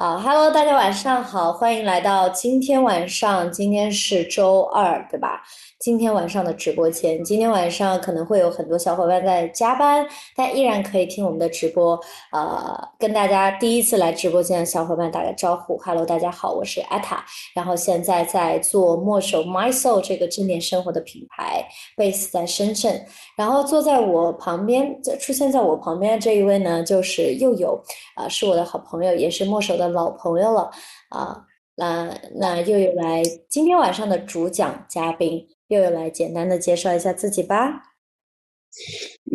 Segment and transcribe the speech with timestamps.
[0.00, 5.42] 啊，Hello，大家晚上好，欢迎来到今天晚上，今天是周二，对吧？
[5.78, 12.00] 今天晚上的直播间，今天晚上可能会有很多小伙伴在加班，但依然可以听我们的直播。
[12.32, 17.22] 呃，跟大家第一次来直播间的小伙伴打个招呼，Hello，大家好，我是艾塔，
[17.54, 21.66] 然后现在在做墨守 My Soul 这个正念生活的品牌
[21.98, 23.04] ，base 在深圳。
[23.36, 27.78] 然后坐在我旁边，出现在我旁边的这一位呢，就是佑佑，
[28.14, 29.89] 啊，是我的好朋友，也是墨守的。
[29.90, 30.70] 老朋友了
[31.10, 31.44] 啊，
[31.76, 37.82] 那那又有来今天晚上的主讲嘉宾，又有来简单的介绍一下自己吧。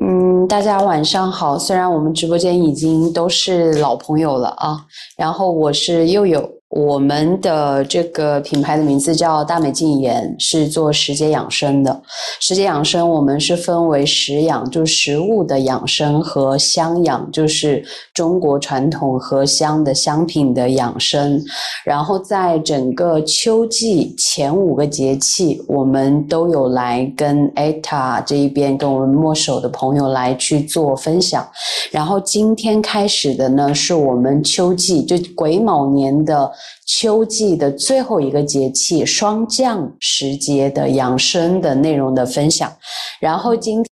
[0.01, 4.85] 嗯，大家晚上好，虽然我们直播间已经都是老朋友了啊，
[5.17, 6.54] 然后我是又有。
[6.69, 12.01] 我们的这个品牌的名字叫大美净颜，是做食节养生的。
[12.41, 21.41] 食节养生，我们是分为食养，就是食物的养生和香养，就是中国传统和香的香品的养生。
[21.85, 31.47] 然后在整个秋季前五个节气，我们都有来跟艾塔这一边跟我们墨守的朋友来去做分享。
[31.91, 36.51] 然后今天开始的呢，是我们秋季就癸卯年的。
[36.85, 42.71] 秋季的最后一个节气霜降时节的养生的内容的分享，
[43.19, 43.83] 然后今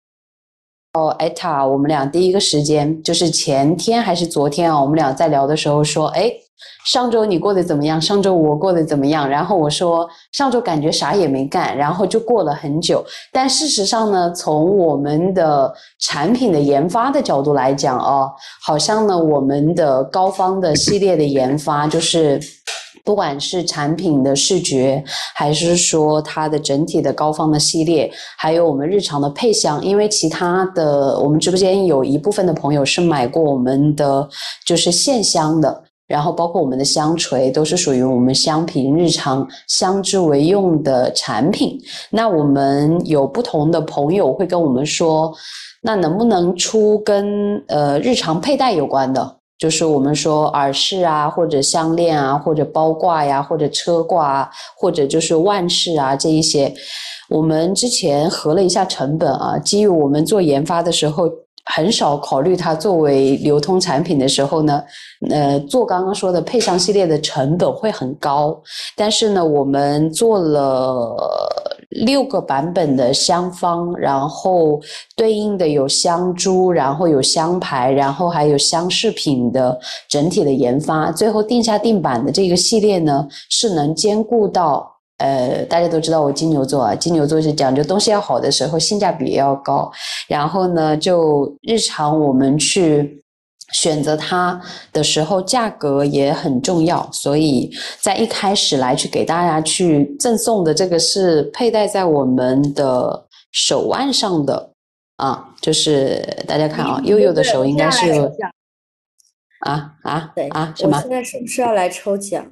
[0.93, 4.81] 哦，艾塔，我们俩第一个时间就是前天还是昨天啊？
[4.81, 6.31] 我们俩在聊的时候说，哎。
[6.85, 8.01] 上周你过得怎么样？
[8.01, 9.27] 上周我过得怎么样？
[9.27, 13.03] 然后我说上周感觉啥也没干，然后就过了很久。
[13.31, 18.29] 但事实上呢，从我们的产品的研发的角度来讲哦，
[18.65, 22.39] 好像呢我们的高方的系列的研发，就是
[23.05, 25.03] 不管是产品的视觉，
[25.35, 34.27] 还是说它的整体的高方的系列，还有我们日常的配香，因为其他的我们直播间有一部分的朋友是买过我们的
[34.65, 35.83] 就是线香的。
[36.13, 41.75] 然后包括我们的香锤都是属于我们香品日常香之为用的产品。
[42.11, 45.33] 那我们有不同的朋友会跟我们说，
[45.81, 49.37] 那能不能出跟呃日常佩戴有关的？
[49.57, 56.71] 就是我们说耳饰啊，或者项链啊，或者包挂呀，或者车挂啊，或者就是腕饰啊这一些。
[57.27, 61.27] 我们之前核了一下成本啊，基于我们做研发的时候。
[61.65, 64.83] 很少考虑它作为流通产品的时候呢，
[65.29, 68.61] 呃，做刚刚说的配香系列的成本会很高。
[68.95, 71.15] 但是呢，我们做了
[71.89, 74.81] 六个版本的香方，然后
[75.15, 79.79] 对应的有香珠，然后有香牌，然后还有香饰品的
[80.09, 84.92] 整体的研发，最后定下定版的这个系列呢，是能兼顾到。
[85.17, 89.91] 呃，大家都知道我金牛座啊，金牛座是讲究东西要好的时候，性价比也要高。
[90.27, 93.23] 然后呢，就日常我们去
[93.71, 94.59] 选择它
[94.91, 97.07] 的时候，价格也很重要。
[97.11, 97.71] 所以
[98.01, 104.71] 在一开始来去给大家去赠送的这个是佩戴在我们的手腕上的
[105.17, 108.11] 啊，就是大家看啊，悠悠的手应该是
[109.59, 110.99] 啊啊对啊什么？
[110.99, 112.45] 现在是不是要来抽奖？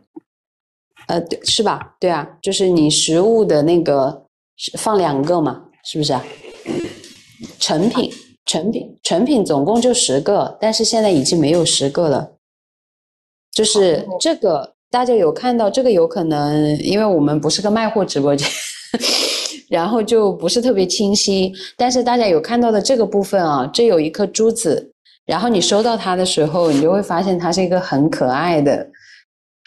[1.11, 1.95] 呃，对，是吧？
[1.99, 4.25] 对啊，就是你实物的那个
[4.77, 6.23] 放两个嘛，是不是啊？
[7.59, 8.09] 成品，
[8.45, 12.31] 成品，成品总共就十个，但是现在已经没有十个了。
[13.51, 15.91] 就是这个，大家有看到这个？
[15.91, 18.47] 有可能因为我们不是个卖货直播间，
[19.69, 21.51] 然后就不是特别清晰。
[21.75, 24.93] 但是大家有看到的这个部分啊，这有一颗珠子，
[25.25, 28.87] 然后你收到它的时候，你就会发现它是一个很可爱的。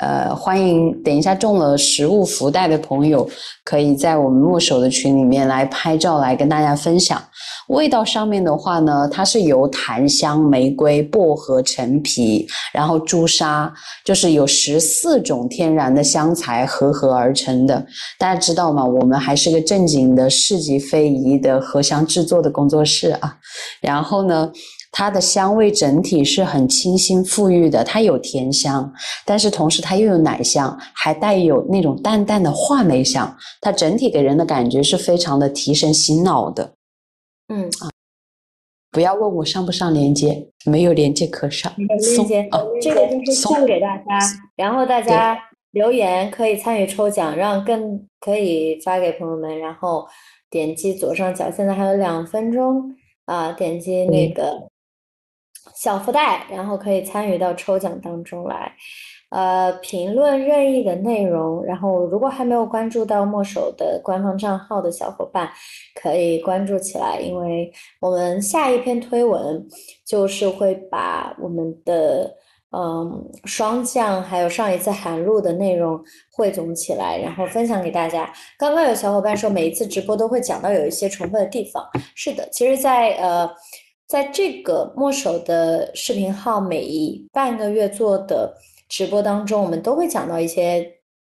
[0.00, 3.28] 呃，欢迎等一下中了实物福袋的朋友，
[3.64, 7.22] 可以在我们墨手的群里面来拍照，来跟大家分享。
[7.68, 13.72] 味道上面的话呢，它是由檀香、玫瑰、薄荷、陈皮，然后朱砂，
[14.04, 17.86] 就是有十四种天然的香材合合而成的。
[18.18, 18.84] 大家知道吗？
[18.84, 23.36] 我们还是个正经的市级非遗的合香制作的工作室啊。
[23.80, 24.50] 然后呢？
[24.96, 28.92] 它的香味整体是很清新馥郁的，它有甜香，
[29.26, 33.36] 但是同时它又有奶香，还带有那种淡淡的话梅香。
[33.60, 36.74] 它整体给人的感觉是非常的提神醒脑的。
[37.48, 37.90] 嗯啊，
[38.92, 41.72] 不要问我上不上链接，没有链接可上。
[41.76, 44.04] 链接啊，这个就是送给大家，
[44.54, 45.36] 然后大家
[45.72, 50.06] 留言可以参与抽奖，让更可以发给朋友们，然后
[50.48, 54.68] 点击左上角，现在还有两分钟啊，点击那个。
[55.84, 58.72] 小福袋，然后可以参与到抽奖当中来。
[59.28, 65.50] 呃，评论任意的内容，然后如果还没有关注到墨守的官方账号的小伙伴，
[66.00, 67.70] 可以关注起来，因为
[68.00, 69.62] 我们下一篇推文
[70.06, 72.32] 就是会把我们的
[72.70, 76.00] 嗯双降，还有上一次寒露的内容
[76.32, 78.32] 汇总起来，然后分享给大家。
[78.56, 81.84] 刚刚有小伙伴说每一次直播都会讲到有一些重复的地方，
[82.14, 83.50] 是的，其实，在呃。
[84.14, 88.54] 在这个墨守的视频号每一半个月做的
[88.88, 90.88] 直播当中，我们都会讲到一些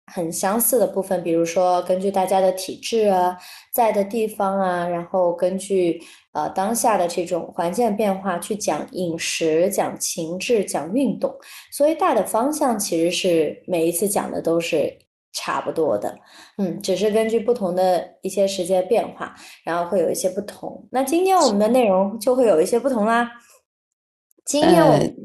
[0.06, 3.36] 很相似的部分，比如说根据大家的体质啊，
[3.74, 6.00] 在的地方啊，然后根据
[6.32, 11.30] 呃当下的这种环境变化去讲饮食、讲情志、讲运动，
[11.70, 14.90] 所以大的方向其实是每一次讲的都是。
[15.32, 16.18] 差不多的，
[16.58, 19.34] 嗯，只是根据不同的一些时间变化，
[19.64, 20.88] 然后会有一些不同。
[20.90, 23.30] 那今天我们的内容就会有一些不同啦。
[24.44, 25.16] 今天我们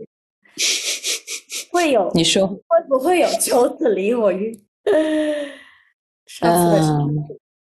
[1.71, 2.55] 会有，你说会
[2.87, 4.53] 不会有 九子离火运？
[6.27, 6.79] 上次的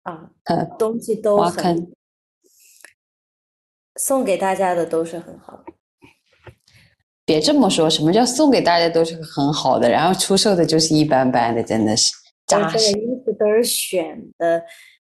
[0.02, 0.30] 啊，
[0.78, 1.90] 东西都很，
[3.96, 5.64] 送给大家的都是很好的。
[7.24, 12.12] 别这么说，什么叫送给大家都是很好的，然后出售的就是一般般的，真的是。
[12.48, 12.78] 扎实。
[12.78, 14.62] 这个衣服都是选的，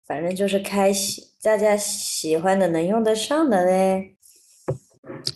[0.06, 4.17] 反正就是开喜，大家喜欢的能用得上的嘞。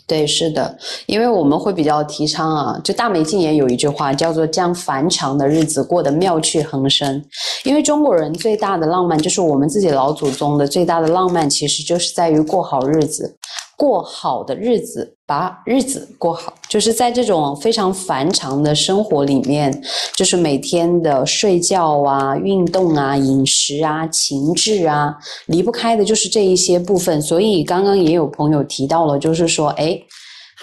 [0.07, 0.77] 对，是的，
[1.07, 7.25] 因为我们会比较提倡啊，就大美静也有一句话叫做“将凡长的日子过得妙趣横生”，
[7.65, 13.39] 因为中国人最大的浪漫就是我们自己老祖宗的最大的浪漫，其实就是在于过好日子。
[13.83, 19.77] 过好的日子，把日子过好，就是在这种非常繁长的生活里面，
[20.15, 25.13] 就是每天的睡觉啊、运动啊、饮食啊、情志啊，
[25.47, 27.21] 离不开的就是这一些部分。
[27.21, 30.01] 所以刚刚也有朋友提到了，就是说，哎。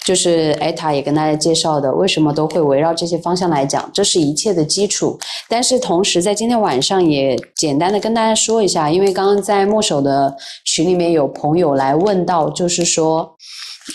[0.10, 5.16] 就是艾塔也跟大家介绍的，为什么都会围绕这些方向来讲，这是一切的基础。
[5.48, 10.36] 但是同时在今天晚上也简单的跟大家说一下，因为刚刚在墨守的
[10.66, 13.36] 群里面有朋友来问到，就是说，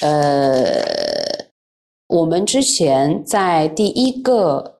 [0.02, 0.80] 呃，
[2.06, 4.73] 我们之前在第一个。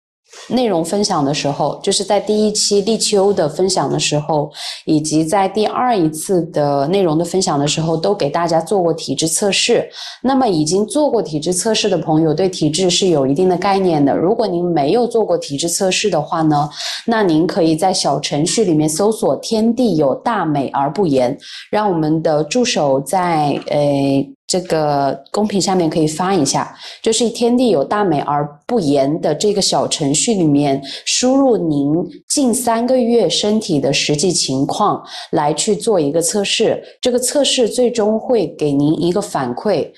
[0.48, 4.50] 内容分享的时候，就是在第一期立秋的分享的时候，
[4.84, 9.88] 以及在第二一次的内容的分享的时候，都给大家做过体质测试。
[10.22, 14.14] 那么已经做过体质测试的朋友，对体质是有一定的概念的。
[14.14, 16.68] 如果您没有做过体质测试的话呢，
[17.06, 21.36] 那您可以在小程序里面搜索“天地有大美而不言”，
[21.70, 24.26] 让我们的助手在呃。
[24.54, 26.72] 这个公屏下面可以发一下，
[27.02, 31.92] 就是“天地有大美而不言”的这个小程序里面，输入您
[32.28, 35.02] 近三个月身体的实际情况
[35.32, 39.90] 来去做一个测试，这个测试最终会给您一个反馈。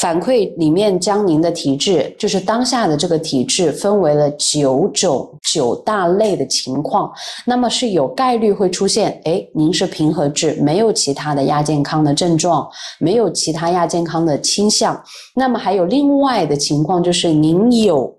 [0.00, 7.12] 反馈里面将您的体质，就是当下的这个体质，分为了九种九大类的情况，
[7.46, 12.68] 那么是有概率会出现，哎，您是平和质，没有其他的亚健康的症状，
[12.98, 15.00] 没有其他亚健康的倾向，
[15.34, 18.12] 那么还有另外的情况就是您有。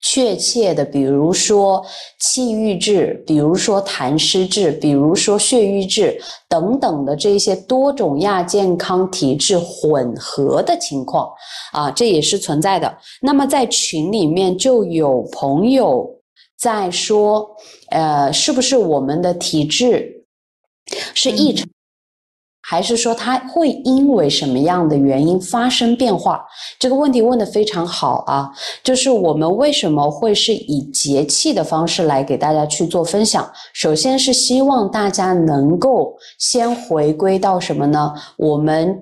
[0.00, 1.84] 确切的，比如说
[2.20, 11.28] 气郁滞，比如说痰湿滞，比如说血瘀滞等等的这些多种亚健康体质混合的情况
[11.72, 12.96] 啊，这也是存在的。
[13.20, 16.08] 那么在群里面就有朋友
[16.56, 17.48] 在说，
[17.90, 20.24] 呃，是不是我们的体质
[21.14, 21.68] 是异常？
[22.70, 26.44] 还是说它会因为什么样的原因发生变化？
[26.78, 28.50] 这个问题问得非常好啊！
[28.84, 33.50] 就是我们为什么会是以节气的方式来给大家去做分享？
[33.72, 38.12] 首先是希望大家能够先回归到什么呢？
[38.36, 39.00] 我们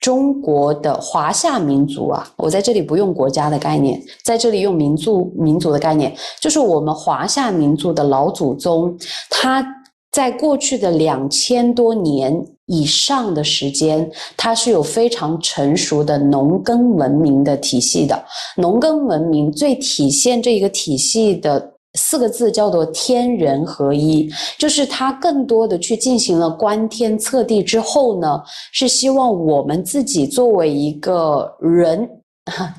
[0.00, 8.98] 中国的华夏民族啊，我在这里不用国家的概念，在这里用民族民族的概念，就是我们华夏民族的老祖宗，
[9.30, 9.64] 他
[10.10, 12.44] 在过去的两千多年。
[12.66, 18.24] 以上的时间，它是有非常成熟的农耕文明的体系的。
[18.56, 24.28] 农耕文明最体现这一个体系的四个字叫做天人合一，
[24.58, 28.42] 就是它更多的去进行了观天测地之后呢，
[28.72, 32.08] 是希望我们自己作为一个人，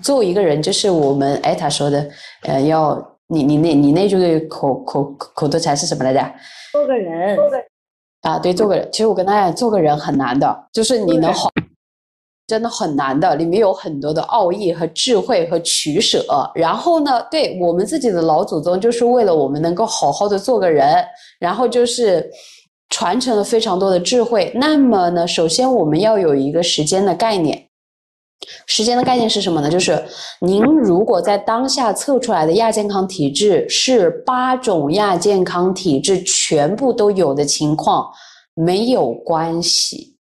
[0.01, 2.09] 作为一个人，就是我们艾塔说的，
[2.41, 6.33] 呃，要你你那你那句口口口头禅是什么来着？
[6.73, 7.37] 做个人。
[8.25, 11.47] 啊，对，做个人，其实我跟大家做个人很难的，就是你能好，
[12.47, 16.25] 真的很难的，里面有很多的奥义和智慧和取舍。
[16.55, 21.05] 然后呢，对我们自己的老祖宗，就是为了我们能够好好的做个人，
[21.39, 22.27] 然后就是
[22.89, 24.51] 传承了非常多的智慧。
[24.55, 27.64] 那么呢，首先我们要有一个时间的概念。
[28.67, 29.69] 时间的概念是什么呢？
[29.69, 30.03] 就是
[30.39, 38.11] 您如果在当下测出来的亚健康体质是八种亚健康体质全部都有的情况，
[38.53, 40.17] 没有关系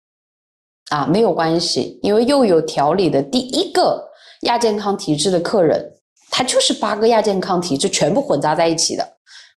[0.90, 4.10] 啊，没有关系，因为又有调理的第一个
[4.42, 5.92] 亚健康体质的客人
[6.30, 9.08] 他就是八个亚健康体质全部混杂在一起的，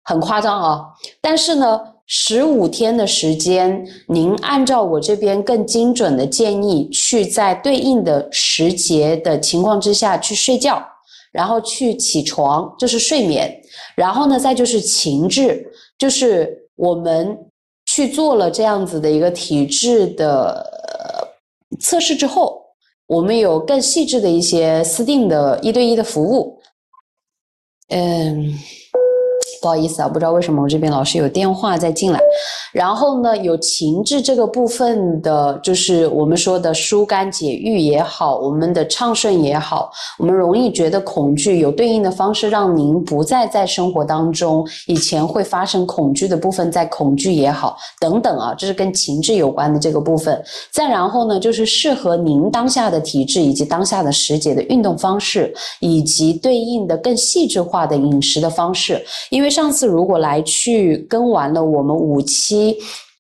[0.04, 0.86] 很夸张啊。
[1.22, 10.84] 但是呢，十五天的时间，您按照我这边更精准的建议，去在对应的时节的情况之下去睡觉，
[11.32, 13.62] 然后去起床，这是睡眠。
[13.96, 15.66] 然后呢，再就是情志，
[15.98, 17.38] 就是我们
[17.86, 21.32] 去做了这样子的一个体质的
[21.80, 22.62] 测试之后，
[23.08, 26.60] 我们有更细致的一些私定的一对一的服务。
[27.90, 28.54] 嗯，
[29.64, 32.20] 不好意思啊，不知道为什么我这边老是有电话在进来。
[32.74, 39.90] 然后呢，有情志这个部分的，就是我们说的疏肝解郁也好，我们的畅顺也好，
[40.20, 50.44] 我们容易觉得恐惧，有对应的方式让您不再在生活当中以前会发生恐惧的部分，在恐惧也好等等啊，这是跟情志有关的这个部分。
[50.72, 59.02] 再然后呢，就是适合您当下的体质以及当下的时节的运动方式，以及对应的更细致化的饮食的方式。
[59.30, 62.76] 因为上次如果来去跟完了我们五期。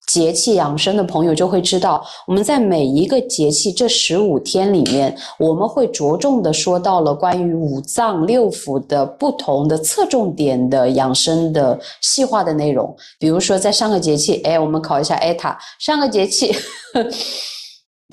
[0.05, 12.93] 节气养生的朋友就会知道，我们在每一个节气这十五天里面，我们会着重的说到了关于五脏六腑的不同的侧重点的养生的细化的内容。
[13.17, 16.53] 比如说，在上个节气， 哎，我们考一下艾塔，上个节气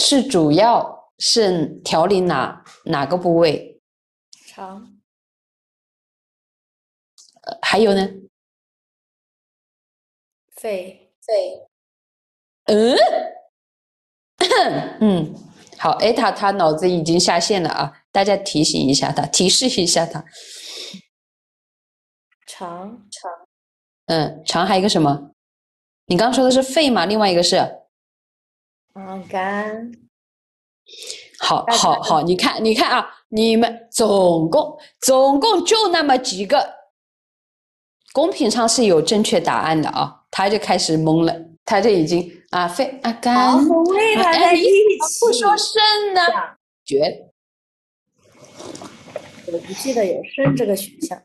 [0.00, 3.80] 是主要是调理哪哪个部位？
[4.48, 4.89] 肠。
[7.42, 8.08] 呃，还有呢？
[10.56, 11.12] 肺。
[11.20, 11.66] 肺。
[12.66, 12.96] 嗯，
[15.00, 15.34] 嗯，
[15.78, 18.04] 好，艾塔他脑子已经下线了啊！
[18.12, 20.24] 大家提醒一下他，提示一下他。
[22.46, 23.30] 肠肠，
[24.06, 25.32] 嗯，肠还有一个什么？
[26.06, 27.06] 你刚刚说的是肺吗？
[27.06, 27.56] 另外一个是？
[28.94, 29.92] 嗯，肝。
[31.38, 36.79] 好，好，好，你看，你看啊，你们总共总共就那么几个，
[38.12, 41.34] 公屏上是有正确答案的啊，他就开始懵了。
[41.64, 44.62] 他就已经啊肺啊肝，哎，你
[45.20, 45.80] 不说肾
[46.12, 46.20] 呢？
[46.84, 47.30] 绝！
[49.46, 51.22] 我不记得有肾这个选项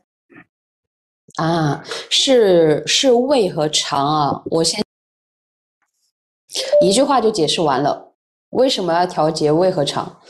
[1.34, 4.42] 啊，是是胃和肠啊。
[4.52, 4.80] 我先
[6.80, 8.14] 一句话就解释完了，
[8.50, 10.20] 为什么要调节胃和肠？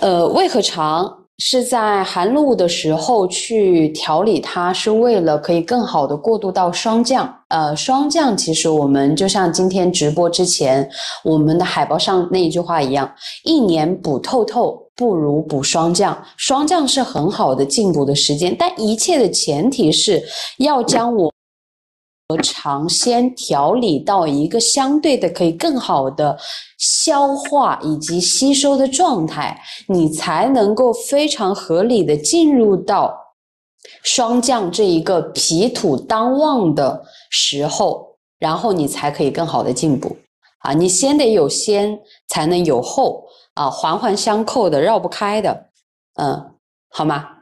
[0.00, 1.25] 呃，胃和肠。
[1.38, 7.32] 是在寒露的时候去调理它，是为了可以更好的过渡到霜降。
[7.48, 10.88] 呃，霜降其实我们就像今天直播之前
[11.22, 13.12] 我们的海报上那一句话一样，
[13.44, 16.16] 一年补透透不如补霜降。
[16.38, 20.22] 霜降是很好的进补的时间，但一切的前提是
[20.58, 21.35] 要将我。
[22.28, 26.36] 和肠先调理到一个相对的可以更好的
[26.78, 33.16] 消化以及吸收的状态，你才能够非常合理的进入到
[34.02, 40.16] 霜降这一个脾土当旺的时候，然后你才可以更好的进补
[40.58, 40.72] 啊！
[40.72, 41.96] 你先得有先，
[42.28, 45.66] 才能有后啊，环环相扣的，绕不开的，
[46.16, 46.54] 嗯，
[46.88, 47.35] 好吗？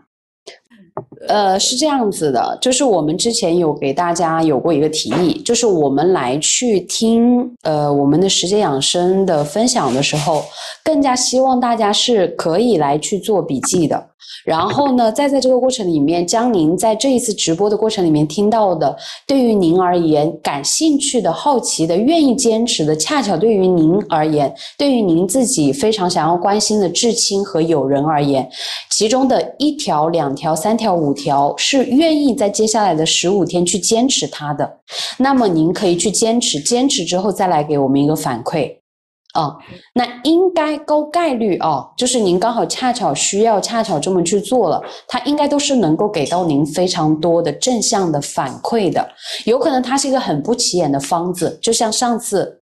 [1.28, 10.44] 呃，是这样子的，就是我们之前有给大家有过一个提议，就是我们来去听呃我们的时间养生的分享的时候，
[10.84, 14.06] 更加希望大家是可以来去做笔记的。
[14.44, 18.94] 然后呢，再在这个过程里面，将您在这一次直播的过程里面听到的，
[19.26, 28.46] 对于您而言感兴趣的、好奇的、愿意坚持的，恰巧对于您而言，对于您自己非常想要关心的至亲和友人而言，
[28.90, 34.78] 其中的一条、两条、三条、五条是愿意在接下来的十五天去坚持它的，
[35.18, 38.83] 那么您可以去坚持，坚持之后再来给我们一个反馈。
[39.34, 39.54] 啊，
[39.92, 49.06] 那应该高概率啊，就是您刚好恰巧需要，恰巧这么去做了，它应该都是能够给到您非常多的正向的反馈的。
[49.44, 52.63] 有可能它是一个很不起眼的方子，就像上次。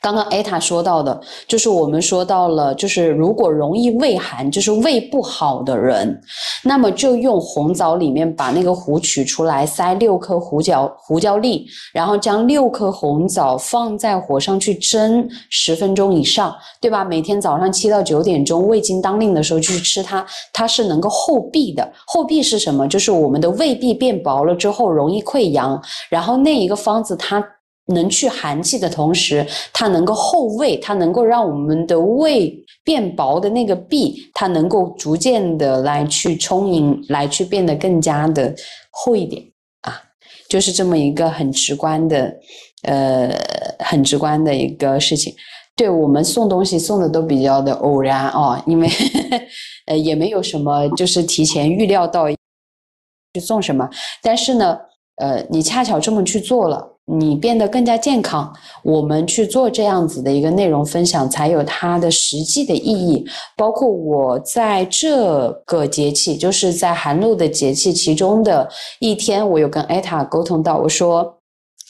[0.00, 6.20] 刚刚艾塔说到的，就是我们说到了，就是如果容易胃寒，就是胃不好的人，
[6.62, 17.04] 那么就用红枣里面把那个核取出来，塞六颗胡椒胡椒粒，然后将六颗红枣放在火上去蒸十分钟以上，对吧？
[17.04, 21.92] 每天早上七到九点钟胃经当令的时候去吃它，它是能够厚壁的。
[22.06, 22.86] 厚壁是什么？
[22.88, 27.44] 就是我们的胃壁变薄了之后容易溃疡，然后那一个方子它。
[27.88, 32.54] 能去寒气的同时，它能够厚胃，它能够让我们的胃
[32.84, 38.54] 变薄的那个壁，它能够逐渐的来去充盈，来去变得更加的
[38.90, 39.42] 厚一点
[39.82, 40.00] 啊，
[40.48, 42.34] 就是这么一个很直观的，
[42.82, 43.34] 呃，
[43.80, 45.34] 很直观的一个事情。
[45.76, 48.88] 对我们送东西送的都比较的偶然哦，因为
[49.86, 52.36] 呃，也没有什么就是提前预料到去
[53.40, 53.88] 送什么，
[54.20, 54.76] 但是呢，
[55.18, 56.86] 呃，你恰巧这么去做了。
[57.10, 58.52] 你变得更加健康，
[58.84, 63.24] 我们去做这样子的一个内容分享，才有它的实际的意义。
[63.56, 68.68] 包括我在这个节气，就是在寒露的节气其中的
[69.00, 71.38] 一天，我有跟艾塔沟通到，我说，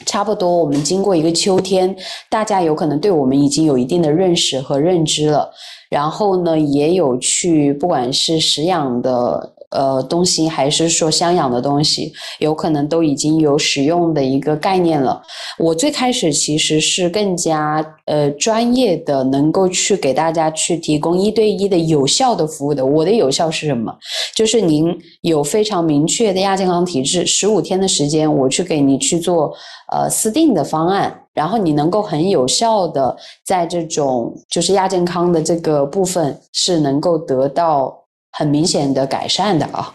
[0.07, 1.97] 差不多我们经过一个秋天，
[2.31, 5.51] 大家有可能对我们已经有一定的认识和认知了。
[5.91, 9.55] 然后呢，也有去不管是食养的。
[9.71, 15.21] 呃，东西还是说相养的东西，有可能都已经有使用的一个概念了。
[15.59, 22.87] 我最开始其实是更加呃专业的，能够去给大家去提供一对一的有效的服务的。
[22.87, 23.95] 我的有效是什么？
[24.35, 29.53] 就是您有非常明确的亚健康体质，十五天的时间，我去给你去做
[29.93, 37.98] 呃私定的方案，然后你能够很有效的在这种就是亚健康的这个部分是能够得到。
[38.33, 39.93] 很明显的改善的啊，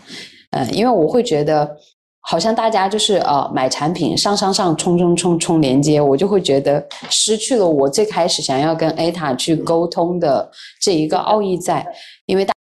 [0.52, 1.78] 嗯，因为我会觉得
[2.22, 10.50] 好像大家就是呃买产品上上上冲冲冲冲连接，我就会觉得失去了我最开始想要跟 A 塔去沟通的
[10.82, 11.86] 这一个奥义在，
[12.26, 12.54] 因为大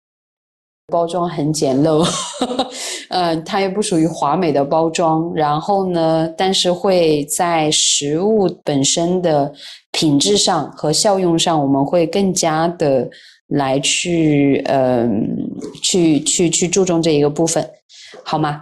[0.92, 2.06] 包装很简陋，
[3.10, 9.52] 嗯， 它也不属于华美的包装，然后呢，但是会在食物本身的
[9.92, 13.08] 品质上和效用上，我们会更加的。
[13.50, 15.36] 来去，嗯，
[15.82, 17.68] 去去去注重这一个部分，
[18.24, 18.60] 好吗？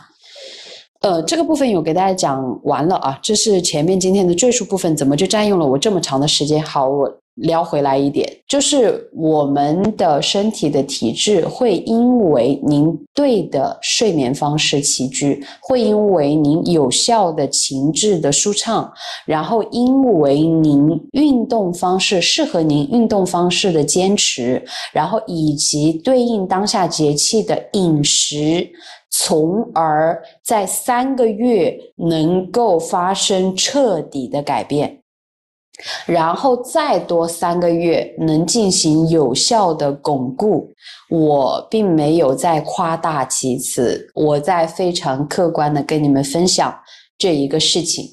[1.01, 6.63] 呃，这个部分有给大家讲完了啊，这是前面今天的赘述部分，怎么就占用了我这么长的时间？
[6.63, 7.21] 好，我。
[7.41, 18.93] 聊回来一点，就是我们的身体的体质会因为您对的睡眠方式起居，会因为您有效的情志的舒畅，
[19.25, 28.69] 然后因为您运动方式适合您运动方式的坚持，然后以及对应当下节气的饮食，
[29.11, 34.98] 从而在三个月能够发生彻底的改变。
[36.07, 40.73] 然后再多三个月能进行有效的巩固，
[41.11, 46.75] 我并没有在夸大其词，我在非常客观的跟你们分享
[47.17, 48.05] 这一个事情。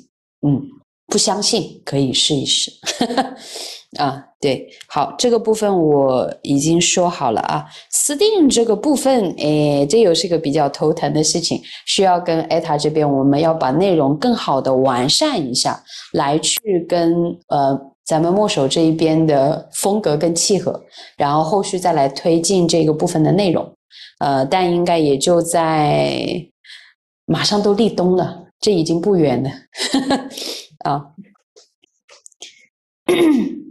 [0.45, 0.61] 嗯，
[1.07, 2.71] 不相信可以试一试。
[3.97, 7.65] 啊，对，好，这个部分我已经说好了啊。
[7.89, 15.81] 私定这个部分，哎，这又是个比较头疼的事情，需要跟艾塔这边，我们要把内容更好的完善一下，
[16.13, 17.13] 来去跟
[17.47, 20.79] 呃咱们墨守这一边的风格更契合，
[21.17, 23.71] 然后后续再来推进这个部分的内容。
[24.19, 26.25] 呃，但应该也就在
[27.25, 29.49] 马上都立冬了，这已经不远了
[30.83, 31.07] 啊。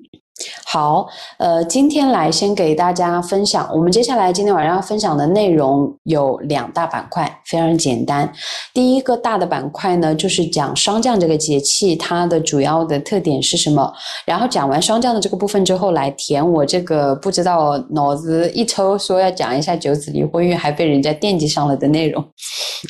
[0.74, 1.06] 好，
[1.38, 8.28] 呃，今天来先给大家分享，我们接下来今天晚上要分享的内容有两大板块，非常简单。
[8.72, 13.94] 第一个大的板块呢，就是讲霜降这个节气它的主要的特点是什么。
[14.26, 22.20] 然后讲完霜降的这个部分之后，来填我这个不知道脑子一抽说要讲一下九子离婚运，还被人家惦记上了的内容，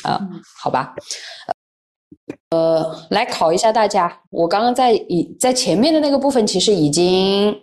[0.01, 0.19] 啊，
[0.59, 0.95] 好吧。
[2.49, 7.55] 呃，来考一下大家，我刚刚在以在前面的那个部分其实已经。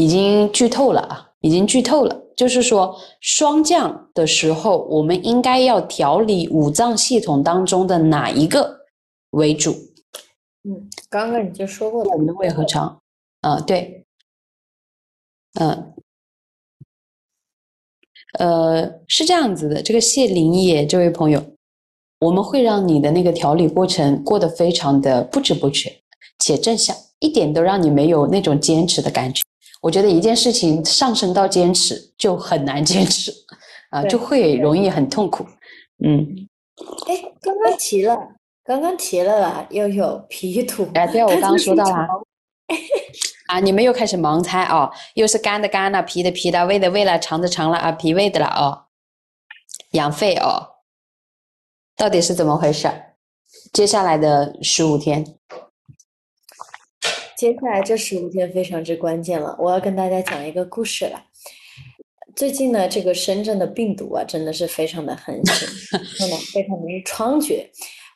[0.00, 1.30] 已经剧透了啊！
[1.42, 8.80] 已经剧透了，就是说霜降的时候，我们应该要调理五脏系统当中的哪一个
[9.32, 9.72] 为主？
[10.64, 12.98] 嗯，刚刚你就说过了我们的胃和肠。
[13.42, 14.06] 嗯，对。
[15.60, 15.92] 嗯，
[18.38, 21.44] 呃，是这样子的，这个谢林野这位朋友，
[22.20, 26.00] 我们会让你的那个调理过程过得非常的不知不觉
[26.38, 29.42] 且正向，一点都让你没有那种坚持的感觉。
[29.80, 33.32] 我觉得一件事情上升到坚持就很难坚持，
[33.90, 35.46] 啊，就会容易很痛苦。
[36.04, 36.48] 嗯，
[37.08, 38.16] 哎，刚刚提了，
[38.62, 40.88] 刚刚提了啦，又有皮土。
[40.94, 42.06] 哎，对，我刚刚说到了。
[43.46, 48.86] 啊，你们又开始盲猜哦，又是肝的肝了，脾的脾了，胃的胃了，肠的肠了啊，脾胃的了哦，
[49.92, 50.76] 养肺哦，
[51.96, 52.88] 到底是怎么回事？
[53.72, 55.24] 接下来的十五天。
[57.40, 61.24] 接下来这十五天非常之关键了，我要跟大家讲一个故事了。
[62.36, 65.66] 最近呢，这个深圳的病毒啊，真的是非常的横行，
[66.18, 67.66] 真的非常的猖獗。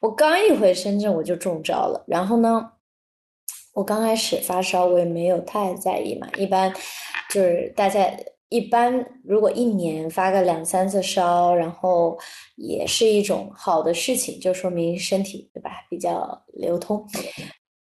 [0.03, 2.05] 我刚一回深圳，我就中招了。
[2.07, 2.71] 然后呢，
[3.73, 6.29] 我刚开始发烧，我也没有太在意嘛。
[6.37, 6.71] 一般
[7.31, 8.07] 就是大家
[8.51, 12.19] 一般，如果一年发个两三次烧，然后
[12.57, 17.03] 也是一种好的事情，就说明身体对吧比较流通。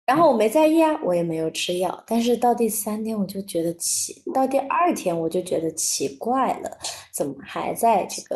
[0.06, 2.04] 然后我没在意啊，我也没有吃药。
[2.06, 6.78] 但是到第三天我就觉得奇，到第二天我就觉得奇怪了，
[7.14, 8.36] 怎么还在这个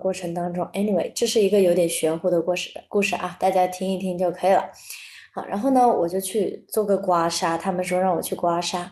[0.00, 4.64] 过程当中？Anyway，这是一个有点玄乎的故事故事啊，大家听一听就可以了。
[5.34, 8.86] 好，然后呢，我就去做个刮痧，他们说让我去刮痧，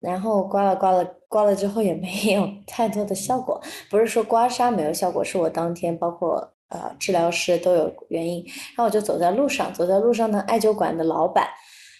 [0.00, 3.58] 然后刮了刮了刮了之后也没有太多的效果，
[3.90, 6.52] 不是说刮痧没有效果，是我当天包括。
[6.72, 11.46] 呃，治疗师都有原因，然后我就走在路上，走在路上呢，艾灸馆的老板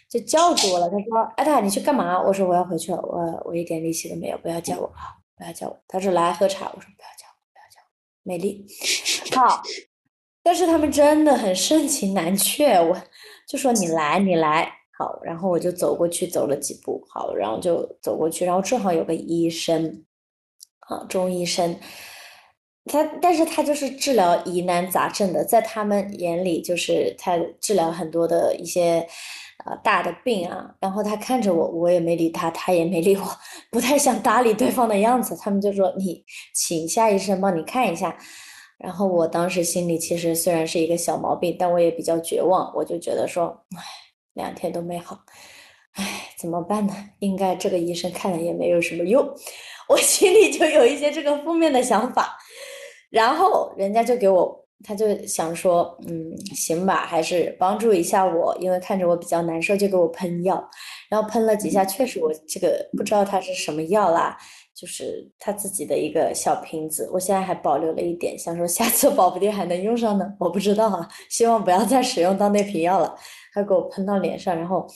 [0.09, 4.91] 就叫住我了，他说：“艾塔，你去干嘛？”我说：“我要回去了，我我一点力气都没有，不要叫我，
[5.37, 7.89] 不要叫我。”他说：“来喝茶。”我说：“不要叫我，不要叫我，
[8.23, 8.67] 没力。”
[9.37, 9.63] 好，
[10.43, 12.97] 但是他们真的很盛情难却，我
[13.49, 20.05] 就说：“你来，你来。”好，然后我就走过去，走了几步，好，然后就走过去，然后正好有个医生，
[20.81, 21.75] 啊，中医生。
[22.87, 29.07] 他，但是他就是治疗疑难杂症的，在他们眼里，就是他治疗很多的一些，
[29.64, 30.75] 呃，大的病啊。
[30.81, 33.25] 然后他看着我，我也没理他，他也没理我，
[33.71, 35.37] 不太想搭理对方的样子。
[35.37, 38.18] 他们就说：“你请夏医生帮你看一下。”
[38.79, 43.83] 然后我当时心里其实虽然是一个小毛病，但我也比较绝望，我就觉得说：“唉，
[44.35, 45.21] 两天都没好，
[45.92, 46.92] 唉，怎么办呢？
[47.21, 49.25] 应该这个医生看了也没有什么用。
[49.88, 52.37] ”我心里就有一些这个负面的想法。
[53.12, 60.68] 然后人家就给我，他就想说，嗯，行吧，还是帮助一下我，因为看着我比较难受，就给我喷药。
[61.11, 64.35] 然后喷了几下，确实我这个不知道它是什么药啦，
[64.75, 73.14] 就是他自己的一个小瓶子，我现在还保留了一点，想说下次保不定还能用上呢，我不知道啊，希望不要再使用到那瓶药了。
[73.53, 74.87] 他给我喷到脸上，然后。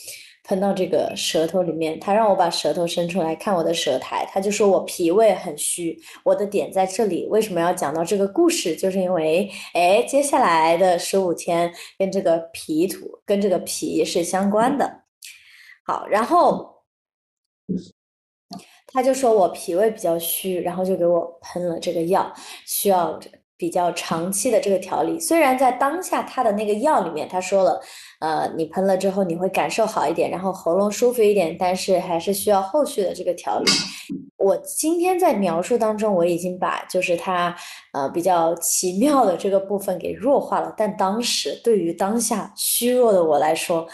[0.47, 6.01] 喷到这个舌头里面，他让我把舌头伸出来看我的舌苔，他就说我脾胃很虚。
[6.23, 8.77] 我的点在这里，为什么要讲到这个故事？
[8.77, 15.03] 就是因为，哎，接下来的十五天跟这个脾土跟这个脾是相关的。
[15.85, 16.85] 好，然后
[18.87, 22.33] 他就说我脾胃比较虚，然后就给我喷了这个药，
[22.65, 23.19] 需要
[23.57, 25.19] 比较长期的这个调理。
[25.21, 27.81] 虽然在当下他的那个药里面他说了。
[28.19, 33.71] 呃，你喷了之后你会感受好一点，然后喉咙舒服一点，但是还是需要后续的这个调理。
[34.39, 37.55] 我今天在描述当中，我已经把就是他
[37.93, 43.87] 呃比较奇妙的这个部分给弱化了，但当时对于当下虚弱的我来说，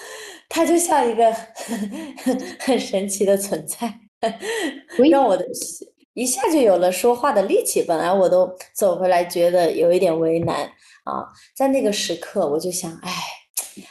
[0.48, 1.35] 它就像一个
[2.61, 3.92] 很神奇的存在，
[5.11, 5.44] 让我的
[6.14, 7.83] 一下就有了说话的力气。
[7.83, 10.64] 本来我都走回来觉得有一点为难
[11.05, 13.11] 啊，在那个时刻我就想，哎。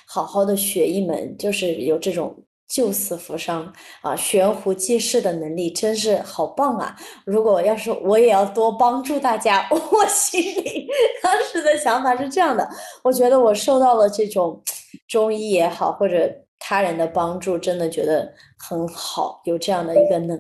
[0.06, 2.36] 好好的学一门，就是有这种
[2.68, 6.96] 救死扶伤啊、悬壶济世的能力，真是好棒啊！
[7.26, 10.88] 如果要是我也要多帮助大家， 我心里
[11.24, 12.70] 当时的想法是这样的：
[13.04, 14.62] 我觉得我受到了这种
[15.08, 16.30] 中医也好，或者
[16.60, 20.40] 他人的帮助，真的觉得很好，有这样的一个能，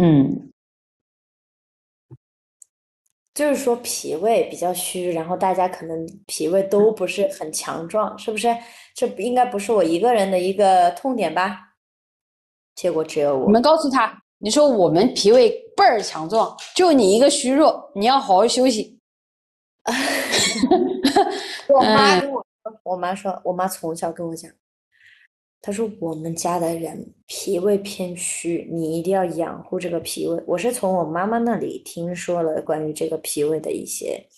[0.00, 0.50] 嗯。
[3.34, 8.56] 就是说脾胃比较虚，然后大家可能脾胃都不是很强壮，是不是？
[8.94, 11.58] 这应该不是我一个人的一个痛点吧？
[12.76, 13.46] 结果只有我。
[13.46, 18.96] 你们告诉他，你说我们脾胃倍儿强壮，就你一个虚弱，你要好好休息。
[21.68, 24.48] 我妈跟我说，我妈说，我妈从小跟我讲。
[25.66, 34.28] 他说：“我们家的人脾胃偏虚，你一定要养护这个脾胃。”我是从我妈妈那里听说了关于这个脾胃的一些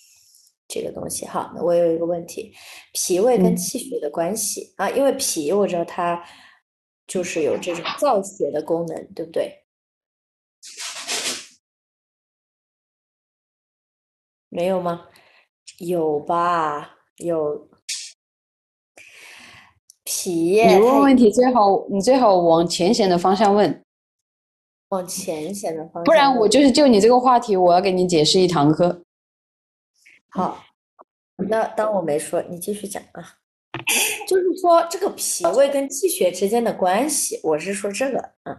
[0.69, 1.27] 这个东西。
[1.27, 2.55] 哈，那我有一个问题：
[2.93, 4.89] 脾胃跟气血的关系啊？
[4.91, 6.25] 因为脾我知道它
[7.09, 9.65] 就是有这种造血的功能，对不对？
[14.49, 15.09] 没有吗？
[15.79, 16.99] 有吧？
[17.17, 17.69] 有。
[20.27, 23.81] 脾，你问问题最好，你最好往浅显的方向问，
[24.89, 29.03] 往浅显的方向，不然我就是就你这个话题，我要给你解释一堂课。
[30.31, 30.65] 好，
[31.49, 33.35] 那当我没说，你继续讲啊。
[34.27, 38.57] 就是说这个脾胃跟气血之间的关系，我是说这个，嗯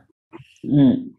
[0.71, 1.12] 嗯，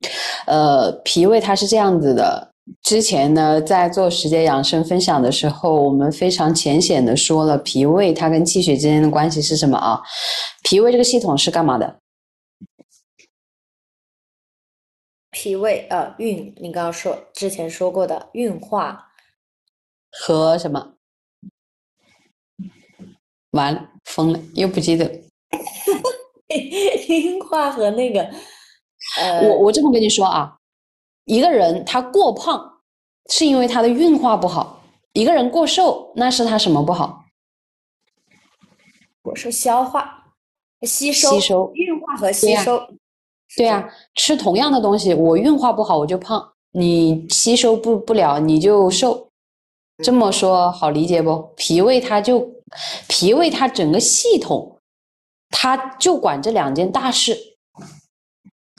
[0.47, 2.55] 呃，脾胃它是这样子的。
[2.83, 10.03] 之前呢，在做时间养生分享的时候，我们非常浅显的说了脾胃它跟气血之间的关系是什么啊？
[10.63, 12.01] 脾胃这个系统是干嘛的？
[15.31, 19.13] 脾胃呃运，你刚刚说之前说过的运化
[20.11, 20.95] 和什么？
[23.53, 25.05] 完了，疯了，又不记得。
[27.09, 28.23] 运化和那个
[29.19, 30.58] 呃，我我这么跟你说啊。
[31.29, 32.81] 一个人他过胖，
[33.31, 34.81] 是因为他的运化不好；
[35.12, 37.23] 一个人过瘦，那是他什么不好？
[39.25, 40.25] 我说消化、
[40.83, 42.81] 吸收、吸收运化和吸收。
[43.55, 49.29] 对呀，吃同样的东西，我运化不好我就胖，你吸收不不了你就瘦。
[50.03, 51.53] 这么说好理解不？
[51.57, 52.51] 脾胃它就
[53.07, 54.81] 脾胃它整个系统，
[55.51, 57.37] 它就管这两件大事。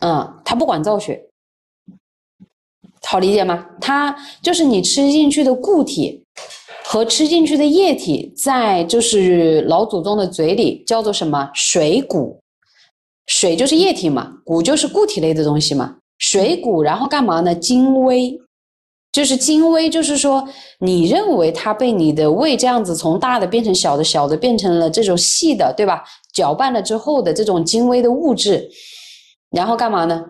[0.01, 1.28] 嗯，它不管造血。
[3.09, 3.65] 好理解吗？
[3.81, 6.23] 它就是你吃进去的固体
[6.85, 11.49] 和吃进去的液体，在就是老祖宗的嘴里叫做什么？
[11.55, 12.39] 水谷，
[13.25, 15.95] 水就是液体嘛，谷就是固体类的东西嘛。
[16.19, 17.55] 水谷，然后干嘛呢？
[17.55, 18.39] 精微，
[19.11, 20.47] 就是精微，就是说
[20.81, 26.03] 你认为它被你的胃这样子从大的变成小的，小的变成了这种细的，对吧？
[26.31, 28.69] 搅拌了之后的这种精微的物质，
[29.49, 30.23] 然后干嘛呢？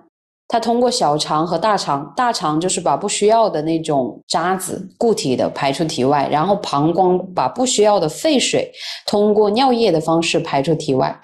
[0.51, 8.71] 它通过小肠和大肠，大肠就是把不需要的那种渣子、固体的排出体外，然后膀胱把不需要的废水
[9.05, 11.17] 通过尿液的方式排出体外，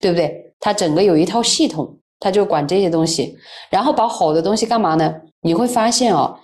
[0.00, 0.54] 对不对？
[0.58, 3.36] 它整个有一套系统，它就管这些东西，
[3.68, 5.14] 然后把好的东西干嘛呢？
[5.42, 6.38] 你会发现哦，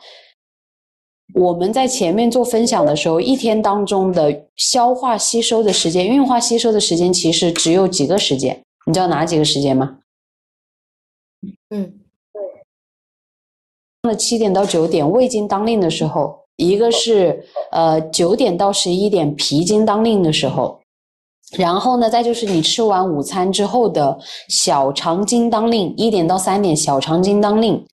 [1.32, 10.00] 我们在前面做分享的时候，一天当中的消化吸收的时间、运化吸收的时间，其实只有几个时间，你知道哪几个时间吗？
[11.70, 12.00] 嗯。
[14.06, 20.78] 的七点到九点胃经当令的时候，一个是呃九点到十一点脾经当令的时候，
[21.56, 27.84] 然后呢，再就是你吃完午餐之后的小肠经当令，一点到三点小肠经当令，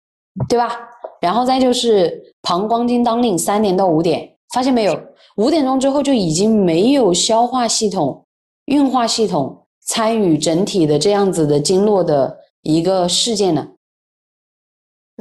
[0.48, 0.78] 对吧？
[1.22, 5.00] 然后再就是膀胱经当令，三点到五点，发现没有？
[5.38, 8.24] 五点钟之后就已经没有消化系统、
[8.66, 13.68] 运化系统参与整体的这样子的经络的一个事件了。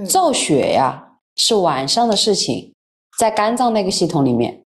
[0.08, 2.74] 造血呀，是晚上的事情，
[3.18, 4.64] 在肝脏那个系统里面。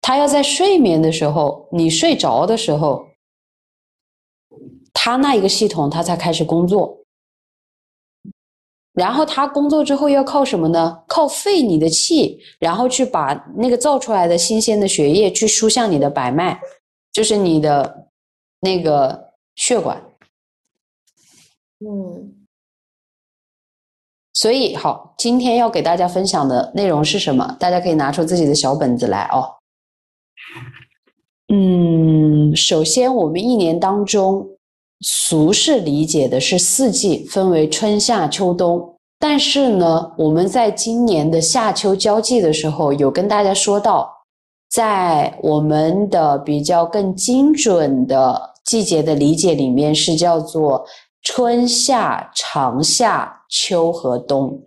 [0.00, 3.06] 他要在睡眠的时候，你睡着的时候，
[4.92, 6.98] 他那一个系统他才开始工作。
[8.94, 11.02] 然后他工作之后要靠什么呢？
[11.08, 16.60] 靠肺你的气，然后去把那个造出来的新鲜的血液去输向你的百脉，
[17.10, 18.10] 就是你的
[18.60, 20.11] 那个血管。
[21.84, 22.46] 嗯，
[24.34, 27.56] 所以好，今天要给大家分享的内容是什么？
[27.58, 29.50] 大家可以拿出自己的小本子来哦。
[31.52, 34.46] 嗯，首先我们一年当中
[35.00, 38.96] 俗世理解的是四季，分为春夏秋冬。
[39.18, 44.08] 但是呢，我们在今年的夏秋交际的时候，有跟大家说到，
[44.70, 50.86] 在我们的比较更精准的季节的理解里面，是叫做。
[51.22, 54.60] 春夏长夏秋和冬，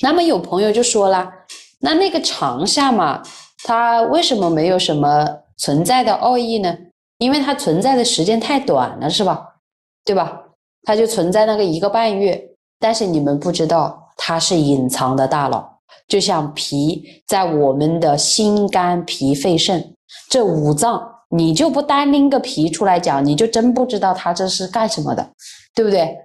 [0.00, 1.32] 那么有朋友就说了，
[1.80, 3.22] 那那个长夏嘛，
[3.64, 6.76] 它为什么没有什么存在的奥义呢？
[7.18, 9.56] 因为它存在的时间太短了，是吧？
[10.04, 10.40] 对吧？
[10.84, 19.94] 它就存在那个一个半月，但是你们不知道，它是隐藏的大佬，就像脾在我们的心肝脾肺肾
[20.28, 21.13] 这五脏。
[21.36, 25.30] 你就不单拎个皮出来讲，你就真不知道它这是干什么的，
[25.74, 26.16] 对不对？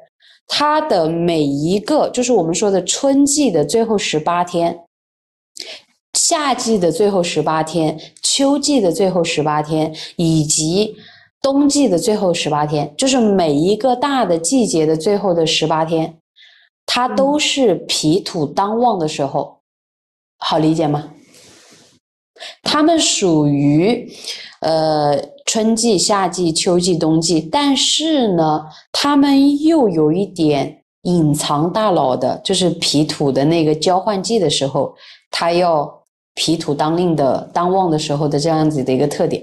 [0.47, 4.79] 它的每一个就是我们说的春季的最后十八天，
[6.13, 10.95] 夏季的最后十八天，秋季的最后十八天，以及
[11.41, 16.17] 冬季的最后十八天，就是每一个大的季节的最后的十八天，
[16.85, 19.59] 它都是脾土当旺的时候，
[20.37, 21.13] 好理解吗？
[22.63, 24.11] 它们属于。
[24.61, 34.93] 呃，春季、夏季、秋季、冬季，但是呢，他们又有一点隐藏大佬的，就是脾土的那个交换季的时候，
[35.31, 35.89] 它要
[36.35, 39.41] 脾土当令的当旺的时候的这样子的一个特点。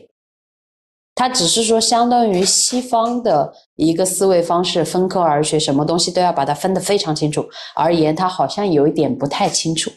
[1.14, 7.42] 它只是说，相当于西方的一个思维方式，分科而学，什么东西都要把它分得非常清楚。
[7.74, 9.90] 而言，它好像有一点不太清楚。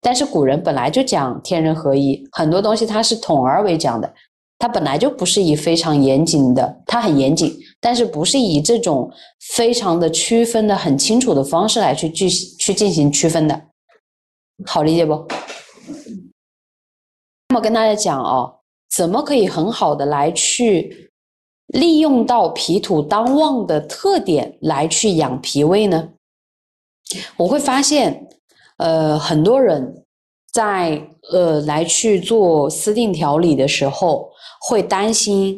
[0.00, 4.14] 但是古人本来就讲天人合一，很多东西它是统而为讲的。
[4.60, 9.08] 它本来就不是以非常严谨的，它很严谨，但是不是以这种
[9.54, 13.62] 非常的区分的很清楚的方式来去去去进行区分的，
[14.66, 15.26] 好理解不？
[17.50, 18.58] 那么跟大家讲哦，
[18.90, 21.12] 怎么可以很好的来去
[21.68, 26.08] 利用到脾土当旺的特点来去养脾胃呢？
[27.36, 28.28] 我会发现，
[28.78, 30.04] 呃，很多人
[30.52, 34.30] 在呃来去做私定调理的时候。
[34.60, 35.56] 会担心，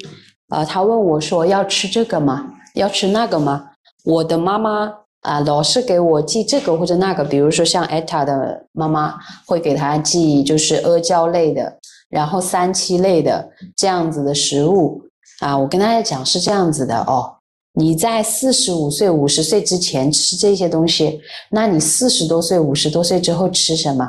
[0.51, 2.47] 呃，他问我说：“要吃这个吗？
[2.75, 3.71] 要吃那个吗？”
[4.05, 11.79] 我的妈妈啊，老是给我寄这个或者那个，比如说像艾塔的妈妈会给他寄就是阿胶类的，
[12.11, 15.03] 然后三七类的这样子的食物
[15.41, 17.35] 啊，我跟大家讲是这样子的哦。
[17.75, 24.05] 你在四十五岁、五十岁之前吃这些东西，那你四十多岁、五十多岁之后吃什么？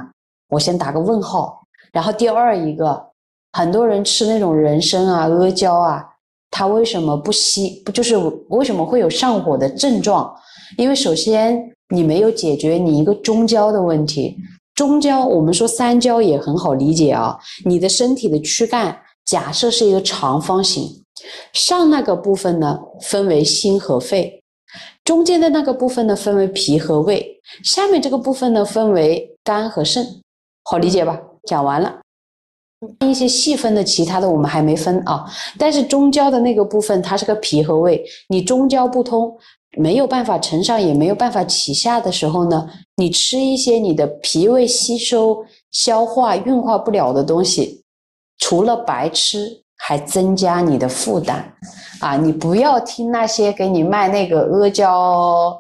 [0.50, 1.62] 我先打个问号。
[1.94, 3.00] 然后第二一个，
[3.52, 6.04] 很多人吃那种人参啊、阿胶啊，
[6.50, 7.82] 它为什么不吸？
[7.86, 8.18] 不就是
[8.50, 10.34] 为什么会有上火的症状？
[10.78, 11.62] 因为首先
[11.94, 14.36] 你没有解决你一个中焦的问题。
[14.74, 17.38] 中焦，我们说三焦也很好理解啊。
[17.66, 21.01] 你的身体的躯干假设是一个长方形。
[21.54, 24.42] 上那个部分呢，分为心和肺；
[25.04, 27.20] 中间的那个部分呢，分为脾和胃；
[27.64, 30.06] 下面这个部分呢，分为肝和肾。
[30.64, 31.20] 好理解吧？
[31.44, 32.00] 讲完了。
[33.02, 35.26] 一些细分的其他的我们还没分啊。
[35.58, 38.04] 但是中焦的那个部分，它是个脾和胃。
[38.30, 39.38] 你中焦不通，
[39.78, 47.84] 没有办法承上，也没有办法启下的时候呢，你吃一些你的脾胃吸收、消化、运化不了的东西，
[48.40, 49.62] 除了白吃。
[49.84, 51.44] 还增加你的负担
[52.00, 52.16] 啊！
[52.16, 55.60] 你不要听那些给你卖那个阿胶，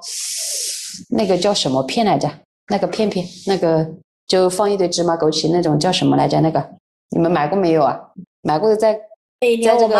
[1.10, 2.30] 那个叫什么片来着？
[2.68, 3.86] 那个片片，那个
[4.28, 6.40] 就放一堆芝麻枸杞那种叫什么来着？
[6.40, 6.64] 那个
[7.10, 8.00] 你们买过没有啊？
[8.44, 9.96] 买过的在在这个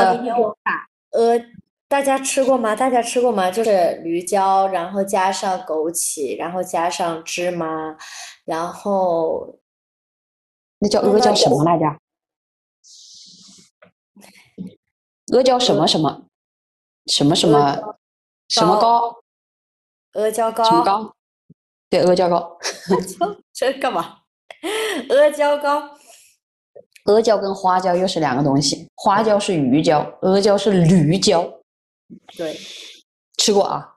[1.12, 1.44] 呃，
[1.90, 2.76] 大家吃过吗？
[2.76, 3.50] 大家吃过吗？
[3.50, 7.98] 就是驴胶，然后加上枸杞，然后加上芝麻，
[8.46, 9.56] 然后
[10.80, 11.86] 那叫阿胶什么来着？
[15.32, 16.24] 阿胶什么什么
[17.08, 17.96] 什么什么
[18.50, 19.16] 什么膏？
[20.14, 20.64] 阿胶膏。
[20.64, 21.14] 什么膏？
[21.90, 22.58] 对，阿胶膏。
[23.54, 24.20] 这干嘛？
[25.10, 25.90] 阿胶膏。
[27.06, 31.44] 阿胶跟花椒又是两个东西，花椒是鱼胶，阿胶是驴胶。
[32.38, 32.56] 对，
[33.38, 33.96] 吃过啊。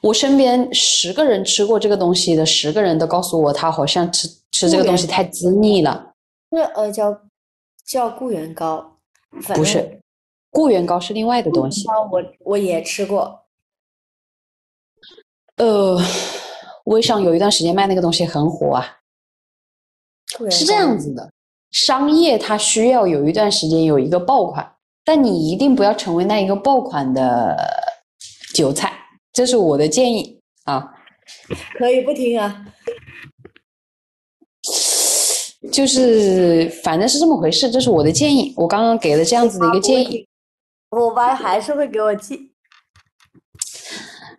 [0.00, 6.14] 我身边十个人吃过这个东西的，十个人都告诉我，他好像吃吃这个东西太滋腻了。
[6.48, 7.20] 那阿胶
[7.84, 8.96] 叫固元膏。
[9.54, 10.00] 不是，
[10.50, 11.86] 固元膏是另外的东西。
[12.10, 13.44] 我我也吃过。
[15.56, 16.00] 呃，
[16.84, 18.96] 微商有一段时间卖那个东西很火啊。
[20.50, 21.30] 是这样子的，
[21.70, 27.56] 商业它需要有一段时间有一个爆款，但你一定不要成为那一个爆款的
[28.54, 28.92] 韭菜，
[29.32, 30.94] 这是我的建议啊。
[31.76, 32.64] 可以不听啊。
[35.70, 38.52] 就是，反正是这么回事，这是我的建议。
[38.56, 40.26] 我刚刚给了这样子的一个建议。
[40.90, 42.50] 我爸还是会给我寄。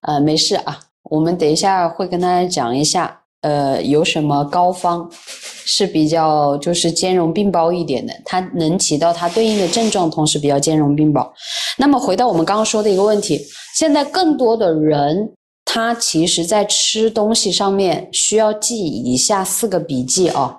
[0.02, 11.34] 呃，没事啊，我们等一下会跟大家讲一下，呃，有什么膏方是比较就是兼容并包一点的，它能起到它对应的症状，同时比较兼容并包。
[11.78, 13.40] 那么回到我们刚刚说的一个问题，
[13.78, 20.58] 现在更多的人他其实在吃东西上面需要记以下四个笔记啊。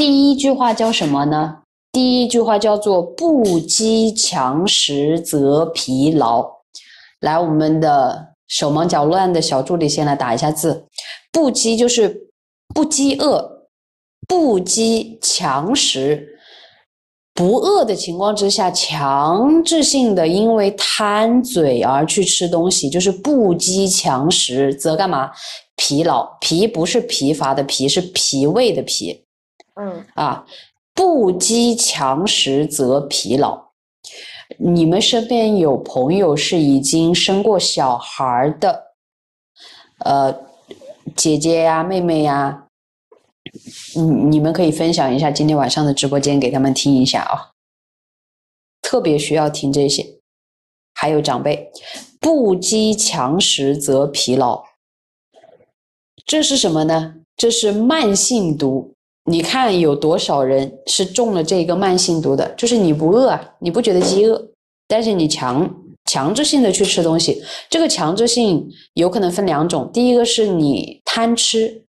[0.00, 1.58] 第一句话叫什么呢？
[1.92, 6.50] 第一句话叫做“不饥强食则疲劳”。
[7.20, 10.86] 来，我们的手忙脚乱的小助理先来打一下字。
[11.30, 12.30] 不饥就是
[12.74, 13.66] 不饥饿，
[14.26, 16.26] 不饥强食，
[17.34, 25.30] 不饿的情况之下，强制性的因为贪嘴而去吃东西，就是不饥强食则干嘛？
[25.76, 26.26] 疲劳。
[26.40, 29.26] 疲不是疲乏的疲，是脾胃的脾。
[29.80, 30.44] 嗯啊，
[30.94, 33.70] 不积强食则疲劳。
[34.58, 38.92] 你们身边有朋友是已经生过小孩的，
[40.04, 40.34] 呃，
[41.16, 42.66] 姐姐呀、妹妹呀，
[43.96, 47.52] 嗯，你们可以分享一下今天晚上的直播间给他们听一下啊，
[48.82, 50.18] 特别需要听这些。
[50.92, 51.70] 还有长辈，
[52.20, 54.64] 不积强食则疲劳，
[56.26, 57.14] 这是什么呢？
[57.36, 58.94] 这是慢性毒。
[59.30, 62.52] 你看有多少人是中了这个慢性毒的？
[62.56, 64.50] 就是你不饿，你不觉得饥饿，
[64.88, 65.72] 但是你强
[66.06, 67.40] 强制性的去吃东西。
[67.70, 71.84] 这个强制性有可能分两种，第一个是你贪吃，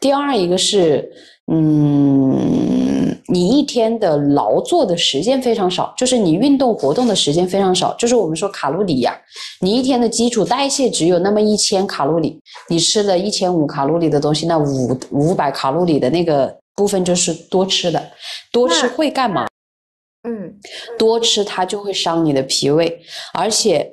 [0.00, 1.08] 第二一个是，
[1.52, 2.97] 嗯，
[3.30, 9.14] 你一天的劳作的时间非常少，就是你运动活动的时间非常少，就是我们说卡路里呀，
[9.60, 18.10] 你一天的基础代谢只有那么一千卡路里，你吃了一千五卡路里的东西，那五五百卡路里的那个部分就是多吃的，
[18.50, 19.46] 多吃会干嘛？
[20.28, 20.52] 嗯，
[20.98, 23.00] 多吃它就会伤你的脾胃，
[23.34, 23.92] 而且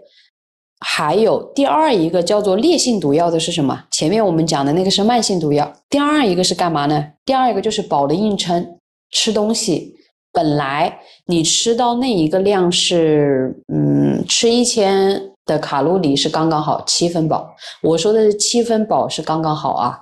[0.79, 3.83] 还有第二一个叫做烈性毒药的是什么？
[3.91, 7.05] 前面我们讲的那个是慢性毒药，第二一个是干嘛呢？
[7.25, 8.79] 第二一个就是饱的硬撑，
[9.15, 9.95] 吃东西
[10.33, 17.55] 本来你吃到那一个量是，嗯，吃一千的卡路里是刚刚好，七分饱。
[17.81, 19.97] 我说的是七分饱是刚刚好啊。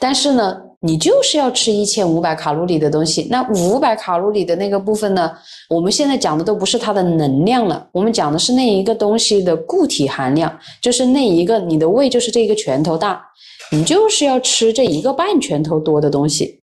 [0.00, 3.28] 但是呢，你就是要吃一千五百卡路里的东西。
[3.30, 5.32] 那五百卡路里的那个部分呢，
[5.70, 13.24] 我们现在讲的都不是它的能量了，我们讲的是那一个东西的固体含量，就是那一个你的胃就是这一个拳头大，
[13.70, 16.60] 你就是要吃这一个半拳头多的东西，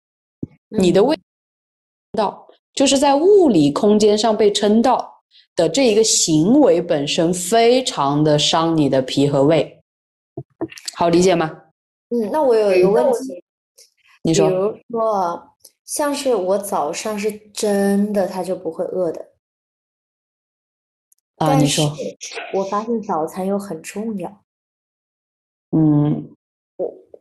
[0.80, 1.18] 你的胃
[2.18, 5.22] 到就是在物理空间上被撑到
[5.56, 9.84] 的这一个行为本身，非常的伤你的脾和胃，
[10.96, 11.64] 好理解吗？
[12.10, 13.44] 嗯，那我有一个问题，
[14.24, 15.56] 你说，比如说，
[15.86, 19.30] 像是我早上是真的，他就不会饿的。
[21.38, 21.94] 啊，你说，
[22.54, 24.44] 我发现早餐又很重要。
[25.72, 26.36] 嗯，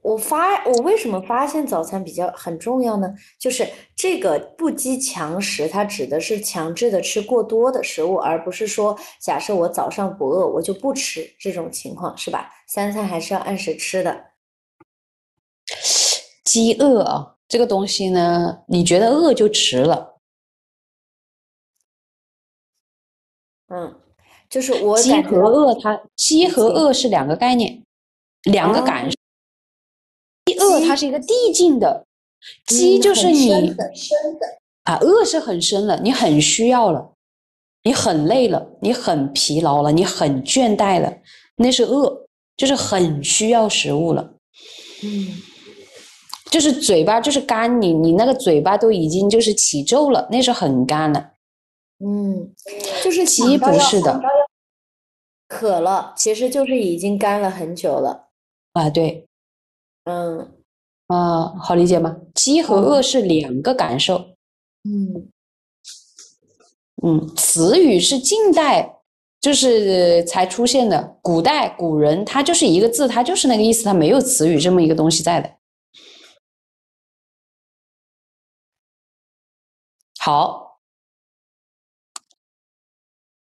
[0.02, 3.14] 我我发我为什么发现早餐比较很重要呢？
[3.38, 12.50] 就是这个不饥强食，它指的是强制的吃过多的食物，而不是说假设我早上不饿，我就不吃这种情况，是吧？
[12.66, 14.24] 三餐还是要按时吃的。
[16.44, 20.18] 饥饿啊，这个东西呢，你觉得饿就迟了。
[23.68, 24.00] 嗯，
[24.48, 27.84] 就是我饥和饿，它饥和饿是两个概念，
[28.42, 29.08] 两个感
[30.54, 32.06] 饿它是一个递进的，
[32.66, 37.12] 饥就是你深的啊，饿是很深了，你很需要了，
[37.84, 41.12] 你很累了，你很疲劳了，你很倦怠了，
[41.56, 42.26] 那是饿，
[42.56, 44.34] 就是很需要食物了。
[45.02, 45.42] 嗯。
[46.50, 51.30] 就是嘴巴就是干，你你那个嘴巴都已经就是起皱了，那是很干了。
[52.04, 52.52] 嗯，
[53.04, 54.20] 就是饥不是的，
[55.46, 58.30] 渴了，其实就是已经干了很久了。
[58.72, 59.28] 啊，对，
[60.04, 60.60] 嗯，
[61.08, 62.16] 啊，好理解吗？
[62.34, 64.36] 饥和饿是两个感受。
[64.84, 65.30] 嗯，
[67.02, 69.00] 嗯，词语是近代
[69.40, 75.56] 就是才出现的，古代古人他就是一个字，他就是那个意思，他没有词语这么一个东西在的。
[80.18, 80.78] 好，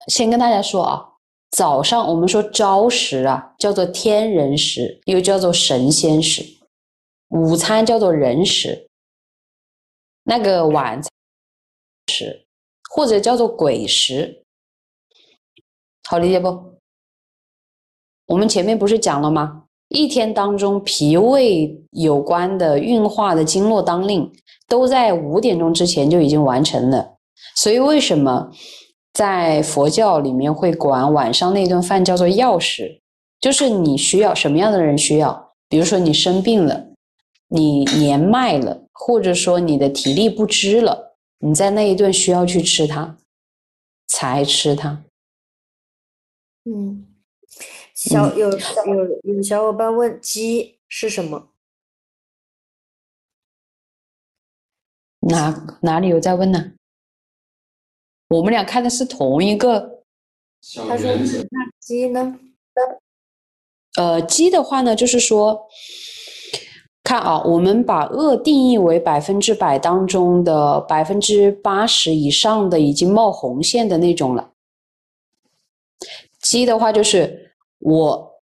[0.07, 1.13] 先跟大家说啊，
[1.51, 6.43] 早上我们说朝食啊，叫做天人食，又叫做神仙食；
[7.29, 8.87] 午餐叫做人食，
[10.23, 11.11] 那个晚餐
[12.07, 12.45] 食
[12.91, 14.43] 或者叫做鬼食，
[16.07, 16.79] 好理解不？
[18.27, 19.63] 我们前面不是讲了吗？
[19.89, 24.31] 一天当中，脾胃有关的运化的经络当令，
[24.67, 27.15] 都在五点钟之前就已经完成了。
[27.55, 28.51] 所以，为什么
[29.19, 33.01] 在佛教里面会管晚上那顿饭叫做药食？
[33.41, 35.53] 就是你需要什么样的人需要？
[35.67, 36.93] 比如说你生病了，
[37.49, 43.17] 你年迈了，或者说你的体力不支了，你在那一顿需要去吃它，
[44.07, 45.03] 才吃它。
[46.63, 47.05] 嗯。
[47.93, 48.57] 小有有
[49.23, 51.49] 有小伙伴问鸡是什么？
[55.19, 56.71] 哪哪里有在问呢？
[58.29, 60.03] 我们俩看的是同一个。
[60.87, 61.11] 他说
[61.51, 62.39] ：“那鸡呢？”
[63.97, 65.67] 呃，鸡的话呢，就是说，
[67.03, 74.51] 看啊，我们把饿定义为百分之百当中的百分之八十以上的已经冒红线的那种了。
[76.41, 77.47] 鸡的话就是。
[77.81, 78.41] 我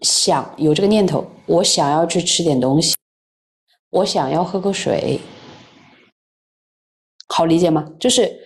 [0.00, 2.94] 想有这个念头，我想要去吃点东西，
[3.88, 5.18] 我想要喝口水，
[7.28, 7.90] 好理解吗？
[7.98, 8.45] 就是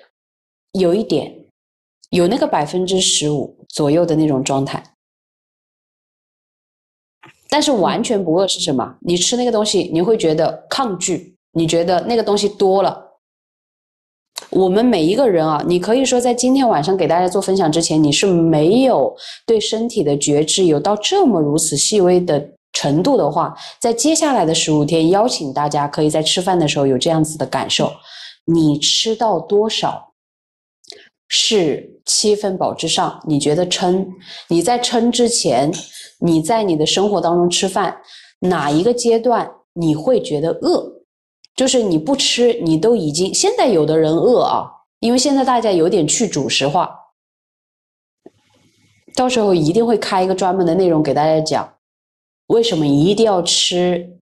[0.72, 1.46] 有一点，
[2.10, 4.82] 有那个百分之十五左右的那种状态，
[7.48, 8.96] 但是完全不饿是什么？
[9.00, 13.08] 你吃那个东西，你会觉得抗拒，你觉得那个东西多了。
[14.50, 19.14] 我们每一个人啊，你可以说在今天晚上给大家做分享之前，你是没有
[19.46, 27.92] 对身体的觉知有到这么如此细微的程度的话，在接下来的十五天，邀请大家可以在吃饭的时候有这样子的感受：
[28.46, 30.09] 你吃到多少
[31.30, 34.04] 是七分饱之上，你觉得撑；
[34.48, 35.72] 你在撑之前，
[36.18, 38.02] 你在你的生活当中吃饭
[38.40, 41.00] 哪一个阶段你会觉得饿？
[41.54, 44.68] 就是你不吃，你都已经现在有的人饿啊，
[44.98, 46.90] 因为现在大家有点去主食化，
[49.14, 51.76] 到时候一定会开一个专门的内容给大家讲，
[52.48, 54.18] 为什么一定要吃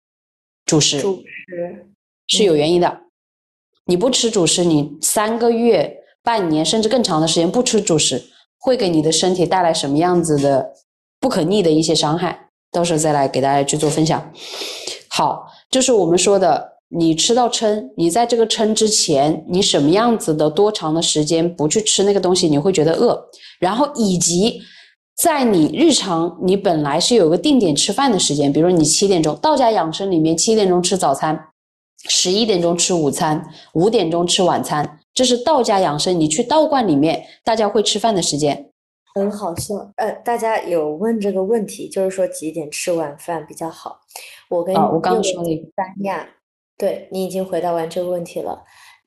[0.66, 1.00] 主食？
[1.00, 1.88] 主食
[2.28, 3.02] 是有原因的，
[3.86, 8.22] 你不吃主食，你三个月、半年甚至更长的时间不吃主食，
[8.60, 10.74] 会给你的身体带来什么样子的
[11.22, 12.50] 不可逆的一些伤害？
[12.72, 14.32] 到时候再来给大家去做分享。
[15.08, 16.76] 好，就是我们说的。
[16.88, 23.20] 你吃到撑，你在这个撑之前，你什么样子的多长的时间不去吃那个东西，你会觉得饿。
[23.60, 24.62] 然后以及
[25.18, 31.48] 在你日常你本来是有个定点吃饭的时间，比如你七点钟道家养生里面七点钟吃早餐，
[32.08, 36.20] 十一点钟吃午餐，五点钟吃晚餐，这是道家养生。
[36.20, 38.70] 你去道观里面，大家会吃饭的时间。
[39.16, 44.02] 很好笑，呃，大家有问这个问题，就是说几点吃晚饭比较好？
[44.50, 46.28] 我跟啊，我刚刚说了一个三亚，
[46.78, 48.62] 对你已经回答完这个问题了。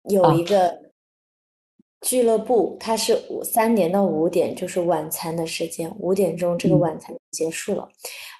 [0.05, 0.79] 有一个
[2.01, 7.87] 俱乐部，它是五三点到五点，就是晚餐的时间，五点钟这个晚餐结束了。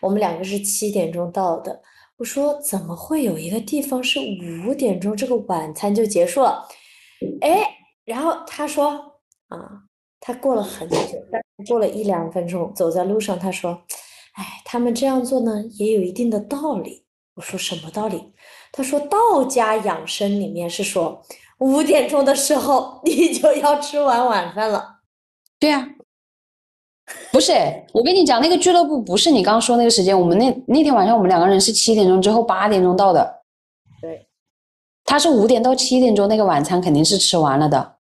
[0.01, 1.83] 我们两个是七点钟到的，
[2.17, 4.19] 我说怎么会有一个地方是
[4.67, 6.67] 五点钟这个晚餐就结束了？
[7.41, 9.83] 哎，然后他说啊。
[10.21, 10.97] 他过了很久，
[11.31, 13.81] 但过了一两分钟，走在路上，他说
[14.35, 17.05] ：“哎，他们这样做呢，也有一定的道理。”
[17.37, 18.33] 我说：“什么道理？”
[18.73, 21.23] 他说：“道家养生里面是说，
[21.59, 24.97] 五点钟的时候你就要吃完晚饭了。”
[25.61, 25.89] 对呀，
[27.31, 27.53] 不是，
[27.95, 30.19] 我跟你讲，那个俱乐部不是你刚刚说那个时间。
[30.19, 33.38] 我们那那天晚上，我们两个人是七点钟之后八点钟到的。
[35.09, 37.97] 对，他是五点到七点钟，那个晚餐肯定是吃完了的，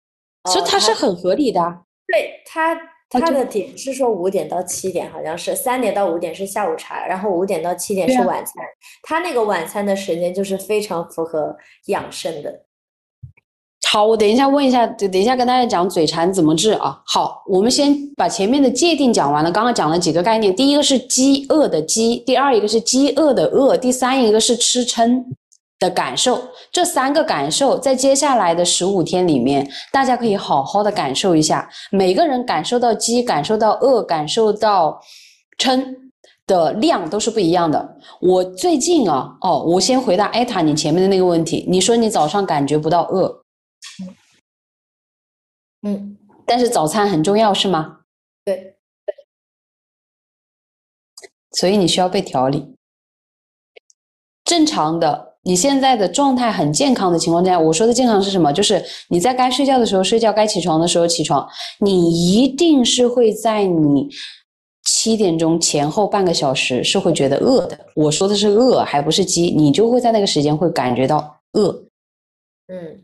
[0.50, 1.60] 所以他是很合理的。
[2.06, 2.74] 对他，
[3.10, 8.54] 他的点是说五点到七点，好像是三点到五点是下午茶，然后五点到七点是晚餐。
[9.02, 12.62] 他那个晚餐的时间就是非常符合养生的。
[13.86, 17.00] 好，我等一下问一下，等等一下跟大家讲嘴馋怎么治啊？
[17.06, 19.52] 好，我们先把前面的界定讲完了。
[19.52, 25.24] 刚刚讲了几个概念，第一个是饥饿的饥，第二一个是饥饿的饿，第三一个是吃撑。
[25.80, 31.68] 的感受，这三个感受在接下来的十五天里面，大家可以好好的感受一下。
[31.90, 35.00] 每个人感受到饥、感受到饿、感受到
[35.58, 36.12] 撑
[36.46, 37.98] 的量都是不一样的。
[38.20, 41.66] 我最近啊，哦，我先回答艾塔你前面的那个问题。
[41.68, 43.44] 你说你早上感觉不到饿，
[45.82, 46.16] 嗯，
[46.46, 48.00] 但是早餐很重要是吗？
[48.44, 48.76] 对，
[51.50, 52.76] 所以你需要被调理。
[54.44, 55.33] 正常的。
[55.44, 58.52] 你现在的状态很健康的情况下，我说的健康是什么？
[58.52, 61.46] 就是你在该睡觉的时候睡觉，该起床的时候起床。
[61.80, 64.08] 你一定是会在你
[64.84, 67.78] 七点钟前后半个小时是会觉得饿的。
[67.94, 69.54] 我说的是饿，还不是饥。
[69.56, 71.84] 你就会在那个时间会感觉到饿。
[72.68, 73.02] 嗯，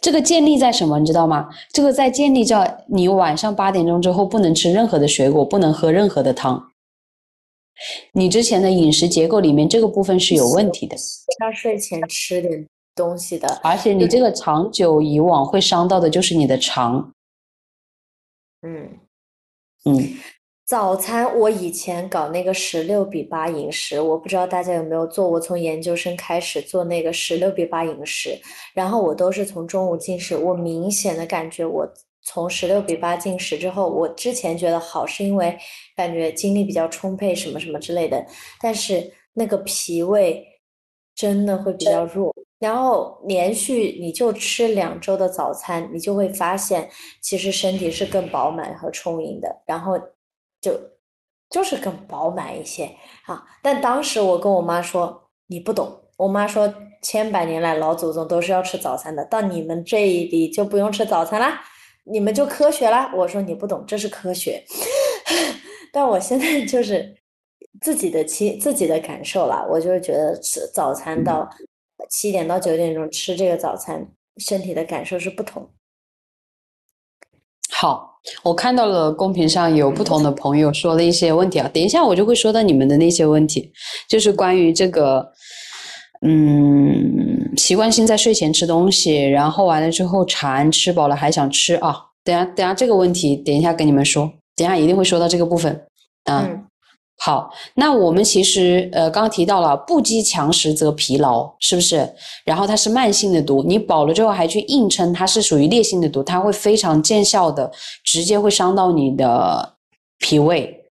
[0.00, 0.98] 这个建立在什么？
[0.98, 1.48] 你知道吗？
[1.72, 6.69] 这个在建立在你晚上八点钟之后不能吃任何的水果，不能喝任何的汤。
[8.12, 10.96] 你之前的饮食结构里面这个部分是有问题的，
[11.40, 17.12] 要睡前吃点东西的，而且你这个长久以往会伤到的就是你的肠。
[18.62, 18.88] 嗯
[19.84, 20.14] 嗯，
[20.66, 25.26] 早餐我以前搞那个十六比八饮食，我不知道大家有没有做。
[25.26, 28.38] 我从研究生开始做那个十六比八饮食，
[28.74, 31.90] 然后我都是从中午进食，我明显的感觉我。
[32.22, 35.58] 从十六比八进十之后，我之前觉得好，是因为
[35.96, 38.24] 感觉精力比较充沛，什么什么之类的。
[38.60, 40.46] 但是那个脾胃
[41.14, 42.34] 真的会比较弱。
[42.58, 46.90] 然后连续你就吃两周的早餐，你就会发现
[47.22, 49.62] 其实身体是更饱满和充盈的。
[49.64, 49.98] 然后
[50.60, 50.78] 就
[51.48, 52.84] 就是更饱满一些
[53.24, 53.42] 啊。
[53.62, 55.96] 但当时我跟我妈说，你不懂。
[56.18, 61.64] 我妈说，千百年来老祖宗都是要吃早餐的，到你们这一里就不用吃早餐啦。
[62.10, 63.12] 你们就科学啦？
[63.14, 64.64] 我说你不懂，这是科学。
[65.92, 67.16] 但我现在就是
[67.80, 71.48] 自己的亲自己的感受啦，我就是觉得吃早餐到
[72.08, 75.70] 七点到九点钟吃这个早餐，身体的感受是不同。
[77.72, 83.72] 好，我看到了公屏上有不同的朋友说了一些问题啊，等一下我就会说到你们的那些问题，
[84.08, 85.32] 就是关于这个，
[86.26, 87.50] 嗯。
[87.56, 91.96] 习惯性在睡前吃东西，然后完了之后馋，吃饱了还想吃啊！
[92.22, 95.84] 等下等下这个问题，等一下跟你们说，等下一定会说到这个部分
[96.24, 96.48] 啊。
[97.18, 102.08] 好，那我们其实呃刚刚提到了不饥强食则疲劳，是不是？
[102.44, 107.70] 然后它是慢性的毒，你饱了之后还去硬撑，它是属于烈性的毒，它会非常见效的，
[108.04, 109.74] 直接会伤到你的
[110.20, 110.84] 脾胃。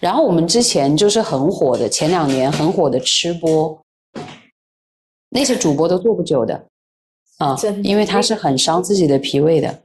[0.00, 3.78] 然后我们之前就是很火的，前两年很火的吃播。
[5.36, 6.66] 那些主播都做不久的，
[7.36, 9.82] 啊，因为他是很伤自己的脾胃的。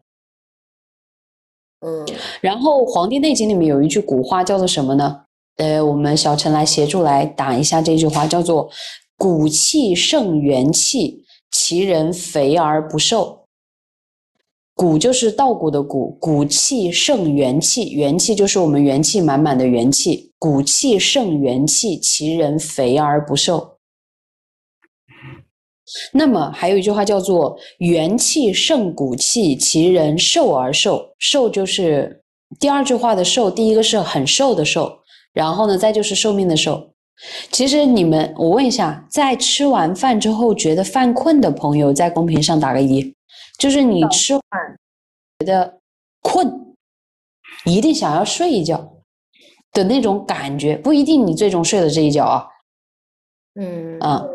[1.86, 2.06] 嗯，
[2.40, 5.26] 然后《黄帝内经》里面有一句古话叫做什么呢？
[5.58, 8.70] 呃，我们小陈来协助来打一下这句话，叫做
[9.18, 13.46] “骨气胜元气，其人肥而不瘦”。
[14.74, 20.32] 骨就是稻谷的谷，骨气胜元气，元气就是我们元气满满的元气。
[20.40, 23.78] 骨气胜元气，其人肥而不瘦。
[26.14, 31.06] 那么还有一句话叫做“元气胜骨气，其人瘦而瘦”。
[31.20, 32.22] 瘦就是
[32.60, 35.00] 第二句话的瘦，第一个是很瘦的瘦，
[35.34, 36.90] 然后呢，再就是寿命的寿。
[37.52, 43.14] 其实你们，我问一下，在吃完饭之后觉得犯困的朋友，在公屏上打个一，
[43.60, 44.42] 就是你吃完
[45.40, 45.80] 觉得
[46.22, 46.76] 困，
[47.66, 48.92] 一定想要睡一觉
[49.72, 52.48] 的那种感觉，不一定你最终睡了这一觉啊。
[53.60, 54.26] 嗯啊，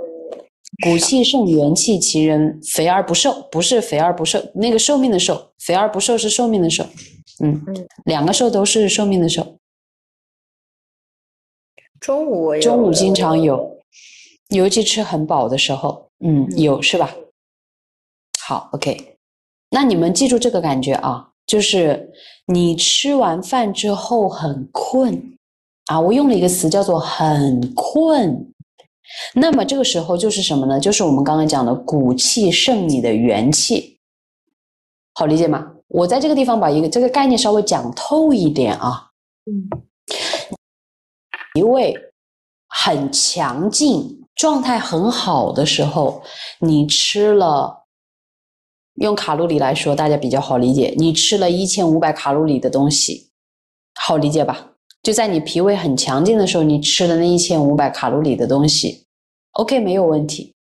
[0.83, 6.85] 骨气盛，元气其人，肥而不瘦，不是肥而不瘦，那个寿命的寿，肥而不瘦是寿命的寿。
[7.43, 9.57] 嗯，嗯，两个寿都是寿命的寿。
[11.99, 13.81] 中午中午经常有，
[14.51, 17.14] 尤其吃很饱的时候，嗯，嗯有是吧？
[18.39, 19.16] 好，OK，
[19.70, 22.12] 那你们记住这个感觉啊，就是
[22.47, 25.37] 你吃完饭之后很困
[25.87, 28.53] 啊，我用了一个词叫做很困。
[29.35, 30.79] 那么这个时候就是什么呢？
[30.79, 33.99] 就是我们刚刚讲的骨气胜你的元气，
[35.14, 35.73] 好理解吗？
[35.89, 39.11] 我在这个地方把一个这个概念稍微讲透一点啊，
[39.47, 39.69] 嗯
[41.55, 41.95] 脾胃
[42.69, 46.23] 很强劲、状态很好的时候，
[46.59, 47.87] 你吃了，
[48.97, 50.95] 用卡路里来说，大家比较好理解。
[50.99, 53.31] 你吃了一千五百卡路里的东西，
[53.95, 54.73] 好理解吧？
[55.03, 59.06] 就在你脾胃很强劲的时候，你吃的那一千五百卡路里的东西
[59.57, 60.55] ，OK，没有问题。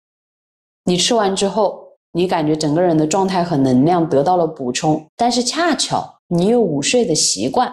[0.85, 1.83] 你吃完之后，
[2.13, 7.73] 你感觉整个人的状态和能量得到了补充，但是恰巧你有午睡的习惯，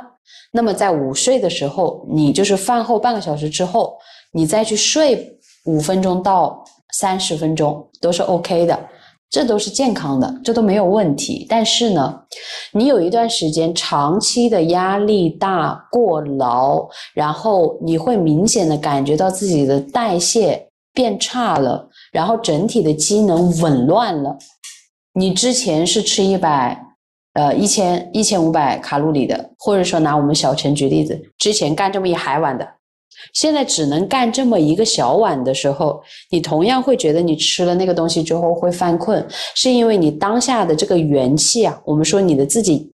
[0.52, 3.98] 那么在午睡的时候，你就是饭后半个小时之后，
[4.32, 6.64] 你再去睡五分钟到
[6.94, 8.80] 三十分钟都是 OK 的，
[9.30, 11.46] 这都是健康的，这都没有问题。
[11.50, 12.24] 但是呢，
[12.72, 24.38] 你有一段时间长期的压力大、过劳，然后你会明显的感觉到自己的代谢变差了，然后整体的机能紊乱了。
[25.14, 26.88] 你之前是吃一百。
[27.34, 32.68] 呃，一千一千五百卡路里的，或者说拿我们小陈举例子，之前干这么一海碗的，
[33.34, 39.26] 现在只能干这么一个小碗的时候，你同样会觉得你吃了那个东西之后会犯困，
[39.56, 42.92] 是因为你当下的这个元气啊，我们说你的自己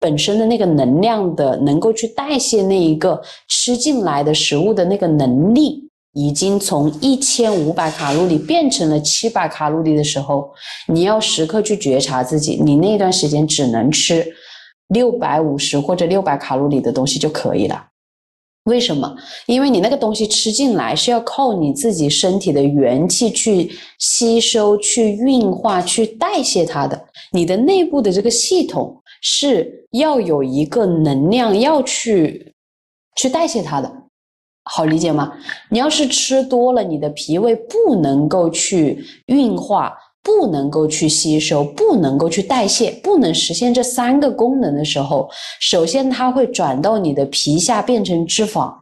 [0.00, 5.85] 本身的那个能量的能够去代谢那一个吃进来的食物的那个能力。
[6.16, 10.50] 已经从一千五百卡路里变成了七百卡路里的时候，
[10.88, 14.26] 你要时刻去觉察自己，你那段时间只能吃
[14.88, 17.88] 六百五十或者六百卡路里的东西就可以了。
[18.64, 19.14] 为什么？
[19.44, 26.98] 因为你那个东西吃进来是要靠你自己身体的元气去吸收、去运化、去代谢它的。
[27.30, 32.54] 你的内部的这个系统是要有一个能量要去
[33.16, 34.05] 去代谢它的。
[34.68, 35.32] 好理解吗？
[35.70, 48.74] 你要是吃多了，你的脾胃不能够去运化，不能够去吸收，不能够去代谢，不能实现这三个功能的时候，首先它会转到你的皮下变成脂肪。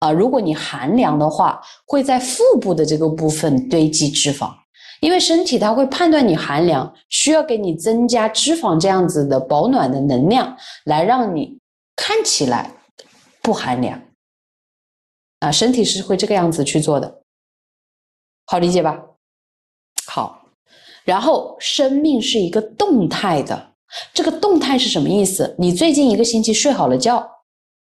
[0.00, 4.50] 啊，如果你寒凉的话，会在腹部的这个部分堆积脂肪，
[5.00, 10.54] 因为身体它会判断你寒凉，需要给你增加脂肪这样子的保暖的能量，
[10.84, 11.58] 来让你
[11.96, 12.70] 看起来
[13.42, 13.98] 不寒凉。
[15.40, 17.22] 啊，身体是会这个样子去做的，
[18.46, 19.02] 好理解吧？
[20.06, 20.46] 好，
[21.04, 23.74] 然后生命是一个动态的，
[24.12, 25.54] 这个动态是什么意思？
[25.58, 27.26] 你最近一个星期睡好了觉，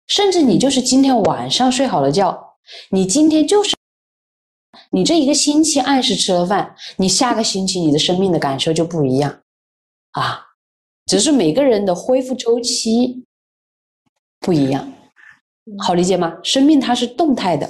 [0.06, 2.56] 甚至你就是今天晚上睡好了觉，
[2.90, 3.74] 你今天就是
[4.90, 9.40] 你这一个星期按时吃了饭，你下个星期你的生命的感受就不一样
[10.12, 10.46] 啊，
[11.06, 13.24] 只是每个人的恢复周期
[14.38, 14.92] 不一样。
[15.78, 16.38] 好理解吗？
[16.42, 17.68] 生命它是动态的。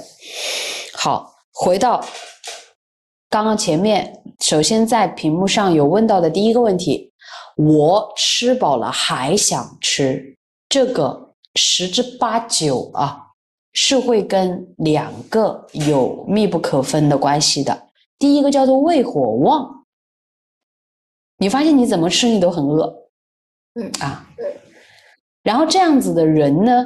[0.93, 2.03] 好，回到
[3.29, 7.11] 刚刚前面，首先在屏幕上有问到的第一个问题：
[7.57, 10.37] 我吃饱了还想吃，
[10.67, 13.27] 这个十之八九啊，
[13.73, 17.87] 是会跟两个有密不可分的关系的。
[18.17, 19.85] 第一个叫做胃火旺，
[21.37, 22.93] 你发现你怎么吃你都很饿，
[23.75, 24.27] 嗯啊，
[25.43, 26.85] 然后这样子的人呢？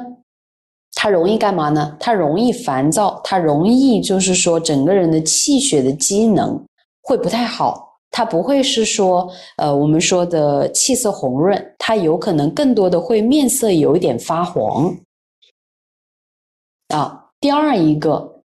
[1.04, 1.94] 他容易干嘛呢？
[2.00, 6.58] 他容易烦躁，他容易就是说整个人的气血的机能
[7.02, 14.96] 会不太好，他不会是说呃我们说的气色红润，他有可能更多的会面色有一点发黄。
[16.88, 18.40] 啊，第二一个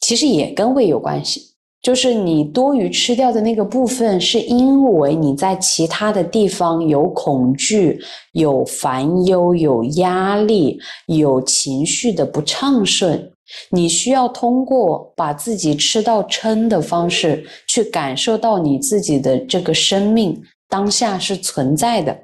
[0.00, 1.51] 其实也跟胃有关系。
[1.82, 8.00] 就是你多余吃掉的那个部分，是因为你在其他的地方有恐惧、
[8.34, 13.32] 有烦忧、有压力、有情绪的不畅顺，
[13.70, 22.16] 你需要通过把自己吃到撑的方式，去感受到你自己的这个生命当下是存在的。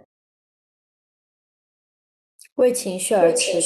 [2.54, 3.61] 为情绪而吃。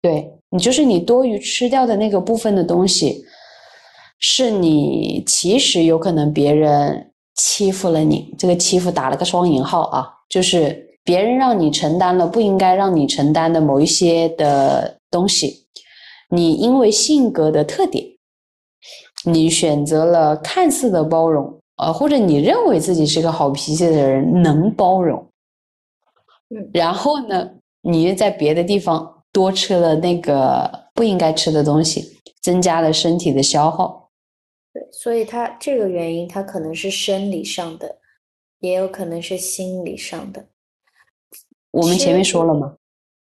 [0.00, 3.24] 对你，就是你多余吃掉的那个部分的东西，
[4.18, 15.66] 是你其实有可能别人欺负了你，这个欺负打了个双引号啊，就是别人让你承担了不应该让你承担的某一些的东西，
[16.30, 18.04] 你因为性格的特点，
[19.24, 25.18] 你选择了看似的包容，呃，或者你认为自己是个好脾气的人，能包容，
[26.50, 27.48] 嗯，然后呢，
[27.82, 29.12] 你又在别的地方。
[29.32, 32.02] 多吃了那个不应该吃的东西，
[32.40, 34.05] 增加了身体的消耗。
[34.86, 37.98] 对，所以它这个原因，它可能是生理上的，
[38.60, 40.46] 也有可能是心理上的。
[41.70, 42.74] 我们前面说了嘛，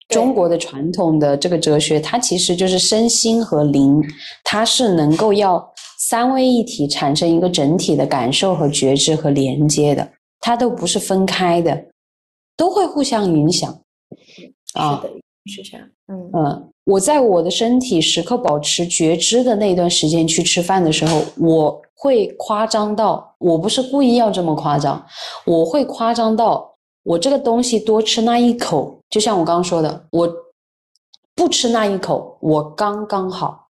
[0.10, 4.04] 中国的传统的这个哲学，它其实就是身心和灵，
[4.44, 11.86] 它是能够要三位一体，产生一个整体的感受和觉知和连接的，它都不是分开的，
[12.58, 13.82] 都会互相影响。
[14.74, 15.04] 啊。
[15.46, 25.04] 是这样，嗯嗯，我在我的身体时刻保持觉知的那段时间去吃饭的时候，我会夸张到，我不是故意要这么夸张，
[25.46, 30.32] 我会夸张到我这个东西多吃那一口，就像我刚刚说的，我
[31.34, 33.68] 不吃那一口，我刚刚好，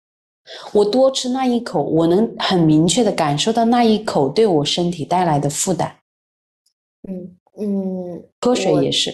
[0.74, 5.96] 我多吃那一口，我能很明确的感受到那一口对我身体带来的负担。
[7.08, 9.10] 嗯嗯，喝水也是，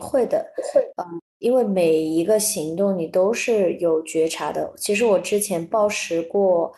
[0.00, 0.38] 会的，
[0.72, 1.20] 会，嗯。
[1.40, 4.72] 因为每一个行动你都是有觉察的。
[4.76, 6.72] 其实我之前暴食过，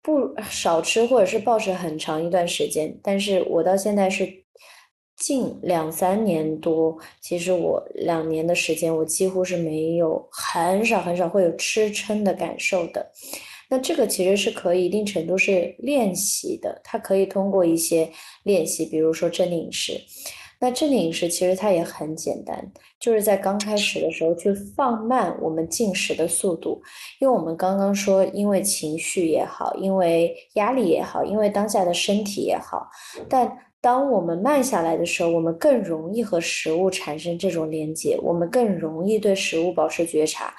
[0.00, 4.26] 不少吃或者是暴食很长一段时间，但是我到现在是
[5.16, 13.10] 近两三年多，其实我两年的时间我几乎是没有很少很少会有吃撑的感受的。
[13.68, 18.08] 那这个其实是可以一定程度是练习的，它可以通过一些
[18.44, 20.00] 练习，比如说正念饮食。
[20.58, 26.80] 那正念饮食其实它也很简单，就是在刚开始的时候去放慢我们进食的速度，
[27.20, 32.88] 因为我们刚刚说，因为情绪也好，因为压力也好，因为当下的身体也好，
[33.28, 33.50] 但
[33.80, 40.54] 当我们慢下来的时候，我们更容易和食物产生这种连接，我们更容易对食物保持觉察。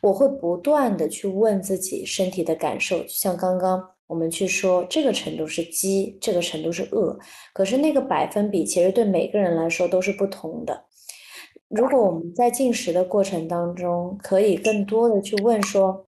[0.00, 3.97] 我会不断的去问自己身体的感受，就像刚刚。
[4.08, 7.16] 我们去说这个程度是饥，这个程度是饿，
[7.54, 10.86] 可是那个百分比其实对每个人来说都是不同的。
[11.68, 16.06] 如果我们在进食的过程当中，可以更多的去问说，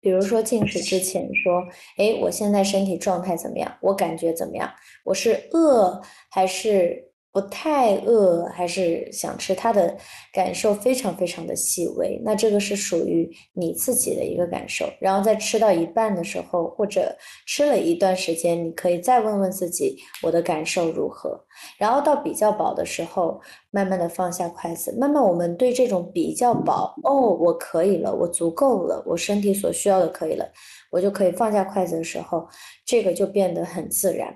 [0.00, 1.62] 比如说进食之前说，
[1.96, 3.74] 哎，我现在身体状态怎么样？
[3.80, 4.70] 我感觉怎么样？
[5.04, 7.13] 我是饿还是？
[7.34, 9.92] 不太饿还是想吃，它的
[10.32, 12.16] 感受非常非常的细微。
[12.24, 14.88] 那这个是属于你自己的一个感受。
[15.00, 17.12] 然后在吃到一半的时候，或者
[17.44, 21.36] 吃了一段时间，你可以再问问自己，我的感受如何。
[21.76, 23.40] 然后到比较饱的时候，
[23.72, 30.48] 慢慢的放下筷子，慢慢我们对这种比较饱，哦，我可以了，我足够了，我身体所需要的可以了，
[30.88, 32.46] 我就可以放下筷子的时候，
[32.86, 34.32] 这个就变得很自然。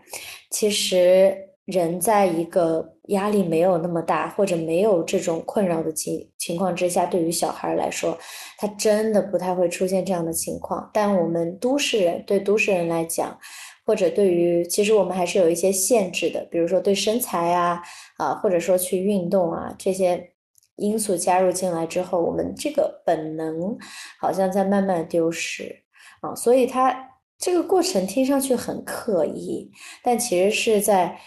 [0.51, 1.48] 其实。
[1.69, 8.17] 人在一个压力没有那么大，或者没有这种困扰的情情况之下，对于小孩来说，
[8.57, 10.89] 他真的不太会出现这样的情况。
[10.95, 13.39] 但我们都市人，对都市人来讲，
[13.85, 17.83] 或者对于其实我们还是有一些限制的，比如说对身材啊
[18.17, 20.31] 啊，或者说去运动啊这些
[20.77, 23.77] 因素加入进来之后，我们这个本能
[24.19, 25.83] 好像在慢慢丢失
[26.23, 29.71] 啊，所以它这个过程听上去很刻意，
[30.03, 31.19] 但其实是在。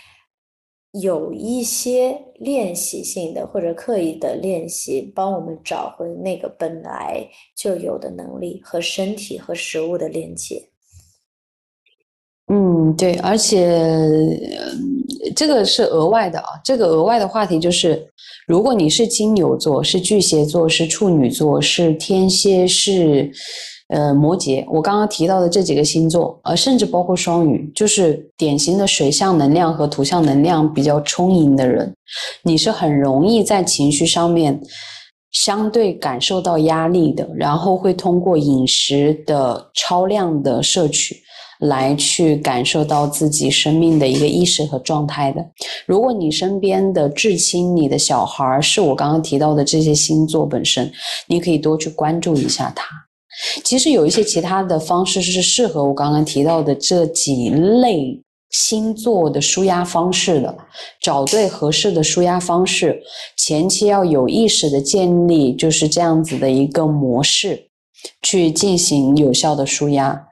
[1.00, 7.26] 有一些练习性的或者刻意的练习，帮我们找回那个本来
[7.56, 10.62] 就有的能力和身体和食物的连接。
[12.48, 13.80] 嗯，对，而且
[15.34, 16.60] 这个是额外的啊。
[16.66, 18.06] 这个额外的话题就是，
[18.46, 23.32] 如果你是金牛座、是巨蟹座、是处女座、是天蝎、是。
[23.92, 31.94] 呃，摩羯，我刚刚提到的这几个星座，呃，甚至包括双鱼，就是典型的水象能量和土象能量比较充盈的人，
[32.44, 34.58] 你是很容易在情绪上面
[35.34, 41.18] 相对感受到压力的，然后会通过饮食的超量的摄取
[41.60, 45.46] 来去感受到自己生命的一个意识和状态的。
[45.86, 50.90] 如果你身边的至亲、你的小孩是我刚刚提到的这些星座本身，
[51.28, 52.88] 你可以多去关注一下他。
[53.64, 60.58] 其实有一些其他的方式是适合我刚刚提到的这几类星座的舒压方式的，
[61.00, 63.02] 找对合适的舒压方式，
[63.38, 67.70] 前期要有意识的建立就是这样子的一个模式，
[68.22, 70.28] 去进行有效的舒压，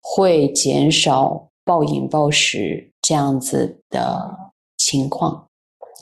[0.00, 4.30] 会减少暴饮暴食这样子的
[4.78, 5.48] 情况。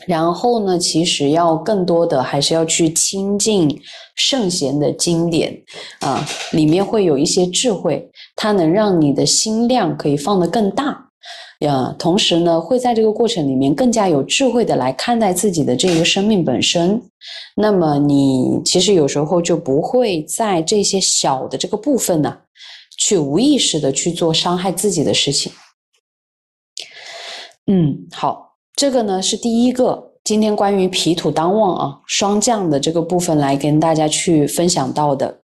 [0.06, 3.80] 然后呢，其实要更多的还是要去亲近
[4.16, 5.56] 圣贤的经典
[6.00, 11.06] 啊，里面会有一些智慧，它能让你的心量可以放得更大。
[11.60, 17.00] 呀，同时呢，会在这个过程里面更加有智慧的来看待自己的这个生命本身。
[17.54, 22.34] 那么你其实有时候就不会在这些小的这个部分呢，
[22.96, 25.52] 去无意识的去做伤害自己的事情。
[27.66, 28.49] 嗯，好，
[28.80, 35.38] 这个呢是第一个，今天关于脾土当旺啊霜降的这个部分来跟大家去分享到的。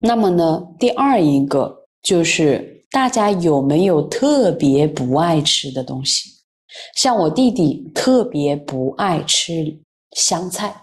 [0.00, 2.76] 那么呢，第二一个就是。
[2.90, 6.28] 大家有没有特别不爱吃的东西？
[6.96, 9.78] 像我弟弟特别不爱吃
[10.16, 10.74] 香菜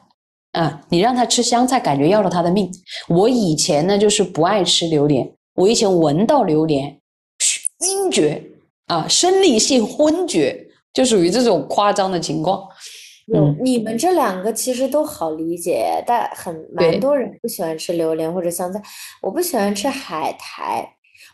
[0.54, 2.72] 啊，你让他吃香菜，感觉要了他的命。
[3.10, 6.98] 我以前呢就是不爱吃榴莲，我以前闻到榴莲
[7.82, 8.42] 晕厥
[8.86, 10.67] 啊，生理性昏厥，
[10.98, 12.68] 就属于这种夸张的情况。
[13.32, 18.82] 嗯，你们这两个其实都好理解，但很蛮多人不喜欢吃榴莲或者香菜，
[19.22, 20.90] 我不喜欢吃海苔。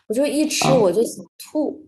[0.06, 1.82] 我就一吃我就想吐，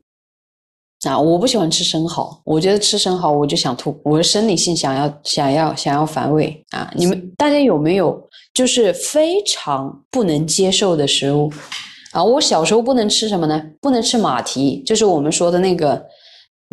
[1.06, 1.20] 啊！
[1.20, 6.90] 我不喜欢吃生蚝，我觉得吃生蚝我就想吐，我的生理性想要想要想要反胃啊！
[6.96, 11.52] 你们大家有没有就是非常不能接受的食物
[12.12, 12.24] 啊？
[12.24, 13.62] 我小时候不能吃什么呢？
[13.82, 16.02] 不能吃马蹄，就是我们说的那个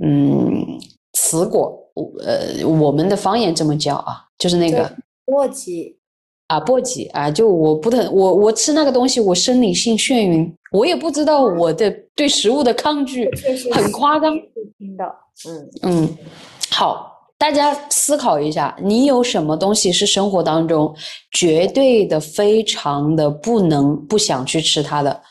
[0.01, 0.79] 嗯
[1.13, 1.77] 瓷果，
[2.23, 4.83] 呃，我们的方言这么叫啊，就是那个
[5.25, 5.95] 簸箕。
[6.47, 13.31] 啊，簸箕啊，就我不能，我我吃那个东西，我生理性眩晕，我也不知道我的对食物的抗拒
[13.71, 14.37] 很夸张。
[14.77, 15.05] 听到，
[15.47, 16.17] 嗯嗯，
[16.69, 20.93] 好，大家思考一下，你有什么东西是生活当中
[21.31, 25.21] 绝对的、非常的不能不想去吃它的？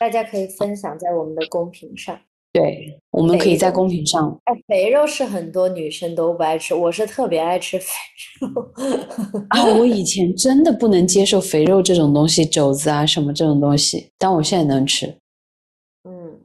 [0.00, 2.18] 大家可以分享在我们的公屏上。
[2.52, 4.38] 对，我们可以在公屏上。
[4.44, 7.86] 哎，肥肉是很多女生都不爱吃，我是特别爱吃肥
[8.40, 8.70] 肉。
[9.48, 15.06] 啊，我以 前真的不能接受肥肉这种东西，肘子啊什么这种东西，但我现在能吃。
[16.06, 16.38] 嗯，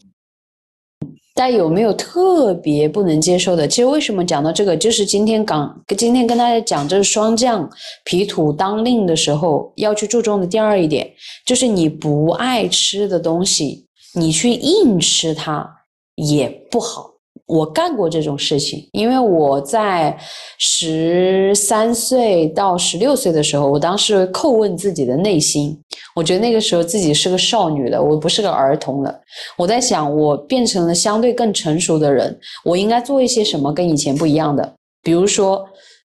[1.36, 3.68] 大家有没有特别不能接受的？
[3.68, 7.70] 其实为什么讲到这个，就是今天刚今天跟大家讲这是霜降
[8.06, 11.12] 脾土当令的时候要去注重的第二一点，
[11.46, 13.86] 就是你不爱吃的东西，
[14.16, 15.74] 你去硬吃它。
[16.18, 17.10] 也不好，
[17.46, 20.18] 我干过这种事情，因为我在
[20.60, 25.80] 十三岁到十六岁的时候，我当时叩问自己的内心，
[26.16, 29.22] 我觉得那个时候自己是个少女了，我不是个儿童了。
[29.56, 34.74] 我在想，我变成了相对更成熟的人，我应该做一些什么跟以前不一样的？
[35.04, 35.64] 比如说，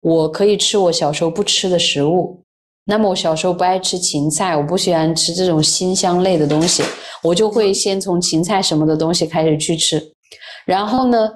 [0.02, 2.43] 我可以吃我小时候不吃的食物。
[2.86, 6.82] 那么我小时候不爱吃芹菜，我不喜欢吃这种辛香类的东西，
[7.22, 10.02] 我就会先从芹菜什么的东西开始去吃，
[10.66, 11.30] 然后呢，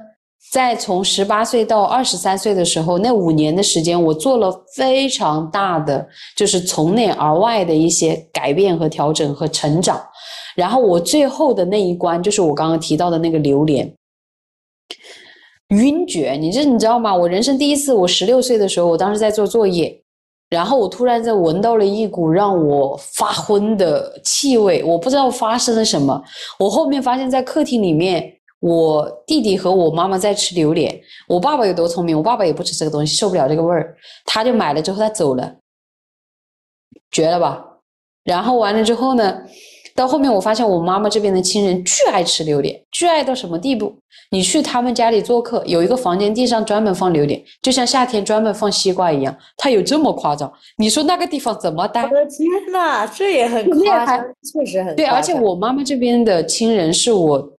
[0.52, 9.98] 再从十八岁到二十三岁的时候，那五年的时间，我做了非常大的，就是从内而外的一些改变和调整和成长，
[10.54, 13.90] 然后我最后的那一关就是我刚刚提到的那个榴莲
[15.68, 17.16] 晕厥，你这你知道吗？
[17.16, 19.98] 我人生第一次，我十六岁的时候，我当时在做作业。
[20.50, 26.22] 然后我突然在闻到了一股让我发昏的气味，我不知道发生了什么。
[26.58, 30.98] 我后面发现，在客厅里面，我弟弟和我妈妈在吃榴莲。
[31.28, 32.16] 我爸爸有多聪明？
[32.16, 35.54] 我爸爸也不吃这个东西，受不了这个味儿，他就买了之后他走了，
[37.10, 37.64] 绝了吧？
[38.24, 39.42] 然后完了之后呢？
[39.98, 43.92] 到后面我发现我妈妈这边的亲人巨爱吃榴莲，巨爱到什么地步？
[44.30, 49.36] 你去他们家里做客，有一个房间地上专门放榴莲，就像夏天专门放西瓜一样。
[49.56, 50.52] 他有这么夸张？
[50.76, 52.04] 你说那个地方怎么待？
[52.04, 55.04] 我的天呐，这也很夸张，确实很对。
[55.04, 57.52] 而且我妈妈这边的亲人是我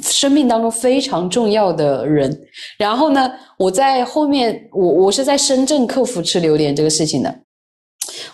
[0.00, 2.40] 生命当中非常重要的人。
[2.78, 7.34] 然后呢，我在后面，我我是在深圳克服吃榴莲这个事情的。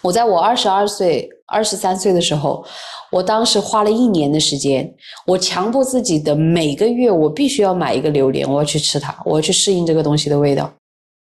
[0.02, 2.64] 我在我二十二岁、二十三岁的时候。
[3.12, 4.88] 我当时花了一年的时间，
[5.26, 10.72] 我强迫自己的每个月我必须要买一个榴莲，我要去吃它，我要去适应这个东西的味道，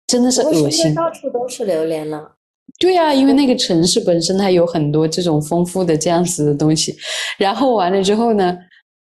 [0.05, 0.93] 真的是恶心。
[0.93, 2.33] 到处都是榴莲了。
[2.79, 6.95] 对呀，因为那个城市本身它有很多这种丰富的这样子的东西，
[7.39, 8.55] 然后完了之后呢，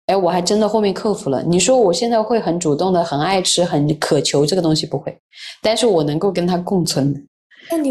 [0.06, 1.42] 哎，我还真的后面克服了。
[1.42, 5.18] 你说我现在会很主动的、很爱吃、很渴求这个东西不会，
[5.64, 7.26] 但是我能够跟它共存。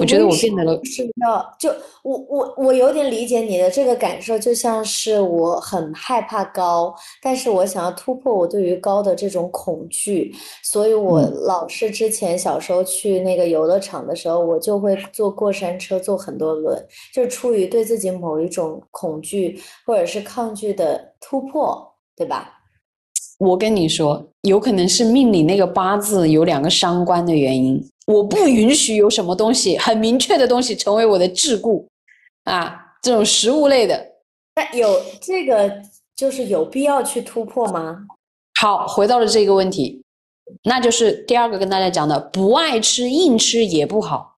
[0.00, 1.70] 我觉得我变得了是要就
[2.02, 22.52] 我我我有点理解你的这个感受，就像是我很害怕高，但是我想要突破我对于高的这种恐惧，所以我老是之前小时候去那个游乐场的时候，我就会坐过山车，坐很多轮，就是出于对自己某一种恐惧或者是抗拒的突破，对吧？
[23.38, 27.80] 我跟你说，有可能是命里那个八字有两个伤官的原因。
[28.08, 31.84] 我不允许有什么东西很明确的东西成为我的桎梏
[32.44, 34.12] 啊，这种食物类的。
[34.54, 35.82] 那有这个
[36.16, 38.06] 就是有必要去突破吗？
[38.58, 40.02] 好，回到了这个问题，
[40.64, 44.36] 那就是第二个跟大家讲的，不爱吃硬吃也不好。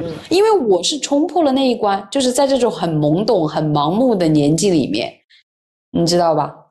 [0.00, 5.12] 嗯，因为我是冲破了那一关，就是在这种很懵懂、很盲目的年纪里面，
[5.90, 6.67] 你知道吧？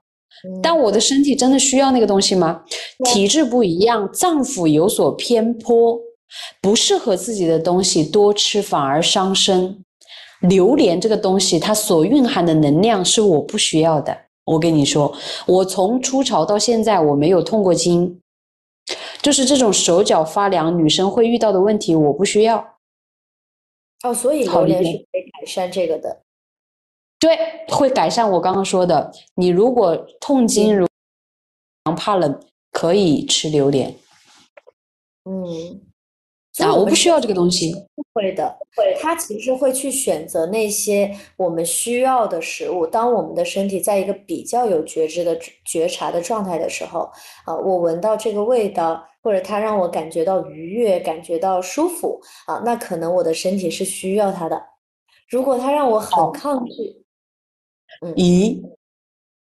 [0.61, 2.63] 但我的身体真的需要那个东西吗？
[3.05, 5.99] 体质不一样，脏腑有所偏颇，
[6.61, 9.83] 不适合自己的东西多吃反而伤身。
[10.41, 14.15] 榴莲这个东西，它所蕴含的能量是我不需要的。
[14.45, 15.11] 我跟你说，
[15.47, 18.21] 我从初潮到现在，我没有痛过经，
[19.21, 22.77] 就是这种手脚发凉，女生会遇到的问题，我不需要。
[24.03, 26.21] 哦，所以榴莲是可以改善这个的。
[27.19, 27.37] 对，
[27.69, 29.11] 会改善我刚刚说的。
[29.35, 30.87] 你如果痛经如
[31.95, 32.39] 怕冷，
[32.71, 33.95] 可以吃榴莲。
[35.25, 35.81] 嗯，
[36.63, 37.73] 啊，我不需要这个东西。
[38.13, 38.95] 会的，会。
[39.01, 42.85] 他其实会去选择那些我们需要的食物。
[42.85, 47.09] 当我们的身体在一个比较有觉知的觉察的状态的时候，
[47.45, 54.61] 啊，我闻到这个味道，或者它让我感觉到愉悦，感觉到舒服，啊，那可能我的身体是需要它的。
[55.29, 57.06] 如果它让我很抗拒。
[58.15, 58.61] 咦，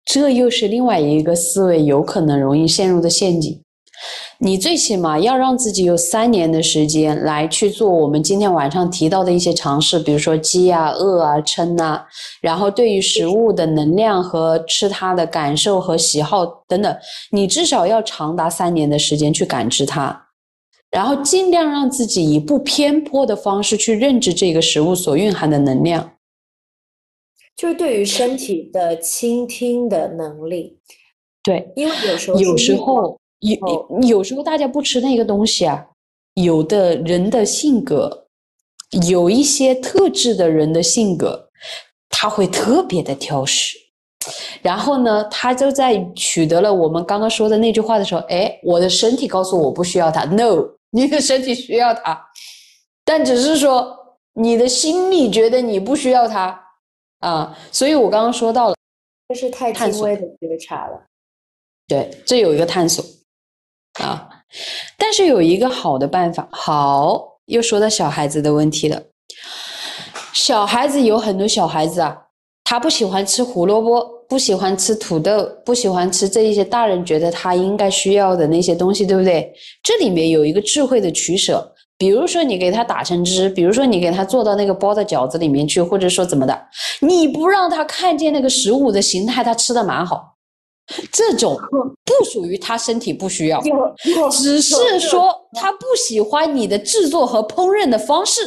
[0.05, 3.59] 这又是另外一个思维有可能容易陷入的陷阱。
[4.39, 12.05] 你最起码要让自己有三年的时间来去做我们今天晚上提到的一些尝试，比如说饥啊、饿啊、撑啊，
[12.41, 16.97] 然后对于食物的能量和吃它的感受和喜好等等，
[17.31, 20.27] 你至少要长达三年的时间去感知它，
[20.91, 26.12] 然后尽量让自己以不偏颇的方式去认知这个食物所蕴含的能量。
[27.55, 30.79] 就是对于身体的倾听的能力，
[31.43, 35.85] 对，因为有时候有时候有有时候大家不吃那个东西啊，
[36.33, 38.27] 有的人的性格，
[39.07, 41.47] 有一些特质的人的性格，
[42.09, 43.77] 他会特别的挑食，
[44.63, 52.19] 然后呢，他就在取得了我们刚刚说的那句话的时候，哎，我的身体告诉我不需要它，no， 你的身体需要它，
[53.05, 53.95] 但只是说
[54.33, 56.59] 你的心里觉得你不需要它。
[57.23, 58.75] 啊，所以我刚刚说到了，
[59.29, 61.01] 这是太轻微的觉察了。
[61.87, 63.03] 对，这有一个探索
[64.01, 64.27] 啊，
[64.97, 66.45] 但是有一个好的办法。
[66.51, 69.01] 好，又说到小孩子的问题了。
[70.33, 72.25] 小孩子有很多小孩子啊，
[72.65, 79.53] 他不喜欢吃胡萝卜，不喜欢吃土豆，不喜欢吃这一些大人觉得他应该需要的那些东西，对不对？
[79.81, 81.72] 这里面有一个智慧的取舍。
[82.03, 86.67] 比如说你给他打成汁，比如说你给他做到那个包的饺子里面去，或者说怎么的，
[86.99, 90.35] 你不让他看见那个食物的形态，他吃的蛮好。
[91.13, 91.57] 这种
[92.03, 93.61] 不属于他身体不需要，
[94.29, 98.41] 只是说他不喜欢你的制作和烹饪的方式。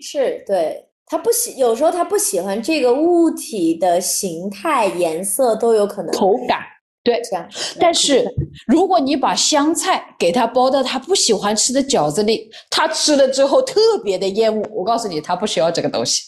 [0.00, 6.60] 是对他不喜，有时候他不喜欢这个物体的形态、颜色都有可能，口感。
[7.04, 7.48] 对，这样
[7.80, 8.24] 但是
[8.68, 14.62] 如果你把香菜给他包到他不喜欢吃的饺子里，他吃了之后特别的厌恶。
[14.70, 16.22] 我告诉你，他不需要这个东西。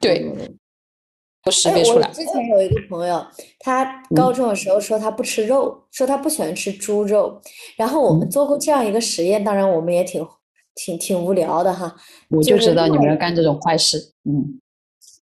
[0.00, 0.28] 对，
[1.46, 2.08] 我识别出来。
[2.10, 3.24] 之前有一个朋友，
[3.60, 7.40] 他高中的时候说他不吃肉，说他不喜欢吃猪肉。
[7.76, 10.26] 然后我们做过这样一个实验，当然我们也挺
[10.74, 11.94] 挺挺无聊的哈。
[12.28, 14.14] 我就知道你们要干这种坏事。
[14.24, 14.58] 嗯，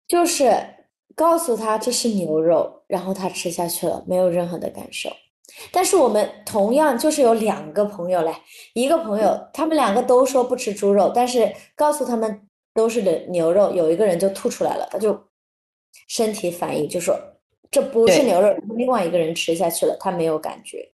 [0.08, 0.70] 就是。
[1.16, 5.10] 告诉他这是牛肉，然后他吃下去了，没有任何的感受。
[5.72, 8.32] 但是我们同样就是有两个朋友嘞，
[8.72, 12.40] 一个朋友他们两个都说不吃猪肉，但是告诉他们
[12.72, 15.20] 都是的牛肉，有一个人就吐出来了，他就
[16.06, 17.18] 身体反应就说
[17.68, 20.88] 这不是牛肉，另外一个人吃下去了，他没有感觉。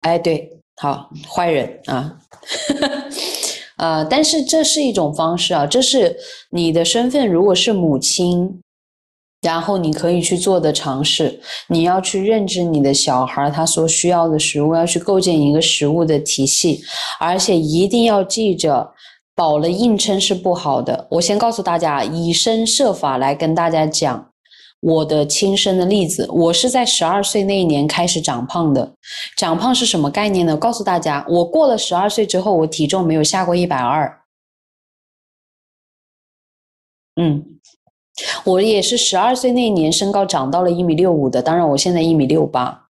[0.00, 2.18] 哎，对，好，坏人啊，
[3.76, 6.16] 呃，但是这是一种方式啊，这是
[6.48, 8.61] 你的身份，如果是母亲。
[9.42, 16.80] 然后你可以去做的尝试，你要去认知你的小孩他所需要的食物，要去构建一个食物的体系，
[17.18, 18.94] 而且一定要记着，
[19.34, 21.08] 饱了硬撑是不好的。
[21.10, 24.30] 我先告诉大家，以身设法来跟大家讲
[24.80, 26.28] 我的亲身的例子。
[26.30, 28.94] 我是在十二岁那一年开始长胖的，
[29.36, 30.56] 长胖是什么概念呢？
[30.56, 34.22] 告诉大家，我过了十二岁之后，我体重没有下过一百二。
[37.16, 37.51] 嗯。
[38.44, 42.88] 我也是十二岁那年身高长到了一米六五的，当然我现在一米六八。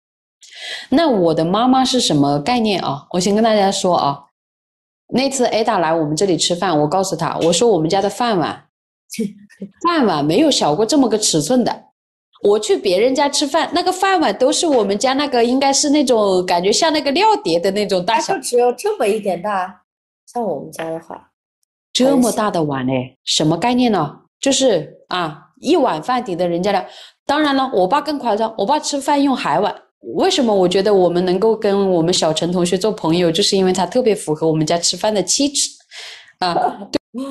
[0.90, 3.06] 那我的妈妈是什么概念啊？
[3.10, 4.24] 我先跟大家说啊，
[5.08, 8.66] 那次 Ada 来我们这里吃饭，我告诉她，我说我们家的饭碗，
[9.86, 11.84] 饭碗没有小过这么个尺寸的。
[12.42, 19.82] 我去别人家吃饭，那个饭碗都是我们家那个，应该是那种感觉像那个料碟的那种大小就，只有这么一点大。
[20.26, 21.30] 像我们家的话，
[21.92, 24.21] 这么大的碗哎，什么概念呢？
[24.42, 26.84] 就是啊，一碗饭抵得人家的。
[27.24, 29.74] 当然了，我爸更夸张，我爸吃饭用海碗。
[30.16, 35.70] 为什么我觉得我们能够跟我们小陈同学做朋友，就是因为他特别符合我们家吃饭的气质
[36.40, 36.54] 啊。
[36.90, 37.24] 对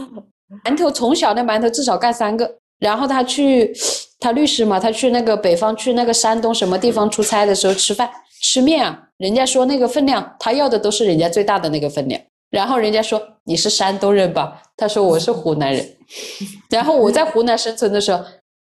[0.63, 2.49] 馒头从小那馒头至少干三个，
[2.79, 3.73] 然后他去，
[4.21, 8.09] 他律师嘛，他去那个北方，去那个山东什么地方出差的时候吃饭
[8.41, 12.21] 吃面啊，人家说那个分量，他要的都是人家最大的那个分量。
[12.51, 14.61] 然后人家说你是山东人吧？
[14.77, 15.97] 他说我是湖南人。
[16.69, 18.23] 然后我在湖南生存的时候，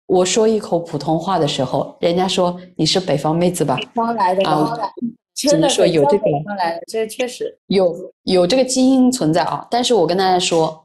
[0.06, 3.76] 我说一口普通话的时候，人家说你是北方妹子吧？
[3.76, 4.76] 北方来的啊
[5.34, 7.58] 真的说有这个北方来的，这确实。
[7.68, 10.84] 有有这个基因存在啊，但是我跟大家说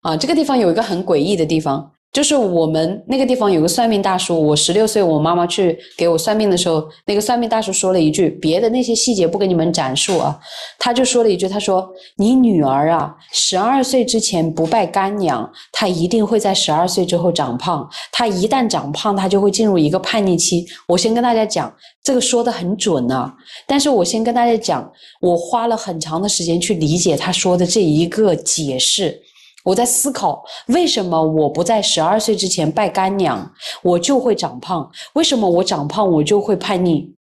[0.00, 10.38] 啊，这个地方有一个很诡异的地方，就是我们那个地方有个算命大叔，我十六岁，我妈妈去给我算命的时候，那个算命大叔说了一句，别的那些细节不跟你们展述啊，
[10.78, 20.66] 他就说了一句，他说你女儿啊，十二岁之前不拜干娘，她一定会在十二岁之后长胖，她一旦长胖，她就会进入一个叛逆期。
[20.86, 23.34] 我先跟大家讲，这个说的很准啊，
[23.66, 24.92] 但是我先跟大家讲，
[25.22, 29.18] 我花了很长的时间去理解他说的这一个解释。
[29.64, 33.52] 我在思考，为什么我不在十二岁之前拜干娘，
[33.82, 34.90] 我就会长胖？
[35.14, 37.14] 为什么我长胖我就会叛逆？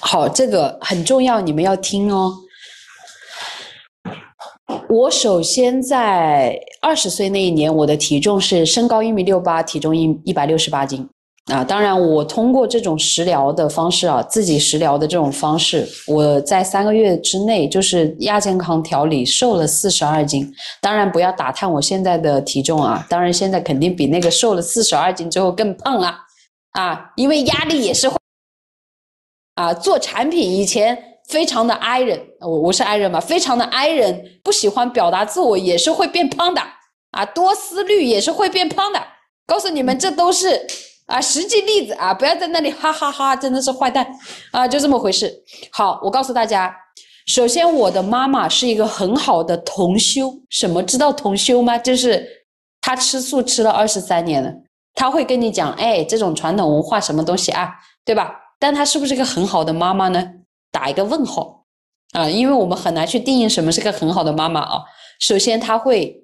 [0.00, 2.34] 好，这个很重要，你们要听哦。
[4.88, 11.08] 我首先在二十岁那一年，我的体重是身高一米六八，体重一一百六十八斤。
[11.50, 20.48] 啊，当然，我通过这种食疗的方式啊，自己食疗的这种方式，我在三个月之内就是亚健康调理瘦了四十二斤。
[20.80, 26.16] 当然，不要打探我现在的体重啊，当然现在肯定比那个瘦了四十二斤之后更胖了
[26.78, 28.16] 啊，因为压力也是会
[29.56, 30.96] 啊，做产品以前
[31.28, 36.62] 非常的 i 人，我我是 i 人嘛，非常的 i 人，不喜欢表达自我也是会变胖的
[37.10, 39.00] 啊，多思虑也是会变胖的。
[39.48, 40.64] 告诉你们，这都是。
[41.10, 44.06] 啊，实际例子啊，不要在那里哈哈哈真的是坏蛋
[44.52, 45.42] 啊，就这么回事。
[45.72, 46.72] 好，我告诉大家，
[47.26, 51.76] 首先我的妈妈是一个很好的同修，什么知道同修吗？
[51.76, 52.24] 就是
[52.80, 54.52] 她吃素吃了二十三年了，
[54.94, 57.72] 她会跟你讲，哎，这种传统文化什么东西啊，
[58.04, 58.32] 对吧？
[58.60, 60.24] 但她是不是个很好的妈妈呢？
[60.70, 61.64] 打一个问号
[62.12, 64.82] 啊，因为我们很难去定义什么是个很好的妈妈啊。
[65.18, 66.19] 首先，她会。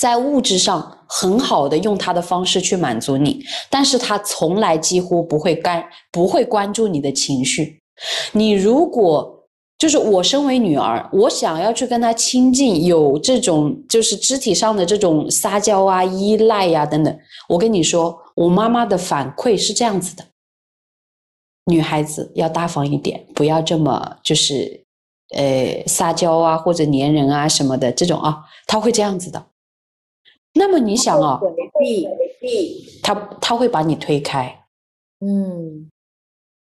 [0.00, 7.78] 在物质上很好的用他的方式去满足你，但是他从来几乎不会干，不会关注你的情绪。
[8.32, 9.44] 你如果
[9.78, 20.24] 就是我身为女儿，我想要去跟他亲近，有这种就是肢体上的这种撒娇啊、依赖呀等等，我跟你说，我妈妈的反馈是这样子的：
[21.66, 24.82] 女孩子要大方一点，不要这么就是
[25.36, 29.44] 呃撒娇啊或者粘人啊什么的这种啊，她会这样子的。
[30.54, 31.48] 那么你想啊，回
[31.78, 34.64] 避，回避，他他会把你推开。
[35.24, 35.88] 嗯，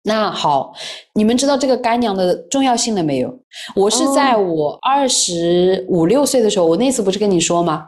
[0.03, 0.75] 那好，
[1.15, 3.39] 你们知道这个干娘的重要性了没有？
[3.75, 7.87] 我是在我二十五六岁的时候，我那次不是跟你说吗？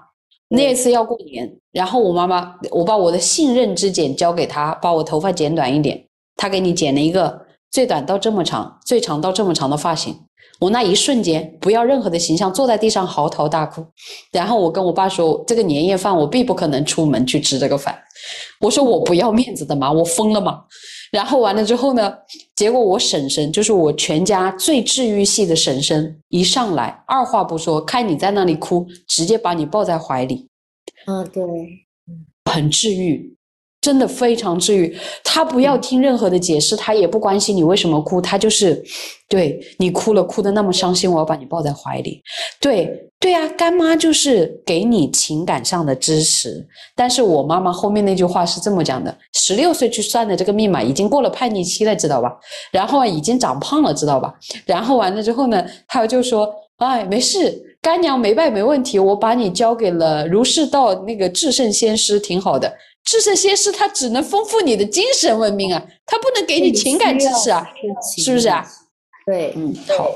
[0.48, 10.14] 那次要过年，然后我妈妈，我把我的信任之剪交给她，把我头发剪短一点，她给你剪了一个最短到这么长，最长到这么长的发型。
[10.62, 13.84] 我那一瞬间不要任何的形象，坐在地上嚎啕大哭。
[14.30, 17.98] 然后我跟我爸说：“这个年夜饭我必不可能出门去吃这个饭。”
[18.62, 20.62] 我说：“我不要面子的嘛，我疯了嘛。”
[21.10, 22.14] 然后完了之后呢，
[22.54, 30.48] 结果我婶婶就是我全家最治愈系的婶婶，一上来二话不说，看你在那里哭，直接把你抱在怀里，
[31.06, 31.42] 嗯，对，
[32.44, 33.36] 很治愈。
[33.82, 38.80] 真的非常治愈，他不要听任何的解释，他也不关心你为什么哭，他就是
[39.28, 42.22] 对你哭了，哭的那么伤心，我要把你抱在怀里。
[42.60, 42.88] 对
[43.18, 46.64] 对啊，干妈就是给你情感上的支持。
[46.94, 52.32] 但是我妈妈后面那句话是这么讲的：十六岁去算的这个密码已经过了叛逆期了，知道吧？
[52.70, 54.32] 然后啊已经长胖了，知道吧？
[54.64, 56.48] 然后完了之后呢，他就说
[56.78, 62.72] ：“哎，没事，干娘没拜没问题，我把你交给了如是道那个至圣先师，挺好的。”
[63.04, 67.66] 至圣先师他只能丰富你的精神文明啊，他不能给你情感支持啊，
[68.16, 68.64] 是不是啊？
[69.26, 70.10] 对，嗯，好，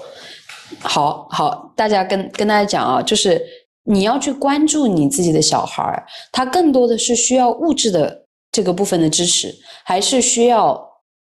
[0.81, 3.45] 好，好，大家跟跟大家讲啊，就是
[3.85, 9.55] 你要去关注你自己的小孩儿，他更多的是需要物质的这个部分的支持，
[9.85, 10.81] 还是需要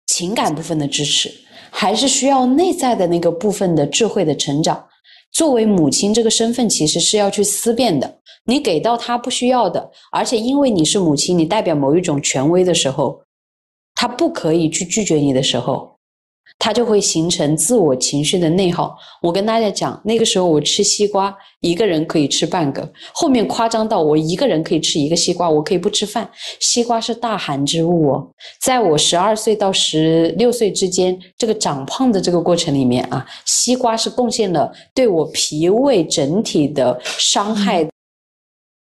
[0.08, 1.32] 情感部分的支持，
[1.72, 4.88] 还是需要内在的那个部分的智慧的成长？
[5.36, 8.20] 作为母亲这个身份，其实是要去思辨的。
[8.46, 13.20] 你给到他不需要的，而且因为你是母亲，你代表某一种权威的时候，
[13.96, 15.95] 他不可以去拒绝你的时候。
[16.58, 18.96] 它就会形成自我情绪的内耗。
[19.22, 22.92] 我跟大家讲，那个时候我吃西瓜，一个人可以吃半个。
[23.14, 26.28] 后面夸张到我一个人可以吃一个西瓜，我可以不吃饭。
[26.60, 28.28] 西瓜是大寒之物哦，
[28.62, 37.88] 在我十二岁到十六岁之间，这个长胖的这个过程里面啊，西瓜是贡献了对我脾胃整体的伤害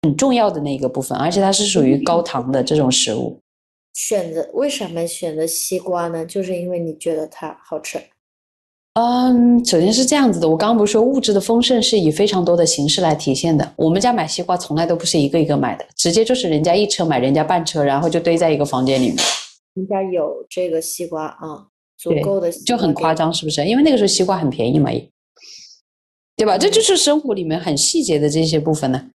[0.02, 3.40] 很重要的那一个部分，而且它是属于高糖的这种食物。
[4.02, 6.26] 选择为什么选择西瓜呢？
[6.26, 8.00] 就是因为你觉得它好吃。
[8.94, 13.74] 嗯，首先是这样子的，我刚刚不是说物质的丰盛是以非常多的形式来体现的。
[13.76, 19.18] 我们家买西瓜从来都不是一个一个买的，直接就是人家一车买人家半车，然后就堆在一个房间里面。
[19.74, 21.68] 人家有这个西瓜啊，
[21.98, 23.66] 足够的就很夸张，是不是？
[23.66, 25.10] 因为那个时候西瓜很便宜嘛，也
[26.38, 26.58] 对吧？
[26.58, 29.10] 这就是生活里面很细节的这些部分呢。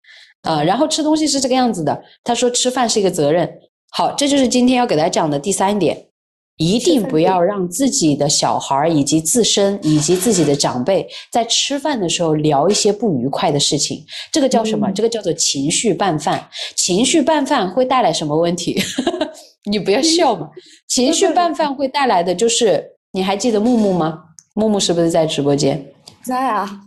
[0.41, 2.03] 啊，然后吃东西是这个样子的。
[2.23, 3.47] 他说吃饭是一个责任。
[3.93, 6.07] 好，这就是今天要给大家讲的第三点，
[6.55, 14.01] 一定不要让自己的小孩以及自身以及自己的长辈在吃饭的时候聊一些不愉快的事情。
[14.31, 14.89] 这个叫什么？
[14.91, 16.47] 这个叫做情绪拌饭。
[16.75, 18.81] 情绪拌饭会带来什么问题？
[19.69, 20.49] 你不要笑嘛。
[20.87, 24.23] 情绪拌饭会带来的就是，你还记得木木吗？
[24.53, 25.85] 木木是不是在直播间？
[26.23, 26.81] 在啊，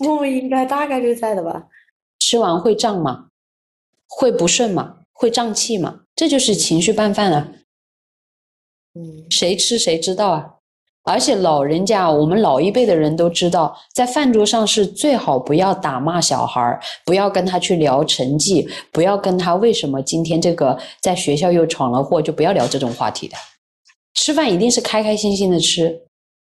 [0.00, 1.66] 木木应该大概率在的吧。
[2.18, 3.26] 吃完会胀吗？
[4.08, 4.96] 会不顺吗？
[5.12, 6.00] 会胀气吗？
[6.18, 7.48] 这就是情绪拌饭啊，
[8.94, 10.54] 嗯，谁吃谁知道啊。
[11.04, 23.36] 而且老人家，我们老一辈的人都知道，在饭桌上是最好不要打骂小孩儿，不要跟他去聊成绩，不要跟他为什么今天这个在学校又闯了祸，就不要聊这种话题的。
[24.14, 26.02] 吃饭一定是开开心心的吃，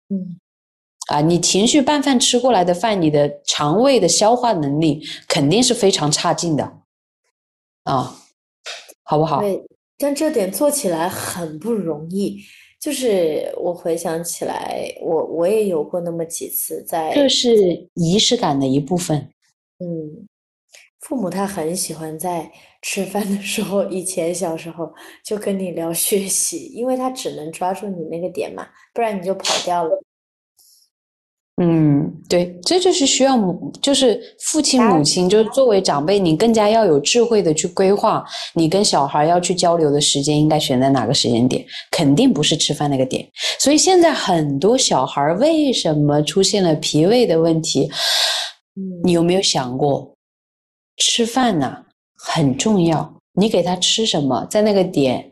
[0.08, 0.40] 嗯，
[1.08, 6.72] 啊，你情绪拌饭吃过来的饭，你的肠胃的消化能力肯定是非常差劲的，
[7.84, 8.24] 啊。
[9.08, 9.40] 好不好？
[9.40, 9.64] 对，
[9.98, 12.38] 但这点做起来很不容易。
[12.80, 17.12] 就是我回想起来，我我也有过那么几次在。
[17.16, 19.18] 这是仪式感的一部分。
[19.80, 20.28] 嗯，
[21.00, 22.52] 父母他很喜欢在
[22.84, 24.94] 吃饭的时候，以前小时候
[25.24, 30.04] 就跟你聊学习，因为他只能抓住你那个点嘛，不然你就跑掉了。
[31.60, 38.24] 嗯，对，这就是需要母，就是父亲、母亲，就是作为长辈，你更加要有智慧的去规划，
[38.54, 43.28] 你跟小孩要去交流的时间应该选在哪个时间点，肯定不是吃饭那个点。
[43.58, 47.90] 所以现在很多小孩为什么出现了脾胃的问题？
[49.04, 50.16] 你有没有想过，
[50.98, 51.76] 吃饭呢
[52.16, 55.32] 很重要，你给他吃什么，在那个点，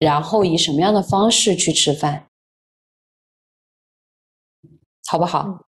[0.00, 2.26] 然后以什么样的方式去吃饭？
[5.06, 5.66] 好不好？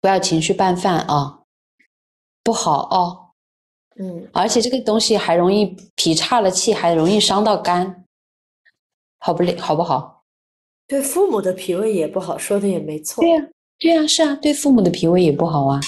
[0.00, 1.40] 不要情绪拌饭啊，
[2.42, 3.30] 不好哦。
[3.96, 8.04] 嗯，而且这个东西还容易脾岔了气，还容易伤到肝，
[9.18, 10.24] 好不好不好？
[10.86, 13.22] 对父母的脾胃也不好，说的也没错。
[13.22, 13.46] 对呀，
[13.78, 15.80] 对呀，是啊，对父母的脾胃也不好啊，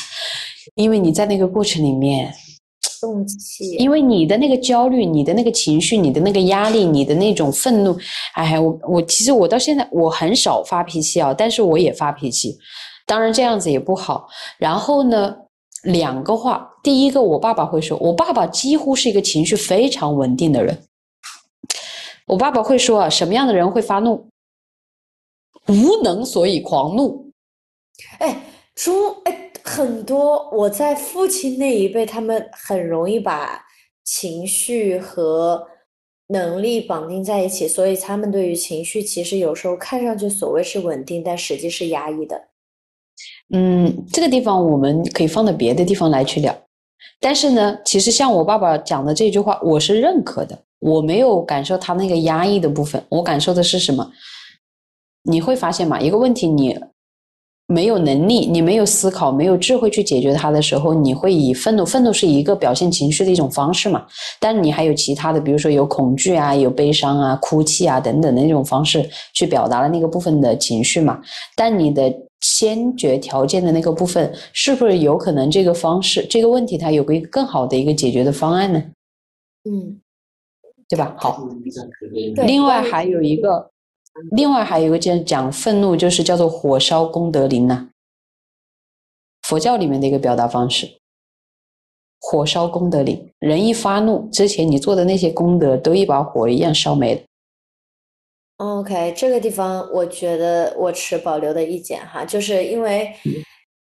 [0.77, 2.35] 因为你在那个过程里面。
[3.79, 7.97] 因为你的那个焦虑，你的那个情绪，你的那个压力，你的那种愤怒，
[8.35, 12.57] 哎，我我其实我到现在我很少发脾气啊，但是我也发脾气，
[13.07, 14.29] 当然这样子也不好。
[14.59, 15.35] 然后呢，
[15.85, 20.79] 两个话，第一个我爸爸会说，我爸爸几乎是一个情绪非常稳定的人。
[22.27, 24.27] 我爸爸会说啊，什么样的人会发怒？
[25.69, 27.31] 无能所以狂怒。
[28.19, 28.41] 哎，
[28.75, 28.93] 猪
[29.25, 29.41] 哎。
[29.65, 33.65] 很多我在父亲那一辈，他们很容易把
[34.05, 35.67] 情绪和
[36.29, 42.49] 能力绑定在一起，所以他们对于情绪其实有时候看上去所谓是稳定，但实际是压抑的。
[43.55, 46.55] 嗯，这个地方我们可以放到别的地方来去聊。
[47.19, 50.59] 但是呢，其实像我爸爸讲的这句话，我是认可的。
[50.81, 54.13] 我没有感受他那个压抑的部分，我感受的是什么？
[55.23, 56.79] 你会发现嘛，一个问题你。
[57.67, 64.07] 没有能力，你没有思考，没有智慧去解决它的时候，你会以愤怒，愤怒是一个表现情绪的一种方式嘛？
[64.39, 71.19] 但你还有其他的，比如说有恐惧啊，有悲伤啊，哭泣啊等等的那种方式去表达了那个部分的情绪嘛？
[71.57, 78.83] 但你的先决条件的那个部分，是不是有可能这个方式这个问题它有个更好的一个解决的方案呢？
[79.65, 79.99] 嗯，
[80.87, 81.17] 对吧？
[81.19, 81.49] 好，
[82.47, 83.71] 另外还有一个。
[84.33, 87.89] 另外还有一个讲讲愤怒，就是叫做火烧功德林呐，
[89.43, 90.99] 佛教里面的一个表达方式。
[92.21, 97.21] 火烧功德林，人一发怒之前，你做的那些功德都一把火一样烧没了。
[98.57, 103.13] OK，这个地方我觉得我持保留的意见哈，就是因为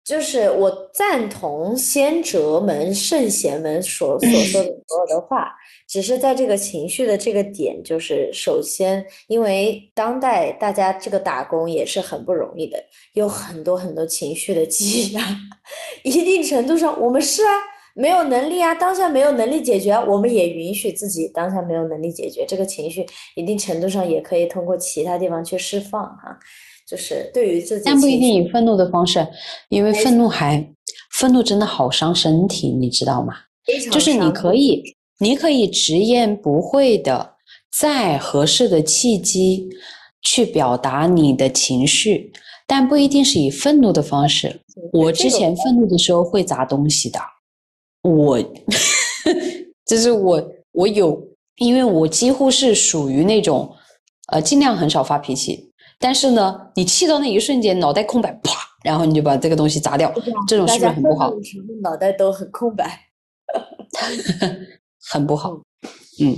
[0.04, 5.52] 就是我赞同先哲们、圣贤们所所说的所有的话，
[5.88, 12.78] 只是在这个情绪的这个点，就是首先，因为当代大家这个打工也是很不容易的，
[13.14, 15.22] 有很多很多情绪的积压，
[16.04, 17.50] 一定程度上我们是啊，
[17.96, 23.06] 没有能力啊，当下没有能力解决，我们也允许自己当下没有能力解决这个情绪，
[23.36, 26.38] 一定程度上也可以通过其他地方去释放哈。
[26.86, 29.26] 就是对于自己，但不一定以愤怒的方式，
[29.68, 30.74] 因为愤怒还
[31.12, 33.34] 愤怒真的好伤身体，你知道吗？
[33.92, 34.82] 就是你可以，
[35.20, 37.36] 你可以直言不讳的，
[37.72, 39.68] 在合适的契机
[40.22, 42.32] 去表达你的情绪，
[42.66, 44.62] 但不一定是以愤怒的方式。
[44.94, 47.20] 我之前愤怒的时候会砸东西的，
[48.04, 48.40] 我，
[49.86, 51.20] 就是我，我有，
[51.58, 53.74] 因为我几乎是属于那种，
[54.32, 55.72] 呃，尽量很少发脾气。
[56.00, 58.52] 但是呢，你气到那一瞬间，脑袋空白，啪，
[58.84, 60.14] 然后你就把这个东西砸掉，
[60.48, 61.34] 这种是不是很不好？
[61.82, 63.00] 脑袋都很空白，
[65.10, 65.60] 很不好。
[66.20, 66.36] 嗯，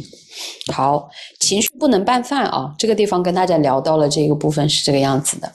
[0.74, 1.10] 好，
[1.40, 5.52] 情绪不能拌饭啊，这个地方跟大家聊到了这个部分是这个样子的。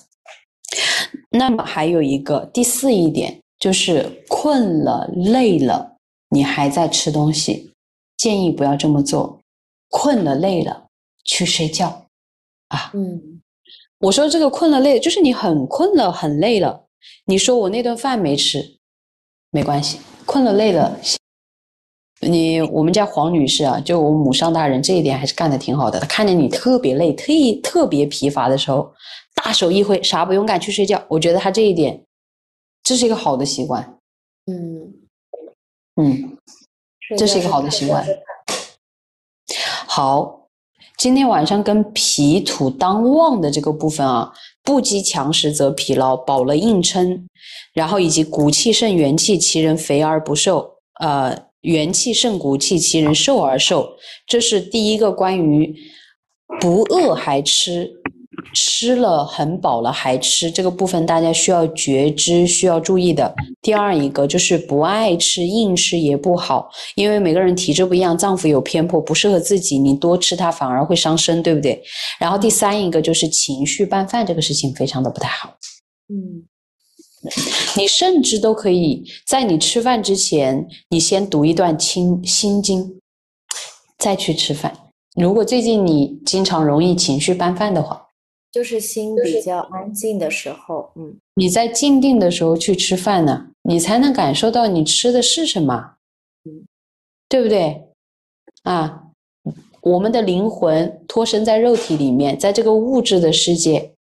[1.30, 5.96] 那么还有一个第四一点，就是困了、累了，
[6.30, 7.72] 你还在吃东西，
[8.16, 9.40] 建议不要这么做。
[9.90, 10.86] 困了、累了，
[11.24, 12.06] 去睡觉
[12.68, 12.90] 啊。
[12.94, 13.40] 嗯。
[14.00, 16.84] 我说这个困了累，就是你很困了很累了。
[17.26, 18.76] 你说我那顿饭没吃，
[19.50, 20.98] 没关系，困了累了。
[22.20, 26.00] 你我们家黄女士啊，就我母上大人这一点还是干的挺好的。
[26.00, 27.32] 她看见你特别累、特
[27.62, 28.92] 特别疲乏的时候，
[29.34, 31.02] 大手一挥，啥不用干，去睡觉。
[31.08, 32.02] 我觉得她这一点，
[32.82, 33.98] 这是一个好的习惯。
[34.46, 34.92] 嗯
[36.00, 36.38] 嗯，
[37.16, 38.06] 这是一个好的习惯。
[39.86, 40.40] 好。
[40.96, 44.32] 今天晚上跟脾土当旺的这个部分啊，
[44.62, 47.26] 不积强食则疲劳，饱了硬撑，
[47.74, 53.96] 然后以及骨气盛元气，其人肥而不瘦，呃，元气胜骨气，其人瘦而瘦，
[54.26, 55.74] 这是第一个关于
[56.60, 57.90] 不饿还吃。
[58.52, 63.34] 吃了很饱了还吃，这个部分大家需要觉知，需要注意的。
[63.62, 71.82] 第二一个就是不爱吃，硬吃也不好，因为每个人体质不一样，脏腑有偏颇，不适合自己，你多吃它反而会伤身，对不对？
[72.20, 75.56] 然后第三一个就是情绪拌饭这个事情非常的不太好。
[76.08, 76.44] 嗯，
[77.76, 83.00] 你甚至都可以在你吃饭之前，你先读一段清心经，
[83.98, 84.76] 再去吃饭。
[85.16, 88.00] 如果最近你经常容易情绪拌饭的话。
[88.52, 95.96] 就是心比较安静的时候，嗯，你在静定的时候去吃饭呢，你才能感受到你吃的是什么，
[96.44, 96.64] 嗯，
[97.28, 97.82] 对不对？
[98.62, 99.08] 啊，
[99.82, 103.92] 我们的灵魂脱身在肉体里面，在这个物质的世界，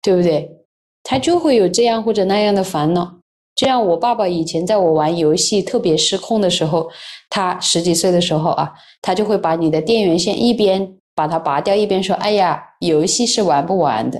[0.00, 0.61] 对不对？
[1.02, 3.18] 他就会有这样或者那样的烦恼。
[3.54, 6.90] 就像我爸爸以前在我玩游戏特别失控的时候，
[7.28, 10.94] 他十几岁的时候啊，他就会把你的电源线一边。
[11.14, 14.18] 把它拔掉，一边说：“哎呀，游戏是玩不完的。”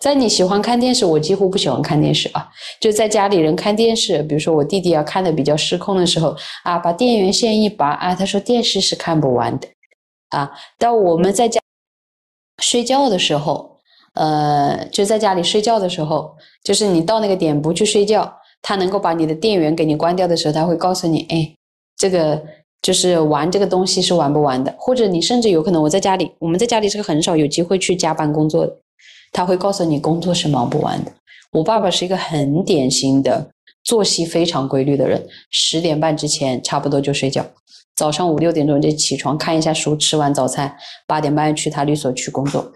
[0.00, 2.48] 在你喜欢看电视，我几乎不喜欢看电视啊。
[2.80, 6.34] 就在家里人看电视，比如说我弟弟要看的比较失控的时候
[6.64, 9.68] 啊，把电源线一拔啊，他说电视是看不完的
[10.30, 10.50] 啊。
[10.76, 11.60] 到我们在家
[12.60, 13.73] 睡觉的时候，
[14.14, 18.32] 呃，就在家里睡觉的时候，就是你到那个点不去睡觉，
[18.62, 21.54] 他能够把你的电源给你关掉的时候，他会告诉你：“哎，
[21.96, 22.42] 这个。”
[22.84, 28.76] 就是玩这个东西是玩不完的，或者你甚至有可能我在家里，我们在家里是个很少有机会去加班工作的，
[29.32, 31.10] 他会告诉你工作是忙不完的。
[31.52, 33.48] 我爸爸是一个很典型的
[33.84, 37.42] 作息非常规律的人，十点半之前差不多就睡觉，
[37.96, 40.76] 早上五六点钟就起床看一下书，吃完早餐，
[41.06, 42.70] 八点半去他律所去工作，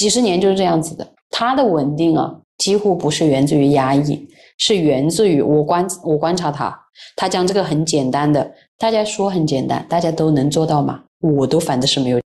[0.00, 1.06] 几十年就是这样子的。
[1.28, 6.74] 他的稳定啊，几乎不是源自于压抑，是源自于我观我观察他，
[7.16, 8.50] 他将这个很简单的。
[8.78, 11.04] 大家说很简单，大家都能做到吗？
[11.20, 12.18] 我都反正是没有，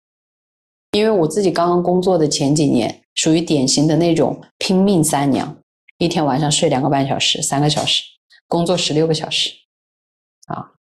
[0.92, 5.58] 因为我自己刚刚工作的前几年，属于典型的那种拼命三娘，
[5.98, 8.04] 一天晚上睡两个半小时、三个小时，
[8.48, 9.50] 工作十六个小时，
[10.46, 10.73] 啊，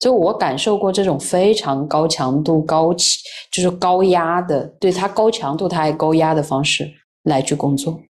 [0.00, 3.18] 就我感受过这种非常高强度、高气，
[3.52, 6.90] 就是高压的，对他高强度、他还高压的方式
[7.24, 8.00] 来去工作，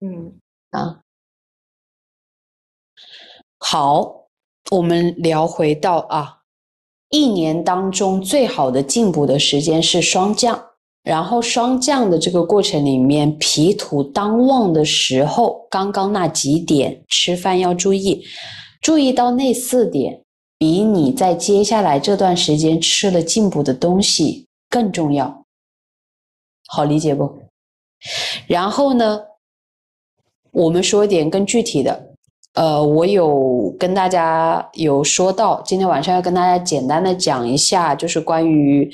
[0.00, 0.34] 嗯
[0.70, 1.00] 啊，
[3.58, 4.26] 好，
[4.72, 6.38] 我们聊回到啊。
[7.10, 10.70] 一年当中最好的进补的时间是霜降，
[11.02, 18.24] 然后霜降的这个过程里面，脾土当旺的时候，刚刚那几点吃饭要注意，
[18.80, 20.24] 注意到那四点，
[20.60, 25.42] 比你在接下来这段时间吃了进补的东西更重要，
[26.68, 27.38] 好理解不？
[28.46, 29.22] 然后呢，
[30.52, 32.10] 我们说一点更具体的，
[32.52, 38.86] 呃，我有跟大家有说到，今天晚上要跟大家简单的讲一下，就是关于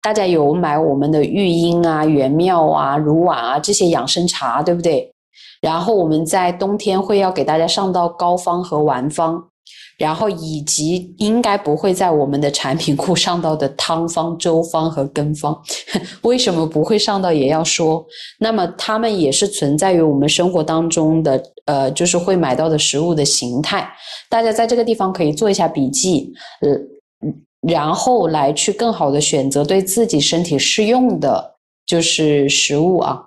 [0.00, 5.12] 大家有买我们的玉英啊、元妙啊、乳碗啊这些养生茶，对不对？
[5.60, 9.49] 然后我们在冬天会要给大家上到膏方和丸方。
[10.00, 15.54] 然后以及应该不会在我们的产品库上到的汤方、粥方和羹方，
[16.22, 17.30] 为什么不会上到？
[17.30, 18.02] 也要说，
[18.38, 23.86] 那么它们也是存在于我们生活当中的，呃，就是会买到的食物的形态。
[24.30, 26.32] 大家在这个地方可以做一下笔记，
[26.62, 26.70] 呃，
[27.68, 33.20] 然后来去更好的选择对自己身体适用的，就是食物啊。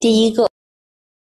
[0.00, 0.48] 第一个。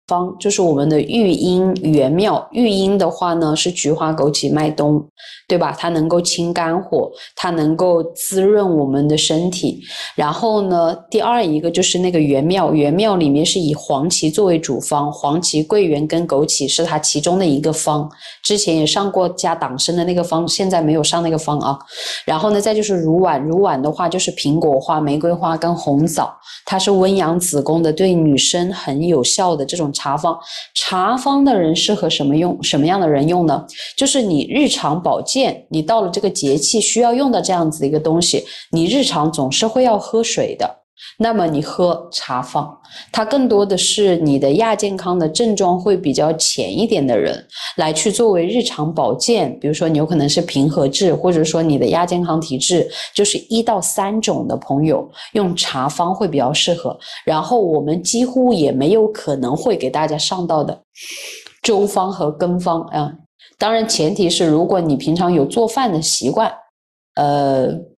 [0.07, 5.03] 方就是我们的育阴元妙，育阴的话呢是菊花、枸杞、麦冬，
[5.49, 5.75] 对吧？
[5.79, 9.81] 它能够清肝火，它能够滋润我们的身体。
[10.15, 18.07] 然后呢，第二一个就是那个元妙，元妙里面是以黄芪作为主方，黄芪、桂圆跟枸杞是它其中的一个方。
[18.43, 21.79] 之前也上过加党参的那个方，现在没有上那个方啊。
[22.27, 26.31] 然后呢，再就是乳碗，乳碗的话就是苹果花、玫瑰花跟红枣，
[26.67, 29.94] 它是温养子宫的，对女生很有效的这种。
[29.95, 30.39] 茶方，
[30.75, 32.63] 茶方的人适合什么用？
[32.63, 33.65] 什么样的人用呢？
[33.97, 40.84] 就是你日常保健，你到了这个节气需要用的这样子的一个东西，你日常总是会要喝水的。
[41.19, 42.77] 那么你喝茶方，
[43.13, 47.45] 它更多的是你的亚健康的症状会比较浅一点的人
[47.77, 49.59] 来去作为日常保健。
[49.59, 56.97] 比如说你有可能是平和质，或者说你的亚健康体质就是一到三种的朋友，用茶方会比较适合。
[57.25, 60.81] 然后我们几乎也没有可能会给大家上到的
[61.63, 63.13] 粥方和羹方啊。
[63.59, 66.53] 当然前提是如果你平常有做饭的习惯，
[67.17, 67.94] 呃。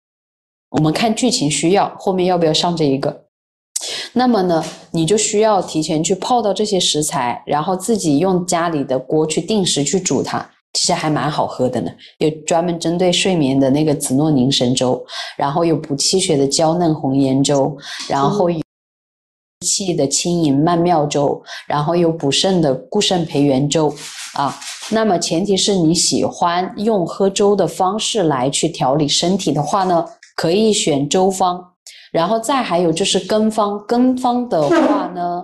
[0.75, 3.23] 我们看剧情需要，后面要不要上这一个？
[4.11, 4.61] 那么呢，
[4.91, 11.89] 你就需要提前去泡到这些食材，然后自己用家里的锅去定时去煮它，其实还蛮好喝的呢。
[12.17, 15.01] 有专门针对睡眠的那个紫诺宁神粥，
[15.37, 17.77] 然后有补气血的娇嫩红颜粥，
[18.09, 18.59] 然后有
[19.65, 23.93] 气的轻盈曼妙粥，然后有补肾的固肾培元粥
[24.33, 24.53] 啊。
[24.89, 30.05] 那么前提是你喜欢用喝粥的方式来去调理身体的话呢？
[30.35, 31.71] 可以选周方，
[32.11, 33.83] 然后再还有就是根方。
[33.87, 35.43] 根方的话呢？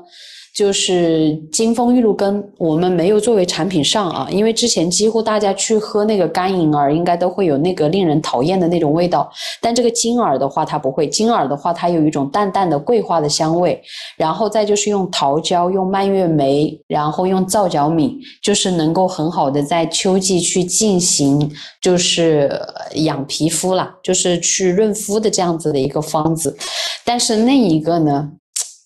[0.53, 9.31] 就是金风玉露羹，我们没有作为产品上啊，因为之前几乎大家去喝那个干银耳，应该都会有那个令人讨厌的那种味道。
[9.61, 11.07] 但这个金耳的话，它不会。
[11.07, 13.81] 金耳的话，它有一种淡淡的桂花的香味。
[14.17, 21.49] 然后再就是用桃胶、用蔓越莓，然后用皂角米，就是能够很好的在秋季去进行，
[21.81, 22.51] 就是
[22.95, 26.57] 养皮肤啦，就是去润肤的这样子的一个方子。
[27.05, 28.29] 但是那一个呢？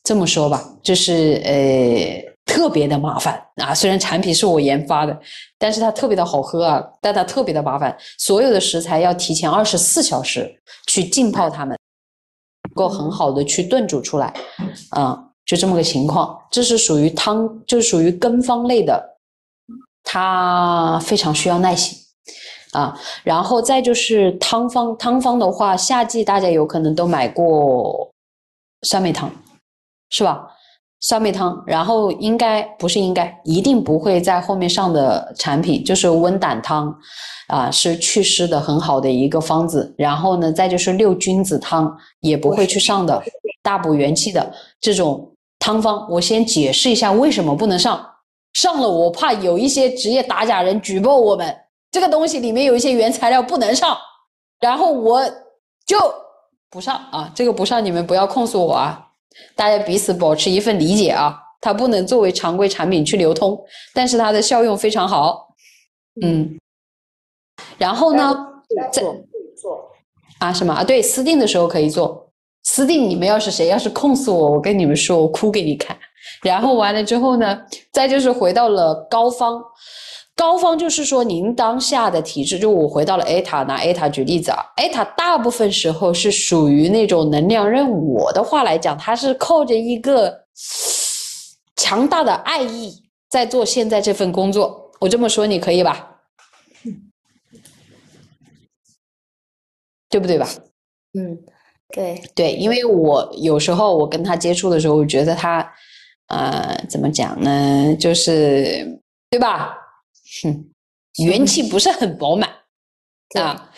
[0.06, 3.74] 这么说吧，就是呃特别的麻烦啊。
[3.74, 5.20] 虽然产品是我研发的，
[5.58, 7.98] 但是它特别的好喝啊，但它特别的麻烦。
[8.20, 11.76] 所有的食材要提前二十四小时去浸泡它们，
[12.70, 14.32] 能够很好的去炖煮出来，
[14.92, 16.40] 啊，就这么个情况。
[16.52, 19.18] 这是属于汤，就是属于羹方类的，
[20.04, 21.98] 它非常需要耐心
[22.74, 22.96] 啊。
[23.24, 28.08] 然后再就是汤方，汤方的话，夏季大家有可能都买过
[28.84, 29.32] 酸梅汤。
[30.10, 30.48] 是吧？
[31.02, 36.92] 酸梅汤，然后应该不是应该，一定不会在后面上的产品就是温胆汤，
[37.48, 39.94] 啊，是祛湿的很好的一个方子。
[40.00, 43.22] 然后呢，再就是六君子汤也不会去上的，
[43.62, 44.52] 大补元气的
[44.82, 46.10] 这种汤方。
[46.10, 48.04] 我先解释一下为什么不能上，
[48.54, 51.56] 上了我怕有一些职业打假人举报我们，
[51.92, 53.96] 这个东西里面有一些原材料不能上，
[54.60, 55.24] 然后我
[55.86, 55.98] 就
[56.72, 59.05] 不上啊，这个不上你们不要控诉我啊。
[59.56, 63.58] 大家彼此保持一份理解啊，它不能作为常规产品去流通，
[63.94, 65.56] 但是它的效用非常好。
[66.22, 66.58] 嗯，
[67.78, 68.36] 然后呢，
[68.92, 69.92] 在做
[70.40, 70.84] 啊什么啊？
[70.84, 72.32] 对，私定的时候可以做。
[72.64, 75.96] 私定你们要是谁要是控诉我，我跟你们说，我哭给你看。
[76.42, 79.64] 然后完了之后呢，再就是回到了高方。
[80.36, 88.16] 高方就是说，您当下的体质，就我回到了 A 塔，拿 A 塔举例子啊，A 塔大部分时候是属于那种能量任务。
[88.16, 90.46] 我的话来讲，它是靠着一个
[91.78, 94.92] 强大的爱意在做现在这份工作。
[95.00, 96.12] 我这么说你可以吧？
[100.10, 100.48] 对不对吧？
[101.18, 101.38] 嗯，
[101.94, 105.66] 对对，因为我有时候我跟他接触的时候，我觉得他，
[106.28, 107.96] 呃，怎么讲呢？
[107.98, 109.00] 就是
[109.30, 109.78] 对吧？
[110.44, 110.66] 哼，
[111.24, 112.50] 元气不是很饱满
[113.40, 113.70] 啊，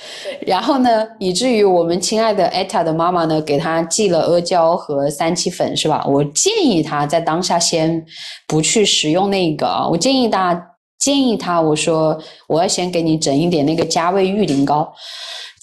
[0.46, 6.06] 然后呢，以至于我们亲爱的艾塔的妈妈呢，给他寄了阿胶和三七粉，是吧？
[6.06, 8.06] 我建议他在当下先
[8.48, 14.94] 不去使用那个啊，我建议大家建议他，我说我要先给你整一点那个加味玉灵膏，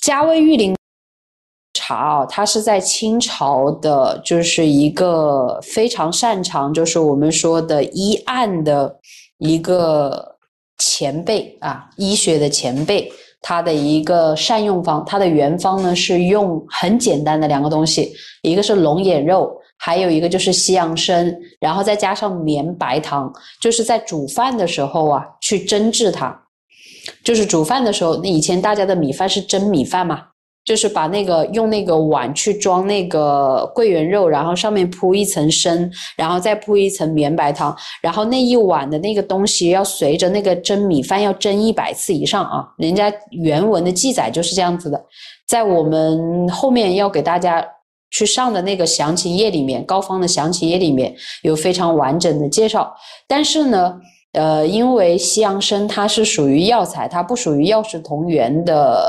[0.03, 0.75] 加味玉灵
[1.75, 8.99] 茶啊，它是在清朝的，就是一个非常擅长，就是我们说的医案的
[9.39, 10.34] 一个
[10.87, 18.13] 前辈啊，医学的前辈，他的一个善用方，他的原方呢是用很简单的两个东西，
[18.43, 19.61] 一个是龙眼肉。
[19.77, 23.31] 还有一个就是西洋参，然后再加上绵白糖，
[23.61, 26.41] 就是在煮饭的时候啊，去蒸制它。
[27.23, 30.23] 就是煮饭的时候，那以前大家的米饭是蒸米饭嘛，
[30.65, 45.05] 就是把那个用那个碗去装那个桂圆肉，然后上面铺一层参，然后再铺一层绵白糖，然后那一碗的那个东西要随着那个蒸米饭要蒸一百次以上啊，人家原文的记载就是这样子的，
[45.47, 47.65] 在我们后面要给大家。
[48.11, 51.13] 去上的那个详情页里面，膏方的详情页里面
[51.43, 52.95] 有非常完整的介绍。
[53.27, 53.93] 但是呢，
[54.35, 59.05] 呃，因为西洋参它是属于药材，它不属于药食同源的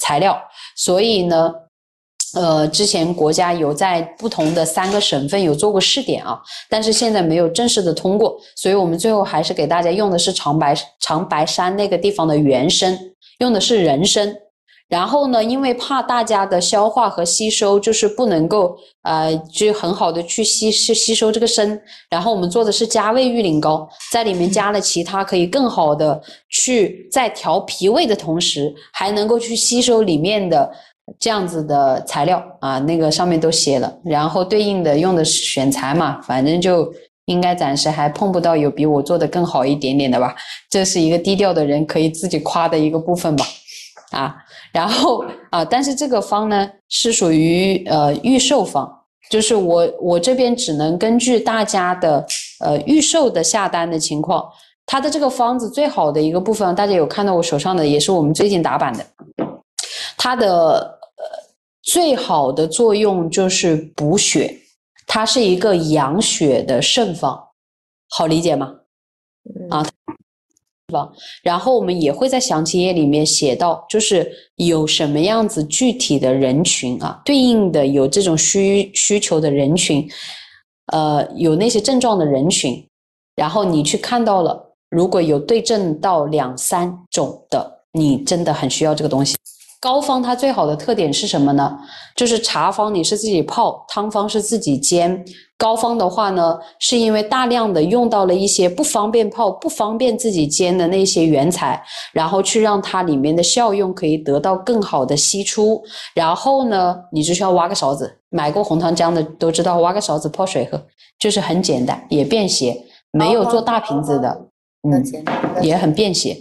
[0.00, 0.36] 材料，
[0.84, 1.52] 所以呢，
[2.34, 6.40] 呃，之前国家有在不同的三个省份有做过试点啊，
[6.70, 12.98] 但是现在没有正式的通过，所以我们最后还是给大家用的是长白长白山那个地方的原参，
[13.40, 14.34] 用的是人参。
[14.90, 21.80] 然后呢，因为怕大家的消化和吸收就是不能够呃，就很好的去吸吸吸收这个参，
[22.10, 30.68] 然后我们做的是加味玉灵膏，在里面加了其他可以更好的去在调脾胃的同时，还能够去吸收里面的
[31.20, 36.92] 这样子的材料啊，那个上面都写了，然后对应的用的是选材嘛，反正就
[37.26, 40.34] 应该暂时还碰不到有比我做的更好一点点的吧，
[40.68, 43.46] 这是一个低调的人可以自己夸的一个部分吧，
[44.10, 44.34] 啊。
[44.72, 48.88] 然后啊，但是这个方呢是属于呃预售方，
[49.28, 52.24] 就是我我这边只能根据大家的
[52.60, 54.48] 呃预售的下单的情况，
[54.86, 59.04] 它的这个方子最好的一个部分，大家有看到我手上的，也是我们最近打版的，
[60.16, 61.24] 它的呃
[61.82, 64.56] 最好的作用就是补血，
[65.06, 67.42] 它是一个养血的肾方，
[68.10, 68.74] 好理解吗？
[69.70, 69.84] 啊。
[70.90, 71.10] 方，
[71.42, 80.06] 然后我们也会在详情页里面写到，就是有什么样子具体的人群啊，对应的有这种需需求的人群，
[80.92, 82.84] 呃，有那些症状的人群，
[83.36, 89.36] 然后你去看到了，如果有对症到两三种的，你真的很需要这个东西。
[89.80, 91.78] 膏方它最好的特点是什么呢？
[92.14, 95.24] 就是茶方你是自己泡，汤方是自己煎。
[95.56, 101.82] 膏方的话呢，是因为大量的用到了一些不方便泡、不方便自己煎的那些原材，
[102.12, 105.82] 然后去让它里面的效用可以得到更好的析出。
[106.14, 110.82] 然后呢，你就需要挖个勺子，买过红糖浆的都知道，挖个勺子泡水喝，
[111.18, 114.46] 就是很简单，也便携，没有做大瓶子的，
[114.82, 115.02] 嗯，
[115.62, 116.36] 也很便携，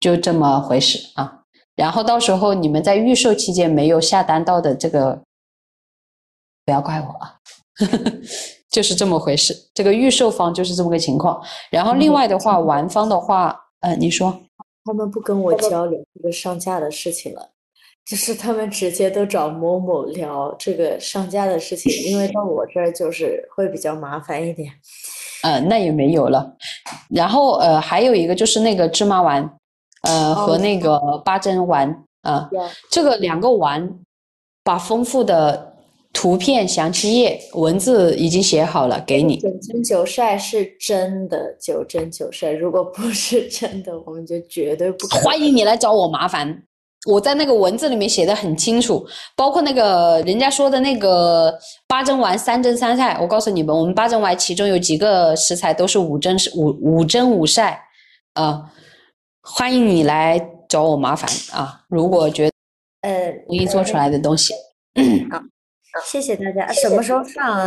[0.00, 1.41] 就这么回事啊。
[1.74, 5.22] 然后到时候你们在预售期间没有下单到的这个，
[6.66, 7.36] 不要怪我啊，
[8.70, 9.56] 就是这么回事。
[9.72, 11.42] 这个预售方就是这么个情况。
[11.70, 14.38] 然后另外的话，玩方的话，呃，你说
[14.84, 17.48] 他们不跟我交流这个上架的事情了，
[18.04, 24.70] 就是他们直接都找某某聊这个上架的事情，因为到我这儿就是会比较麻烦一点。
[25.42, 26.54] 呃，那也没有了。
[27.08, 29.58] 然后呃，还有一个就是那个芝麻丸。
[30.02, 32.50] 呃，和那个八珍丸啊，
[32.90, 33.88] 这个两个丸，
[34.64, 35.74] 把丰富的
[36.12, 39.38] 图片详情页文字已经写好了给你。
[39.38, 46.64] 九蒸九晒是真的，九蒸九晒，如果不是真的，我们就绝对不欢迎你来找我麻烦。
[47.08, 49.06] 我在那个文字里面写的很清楚，
[49.36, 51.56] 包括那个人家说的那个
[51.88, 57.80] 八珍丸三蒸三晒，我告诉你们，我们八珍丸其中有几个食材都是五蒸五五蒸五晒
[58.34, 58.72] 啊。
[59.42, 61.84] 欢迎你来找我麻烦啊！
[61.88, 62.52] 如果觉得
[63.02, 64.54] 呃容易做出来的东西，
[65.30, 65.42] 好，
[66.04, 66.72] 谢谢大家。
[66.72, 67.58] 什么时候上？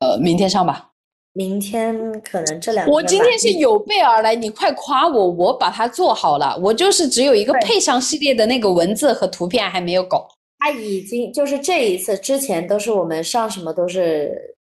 [0.00, 0.90] 呃，明天上吧。
[1.34, 2.94] 明天可能这两天。
[2.94, 6.58] 我今天是有备而来，你快夸我，我把它做好了。
[6.62, 10.26] 我就是只有一个配上系列的那个文字和图片还没有搞。
[10.58, 14.56] 他已经就是这一次之前都是我们上什么都是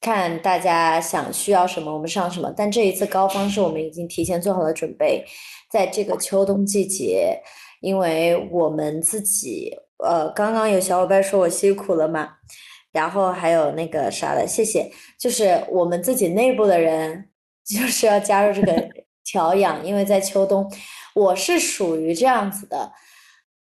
[0.00, 5.22] 看大家想需要什么我们上什么，但这一次高方是我们已经提前做好了准备。
[5.70, 7.40] 在这个秋冬季节，
[7.80, 12.30] 因为我们自己，呃，刚刚有小伙伴说我辛苦了嘛，
[12.92, 17.28] 然后还有那个啥的，谢谢，就是我们自己内部的人
[17.64, 18.88] 就是要加入这个
[19.24, 20.70] 调养，因为在秋冬，
[21.14, 22.90] 我是属于这样子的，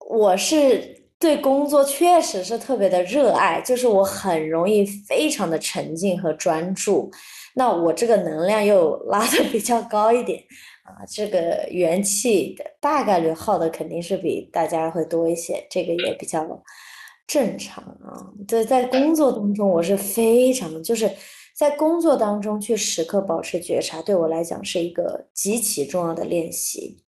[0.07, 7.09] 我是对工作确实是特别的热爱，就是我很容易非常的沉浸和专注，
[7.55, 10.43] 那我这个能量又拉的比较高一点。
[10.87, 16.63] 啊，这个元气的大概率耗的肯定是比大家会多一些，这个也比较
[17.27, 18.31] 正常啊。
[18.47, 21.11] 对，在工作当中，我是非常就是
[21.53, 27.03] 在工作当中去时刻保持觉察，对我来讲是一个极其重要的练习。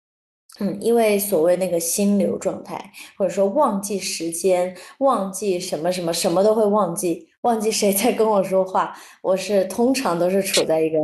[0.61, 10.99] 嗯，因为所谓那个心流状态，或者说忘记时间、忘记什么什么什么都会忘记，忘记谁在跟我说话，我是通常都是处在一个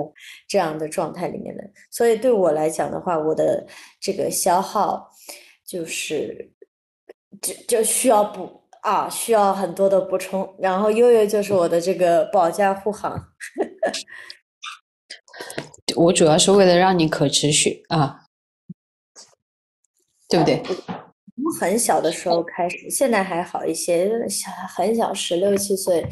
[0.49, 1.63] 这样的状态里面的。
[1.91, 3.67] 所以对我来讲的话，我的
[4.01, 5.09] 这个消耗
[5.65, 6.51] 就是
[7.41, 10.55] 就就需要补啊，需要很多的补充。
[10.59, 13.29] 然后悠悠就是我的这个保驾护航。
[15.97, 18.27] 我主要是为了让你可持续啊。
[20.31, 20.63] 对不对？
[21.51, 24.09] 从很小的时候开始，现在还好一些。
[24.29, 26.07] 小很小，十六七岁、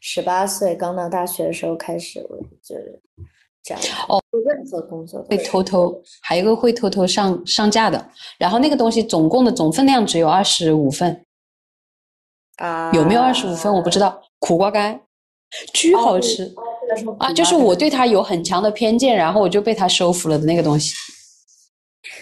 [0.00, 2.76] 十八岁，刚到大学的时候开始，我就
[3.62, 3.82] 这样。
[4.08, 8.08] 哦，任何工作会偷偷，还有一个会偷偷上上架的。
[8.38, 11.24] 然后那个东西总共的总分量只有二十五份。
[12.56, 12.92] 啊？
[12.92, 13.72] 有没有二十五份？
[13.72, 14.22] 我不知道。
[14.38, 15.00] 苦瓜干，
[15.72, 16.54] 巨好吃
[17.18, 17.32] 啊！
[17.32, 20.94] 就是我对它有很强的偏见，然后我就被它收服了的那个东西。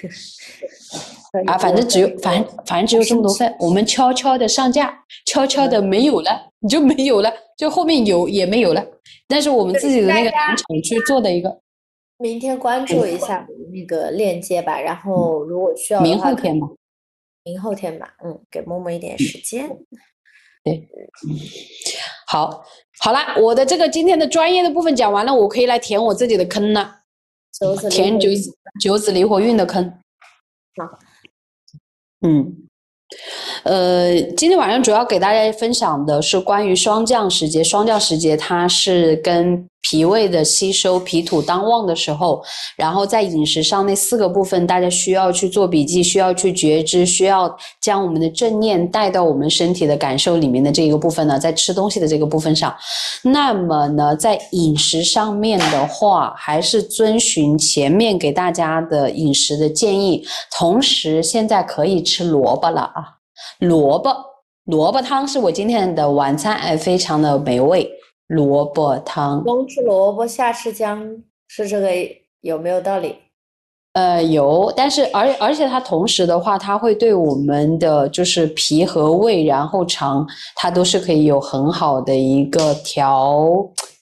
[1.47, 8.87] 啊，反正只有，反正反正只有这么多份，我们悄悄的上架，悄悄的没有了，你就没有了，就后面有也没有了。
[9.27, 11.59] 但是我们自己的那个农场去做的一个，
[12.19, 16.67] 明天关注一下那个链接吧，然后如果需要明后天吧，
[17.45, 19.67] 明后天吧，嗯，给默默一点时间。
[20.63, 20.87] 对，
[22.27, 22.63] 好，
[23.01, 27.01] 好了，我的这个今天的专业的部分讲完了，我可以来填我自己的坑了，
[27.91, 28.29] 填九
[28.83, 29.83] 九子离火运的坑。
[30.77, 30.99] 好。
[32.23, 32.53] 嗯，
[33.65, 37.63] 呃，今天晚上主要给大家分享的是关于霜降时节。
[37.63, 42.43] 霜降时节，它是跟脾胃的吸收、脾土当旺的时候，
[42.77, 52.75] 然后在饮食上那四个部分，大家需要去做笔记，需要去觉知，需要将我们的正念带到我们身体的感受里面的这一个部分呢，在吃东西的这个部分上。
[53.23, 60.25] 那么呢，在饮食上面的话，还是遵循前面给大家的饮食的建议，
[60.57, 63.05] 同时现在可以吃萝卜了啊，
[63.59, 64.15] 萝卜
[64.67, 67.91] 萝卜汤是我今天的晚餐，哎，非常的美味。
[68.33, 71.91] 萝卜汤，冬吃萝卜夏吃姜，是这个
[72.41, 73.15] 有没有道理？
[73.93, 80.27] 呃，有，但是而而且它同时的话，它会对我们的就是脾和胃，然后肠，
[80.57, 83.47] 它都是可以有很好的一个调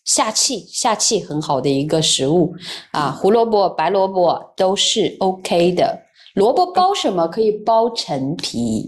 [0.04, 2.54] 下气下气很好的一个食物
[2.92, 5.98] 啊，胡萝卜、白萝卜都是 OK 的。
[6.34, 7.26] 萝卜包什么？
[7.26, 8.86] 可以包陈皮，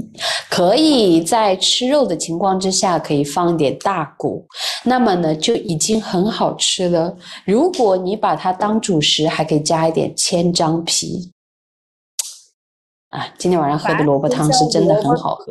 [0.49, 4.47] 可以在吃肉的情况之下，可以放一点大骨，
[4.85, 7.17] 那么呢就已经很好吃了。
[7.45, 11.33] 如果你把它当主食，还可以加一点千张皮。
[13.09, 15.45] 啊，今天晚上喝的萝卜汤是真的很好喝，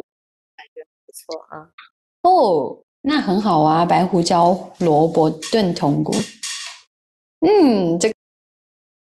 [0.56, 1.68] 感觉不错啊。
[2.24, 6.16] 哦，那很好啊，白胡椒萝卜炖筒骨。
[7.42, 8.12] 嗯，这。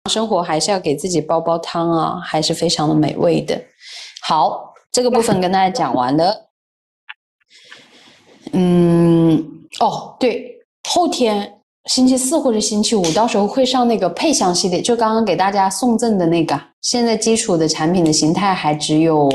[0.09, 3.59] 生活还是要给自己煲煲汤啊，还是非常的美味的。
[4.21, 6.49] 好，这个部分跟大家讲完了。
[8.53, 9.37] 嗯，
[9.79, 16.59] 哦，对，后天星期四或者星期五，到时候会上那个配香系列，就刚刚给大家送赠的那个。
[16.81, 19.27] 现在基础的产品的形态还只有，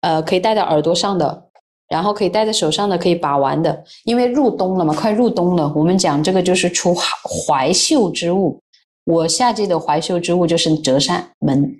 [0.00, 1.44] 呃，可以戴在耳朵上的，
[1.88, 3.84] 然后可以戴在手上的，可以把玩的。
[4.04, 8.60] 因为入冬了嘛，快入冬了，我们讲这个就是出怀秀之物。
[9.04, 11.76] 我夏季的怀秀之物就是折扇门，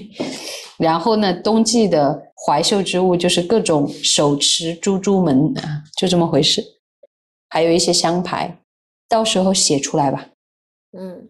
[0.78, 6.64] 然后呢，冬季的怀秀之物就是各种手持珠珠门啊，就这么回事。
[7.50, 8.58] 还有一些香牌，
[9.08, 10.26] 到时候写出来吧。
[10.98, 11.28] 嗯，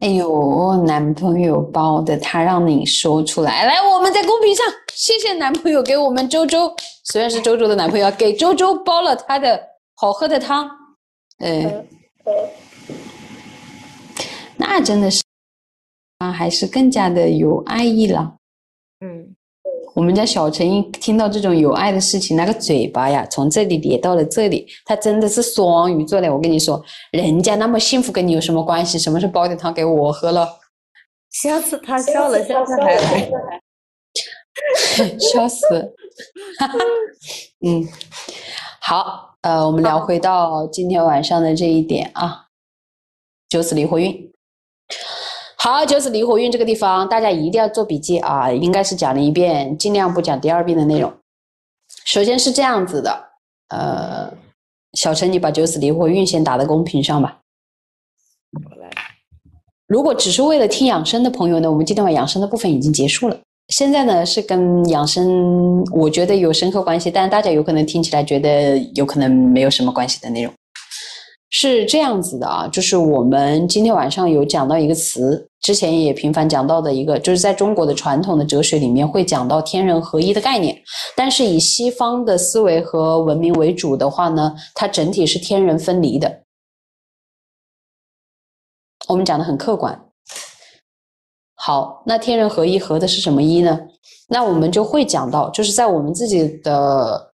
[0.00, 3.64] 哎呦，男朋友包的，他让你说出来。
[3.64, 4.64] 来，我们在公屏上，
[4.94, 6.72] 谢谢男朋友给我们周周，
[7.04, 9.60] 虽然是周周的男朋友，给周周煲了他的
[9.94, 10.68] 好喝的汤。
[11.40, 11.86] 嗯。
[14.58, 15.22] 那真的是
[16.18, 18.34] 啊，还是更加的有爱意了。
[19.00, 19.36] 嗯，
[19.94, 26.32] 我们家小陈一听到这种有爱的事情，那个嘴巴呀，从这里咧到了这里，他真的是双鱼座的。
[26.32, 28.98] 我跟你说，人家那么幸福，跟你有什么关系？
[28.98, 30.58] 什么是煲点汤给我喝了？
[31.30, 33.30] 下次他笑了，下次还来，
[35.20, 35.94] 笑死。
[37.64, 37.86] 嗯，
[38.80, 42.46] 好，呃，我们聊回到今天晚上的这一点啊，
[43.48, 44.32] 九子离婚运。
[45.56, 48.50] 好，就是离火运这个地方，大家一定要做笔记啊！
[48.50, 51.12] 应该是讲了一遍，尽量不讲第二遍的内容。
[52.04, 53.30] 首先是这样子的，
[53.68, 54.32] 呃，
[54.92, 57.38] 小陈，你把九死离火运先打在公屏上吧。
[58.52, 58.88] 我来。
[59.88, 63.36] 如果只是为了听养生的朋友呢，我们今天晚养生的部分已经结束了。
[63.68, 70.52] 现在呢是跟养生，我觉得有深刻关系，但是大家有可能听起来觉得有可能没有什么关系的内容。
[71.50, 80.78] 是这样子的啊，就是我们今天晚上有讲到一个词，之前也频繁讲到的一个，就是在中国的传统的哲学里面会讲到天人合一的概念，
[81.16, 86.42] 但是以西方的思维和文明为主的话呢，它整体是天人分离的。
[89.08, 89.98] 我们讲的很客观。
[91.54, 93.80] 好，那天人合一合的是什么一呢？
[94.28, 97.32] 那我们就会讲到，就是在我们自己的，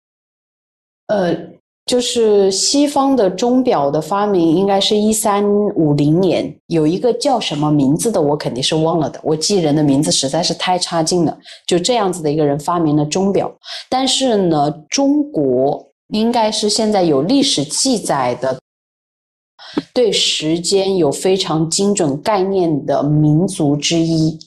[1.09, 1.58] 呃。
[1.89, 5.43] 就是西方的钟表的发明，应该是一三
[5.75, 9.19] 五零年，有一个叫什么名字的，我肯定是忘了的。
[9.23, 11.35] 我记人的名字实在是太差劲了。
[11.67, 13.51] 就这样子的一个人发明了钟表，
[13.89, 18.61] 但是呢，中国应该是现在有历史记载的，
[19.95, 24.39] 对时间有非常精准概念的民族之一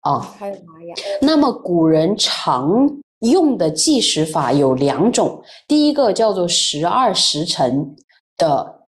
[0.00, 0.20] 啊。
[0.38, 0.94] 还有玛雅。
[1.20, 2.96] 那么古人常。
[3.20, 7.96] 用的计时法有两种，第一个叫做十二时辰
[8.36, 8.86] 的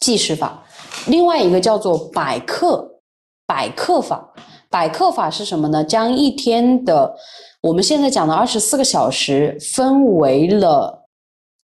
[0.00, 0.64] 计时法，
[1.06, 3.00] 另外一个叫做百刻
[3.46, 4.32] 百刻法。
[4.68, 5.82] 百刻法是什么呢？
[5.82, 7.12] 将一天的
[7.60, 11.08] 我们现在讲的二十四个小时分为了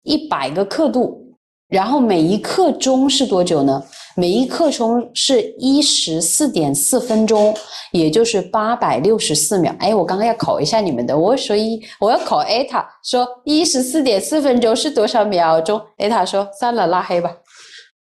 [0.03, 1.35] 一百个刻度，
[1.67, 3.83] 然后每一刻钟是多久呢？
[4.15, 7.53] 每一刻钟是一十四点四分钟，
[7.91, 9.75] 也就是八百六十四秒。
[9.79, 15.81] 哎，我刚刚要考一下你们的，我说一，我要考艾塔，说一十四点四分钟是多少秒钟？
[15.97, 17.31] 艾塔说算了，拉黑吧。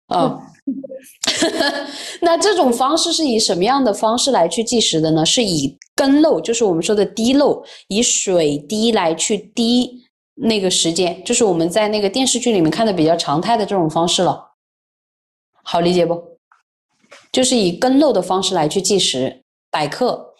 [0.08, 0.38] 啊，
[2.20, 5.24] 那这种方式是以什么样的方式来去计时的呢？
[5.24, 10.02] 是以根漏，就是我们说的滴漏，以水滴来去滴
[10.34, 14.51] 那个时间，就是我们在那个电视剧里面看的比较常态的这种方式了。
[15.62, 16.38] 好理解不？
[17.30, 20.34] 就是以根漏的方式来去计时百克。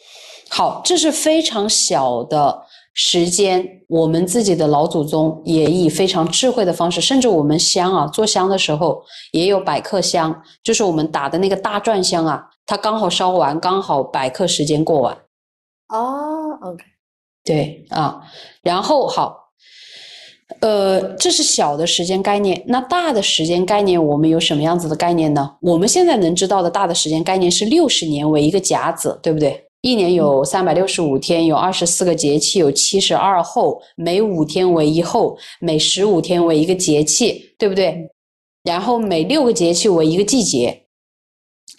[0.50, 2.62] 好，这是非常小的
[2.92, 3.82] 时间。
[3.88, 15.16] 我们自己的老祖宗也以非常智慧的方式，甚至我们香啊，做香的时候也有百克香，就是我们打的那个大转香啊，它刚好烧完，刚好百克时间过完。
[15.88, 16.84] 哦，OK，
[17.44, 18.22] 对啊，
[18.62, 19.41] 然后好。
[20.60, 22.62] 呃，这是小的时间概念。
[22.66, 25.56] 那大的时间概念，我们有什么样子的概念呢？
[25.60, 29.64] 我们现在能知道的大的时间概念是六十年为一个甲子，对不对？
[29.80, 38.08] 一年有三百六十五天，有二十四个节气，有七十二候，每五天为一候，每十五天为一个节气，对不对？
[38.62, 40.84] 然后每六个节气为一个季节，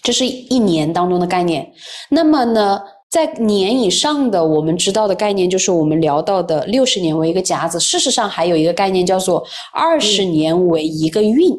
[0.01, 1.71] 这是一年当中的概念。
[2.09, 2.81] 那么呢？
[3.13, 7.79] 在年以上的，我们知道的概念就是我们聊到的六十年为一个甲子。
[7.79, 11.55] 事实上，还有一个概念叫做二十年为一个运。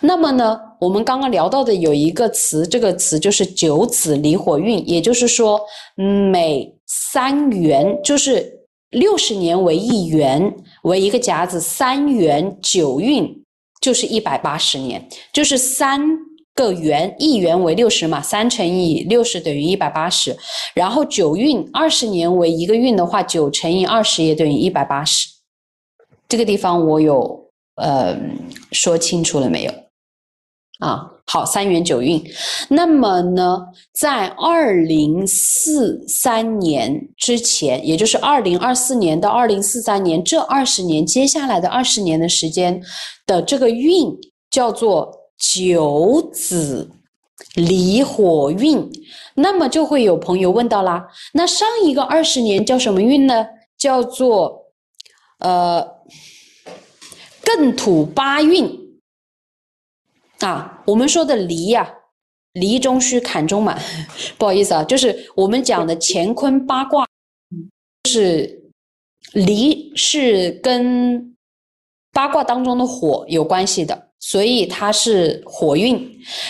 [0.00, 5.60] 那么呢，我们刚刚聊到的有一个词，这个词就是九子离火运，也就是说，
[6.32, 13.44] 每三元就是六十年为一元，为一个甲子，三元九运
[13.82, 16.00] 就是一百八十年，就是三。
[16.54, 20.36] 个元一元为六十嘛，三乘以六十等于一百八十，
[20.72, 25.28] 然后九运二十年为一个运的话，九乘以二十也等于一百八十。
[26.28, 28.16] 这个地方我有呃
[28.70, 29.72] 说清楚了没有？
[30.78, 32.22] 啊，好，三元九运。
[32.68, 33.58] 那么呢，
[33.92, 42.80] 在二零四三年之前，也就是二零二四年到二零四三年这二十年，接下来的二十年的时间
[43.26, 44.16] 的这个运
[44.50, 45.23] 叫做。
[45.36, 46.90] 九子
[47.54, 48.90] 离火运，
[49.34, 51.08] 那么就会有朋友问到啦。
[51.32, 53.46] 那上一个二十年叫什么运呢？
[53.76, 54.72] 叫做
[55.40, 55.86] 呃
[57.42, 59.00] 艮土八运
[60.38, 60.82] 啊。
[60.86, 61.94] 我们说的离呀，
[62.52, 63.80] 离中虚，坎中满。
[64.38, 67.06] 不好意思啊，就是我们讲的乾坤八卦，
[68.08, 68.70] 是
[69.32, 71.36] 离是跟
[72.12, 74.03] 八卦当中的火有关系的。
[74.26, 76.00] 所以它是火运，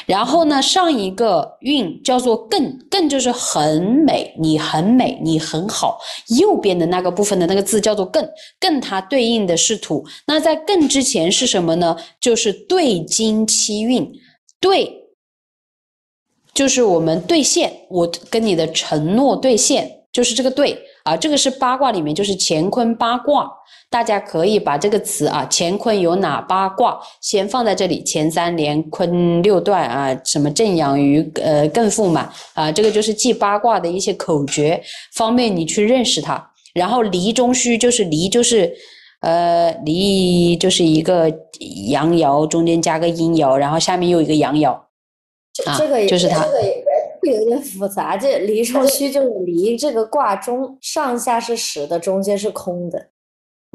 [0.06, 5.98] 然后呢，上一个运叫做艮，艮就是很美，你很美，你很好。
[6.38, 8.24] 右边的那个部分的那个字叫做艮，
[8.60, 10.06] 艮它对应的是土。
[10.24, 11.96] 那在艮之前是什么呢？
[12.20, 14.08] 就是对金七运，
[14.60, 15.08] 对，
[16.54, 21.16] 就是我们兑现，我跟你的承诺兑现，就是这个对啊。
[21.16, 23.50] 这个是八卦里面就是乾坤八卦。
[23.90, 34.82] 大家可以把这个词啊，乾坤有哪八卦，先放在这里，乾三连，坤六断啊，什么正阳鱼，呃，艮复满啊，这个就是记八卦的一些口诀，
[35.14, 36.44] 方便你去认识它。
[36.74, 38.74] 然后离中虚，就是离就是，
[39.20, 41.32] 呃，离就是一个
[41.86, 46.83] 阳爻中间加个阴爻，然后下面又一个阳爻，啊这这个也就是它这个也
[47.24, 48.16] 这个有点复杂。
[48.16, 53.08] 这离冲虚就是离这个卦中上下是实的，中间是空的。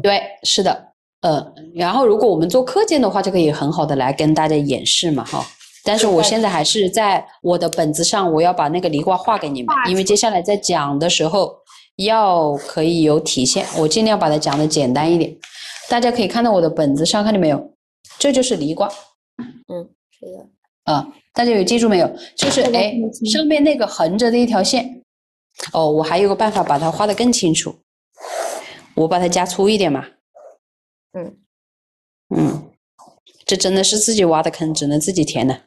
[0.02, 5.46] 对，是的，嗯，然后如果我们做课件的话，就可以很好的来跟大家演示嘛，哈。
[5.84, 11.56] 但是我现在还是在我的本子上，我要把那个离卦画给你们，因为接下来在讲的时候
[11.96, 15.36] 要可以有体现，我尽量把它讲的简单一点。
[15.90, 17.74] 大家可以看到我的本子上，看见没有？
[18.20, 18.88] 这就是离卦
[19.38, 20.94] 嗯，是的。
[20.94, 22.08] 啊，大家有记住没有？
[22.36, 22.94] 就是这个哎
[23.32, 25.04] 上面那个横着的一条线，
[25.74, 27.80] 哦，我还有个办法把它画的更清楚，
[28.96, 30.06] 我把它加粗一点嘛。
[31.14, 31.38] 嗯。
[32.36, 32.72] 嗯，
[33.46, 35.62] 这真的是自己挖的坑，只能自己填的。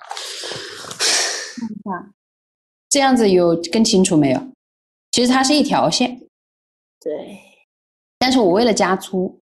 [2.88, 4.52] 这样子有更清楚没有？
[5.10, 6.20] 其实它是一条线，
[7.00, 7.40] 对，
[8.18, 9.40] 但是我为了加粗，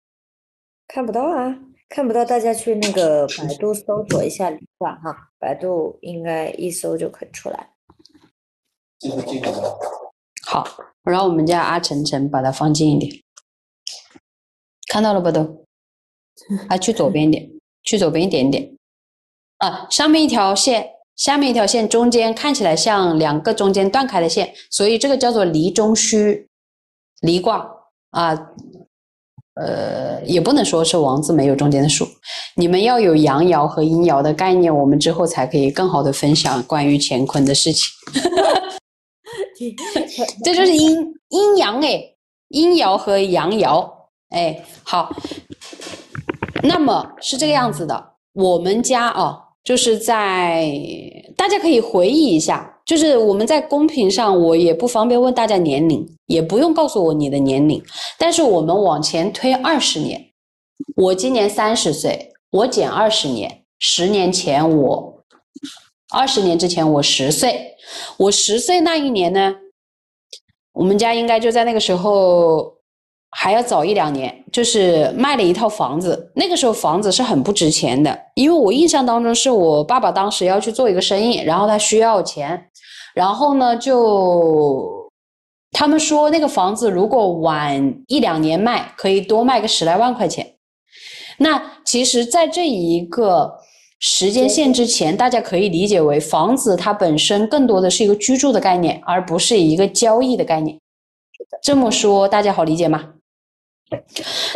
[0.88, 1.58] 看不到啊，
[1.90, 2.24] 看不到。
[2.26, 7.72] 大家去那个百度搜索一下离卦哈，百度应该一搜就可以出来。
[9.00, 9.52] 这个这个
[10.46, 10.66] 好，
[11.04, 13.24] 我让我们家阿晨晨把它放近一点，
[14.88, 15.66] 看到了吧都？
[16.70, 17.50] 啊，去左边一点，
[17.84, 18.78] 去左边一点点。
[19.58, 26.48] 啊，上面一条线，下面一条线，中间看起来像两个中间断开的线，所以这个叫做离中虚，
[27.22, 27.70] 离卦
[28.12, 28.54] 啊。
[29.60, 32.08] 呃，也不能说是王字没有中间的数，
[32.56, 37.88] 你们要有阳爻和阴爻的概念，我们之后才可以更好的分享关于乾坤的事情。
[40.44, 40.96] 这就是阴
[41.30, 42.00] 阴阳哎，
[42.50, 43.90] 阴爻和阳爻
[44.30, 45.10] 哎，好，
[46.64, 50.72] 那么是这个样子的，我们家啊，就是在
[51.36, 57.84] 大家可以回忆一下，就是我们在公屏上，我也不方便问大家年龄，也不用告诉我你的年龄，
[58.18, 60.32] 但是我们往前推二十年，
[60.96, 65.22] 我今年三十岁，我减二十年，十年前我
[66.12, 67.76] 二十年之前我十岁，
[68.16, 69.56] 我十岁那一年呢，
[70.72, 72.77] 我们家应该就在那个时候
[73.32, 76.32] 还要早一两年，就是卖了一套房子。
[76.36, 82.70] 那个时候房子是很不值钱的，因为我印象当中是我爸爸当时要去做一个生意，然后他需要钱，
[83.14, 85.12] 然后呢就
[85.72, 90.56] 他们说那个房子如果晚一两年卖，可以多卖个十来万块钱。
[91.40, 93.60] 那其实，在这一个
[94.00, 100.80] 时间线之前，大家可以理解为房子它本身更多的是一个居住的概念，而不是一个交易的概念。
[101.62, 103.14] 这么说大家好理解吗？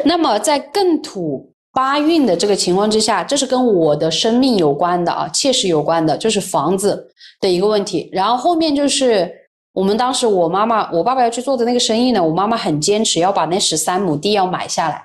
[0.04, 7.10] 那么在艮土八运的这个情况之下，这是跟我的生命有关的啊，切实有关的，就是房子
[7.40, 8.10] 的一个问题。
[8.12, 9.32] 然后后面就是
[9.74, 15.02] 我们当时我妈妈、我爸爸要去做的那个生意呢，我妈妈很坚持要把那十三亩地要买下来。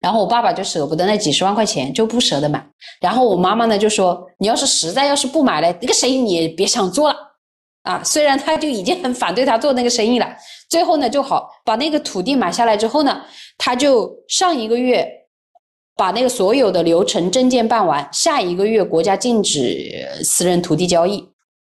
[0.00, 2.64] 然后我爸爸就舍不得那几十万块钱，就不舍得买。
[3.00, 7.16] 然后我妈妈呢就说：“你要是实在要是不买了，那个生意你也别想做了。”
[7.88, 10.36] 啊，虽然他就已经很反对他做那个生意了，
[10.68, 13.22] 最后呢就好把那个土地买下来之后呢，
[13.56, 15.10] 他就上一个月
[15.96, 21.30] 把那个所有的流程证件办完，下一个月国家禁止私人土地交易，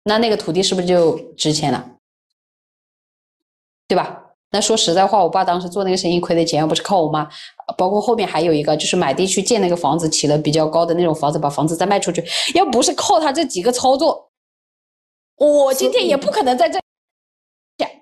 [0.04, 1.92] 那那个土地是不是就值钱了？
[3.88, 4.18] 对吧？
[4.52, 7.26] 那说实在话，我爸当时做那个生意亏的钱，要不是靠我妈，
[7.78, 12.22] 包括后面还有一个就是买地去建那个房子，起了比较高的那种房子，把房子再卖出去，
[12.54, 14.31] 要不是靠他这几个操作，
[15.48, 16.80] 我今天也不可能在这。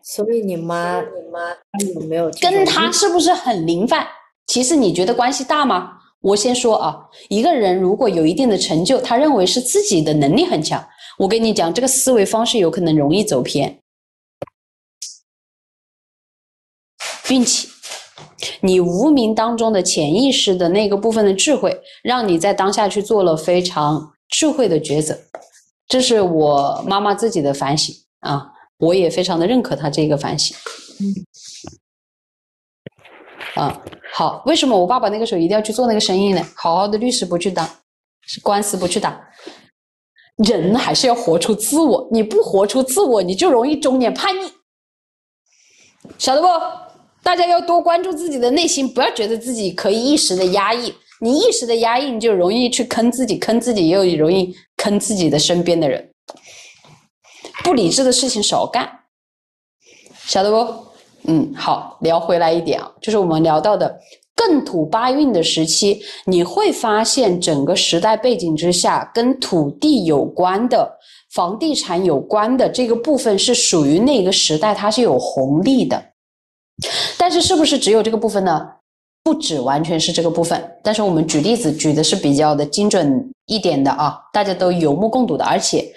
[0.03, 4.07] 所以你妈，你妈她有没有跟种他是不是很灵泛？
[4.47, 5.93] 其实你觉得关系大吗？
[6.21, 10.85] 我先说啊，一个人如果有一定的成就，他认为是自己的能力很强，
[11.19, 13.79] 我跟你讲，这个思维方式有可能容易走偏。
[17.29, 17.69] 运气，
[18.61, 25.17] 你无名当中的潜意识的那个部分的智慧，让你在当下去做了非常智慧的抉择。
[25.89, 30.55] 这是我妈妈自己的反省啊，我也非常的认可她这个反省。
[33.55, 33.81] 啊，
[34.13, 36.41] 好，为什么我爸爸那个时候一定要去做那个生意呢？
[36.55, 37.67] 好好的律师不去当，
[38.21, 39.19] 是官司不去打，
[40.37, 42.07] 人还是要活出自我。
[42.11, 44.51] 你不活出自我，你就容易中年叛逆，
[46.19, 46.47] 晓得不？
[47.23, 50.93] 大家要多关注自己的内心，不要觉得自己可以一时的压抑。
[51.21, 56.09] 你一时的压抑，你就容易去坑自己，坑自己又容易坑自己的身边的人。
[57.63, 58.89] 不理智的事情少干，
[60.25, 60.89] 晓得不？
[61.25, 63.99] 嗯，好，聊回来一点啊，就是我们聊到的
[64.35, 70.89] 艮土八运的时期，你会发现整个时代背景之下，跟土地有关的、
[71.33, 76.01] 房地产有关的这个部分是属于那个时代，它是有红利的。
[77.17, 78.65] 但是是不是只有这个部分呢？
[79.29, 85.45] 不止完全是这个部分，但是我们举例子举的是比较的精准一点的啊，大家都有目共睹的。
[85.45, 85.87] 而且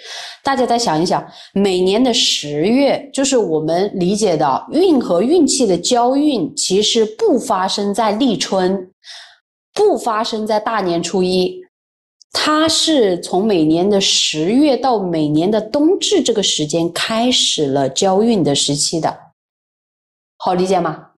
[0.43, 8.91] 大家再想一想，每年的十月，就是我们理解的运和运气的交运，其实不发生在立春，
[9.73, 11.59] 不发生在大年初一，
[12.31, 19.17] 它是从每年的十月到每年的冬至这个时间开始了交运的时期的，
[20.37, 21.12] 好理解吗？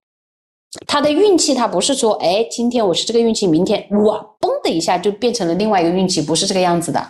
[0.86, 7.04] 他的运气，他不是说，哎，今天我是这个运气，明天哇，嘣的一下就变成了另外一个运气，不是这个样子的。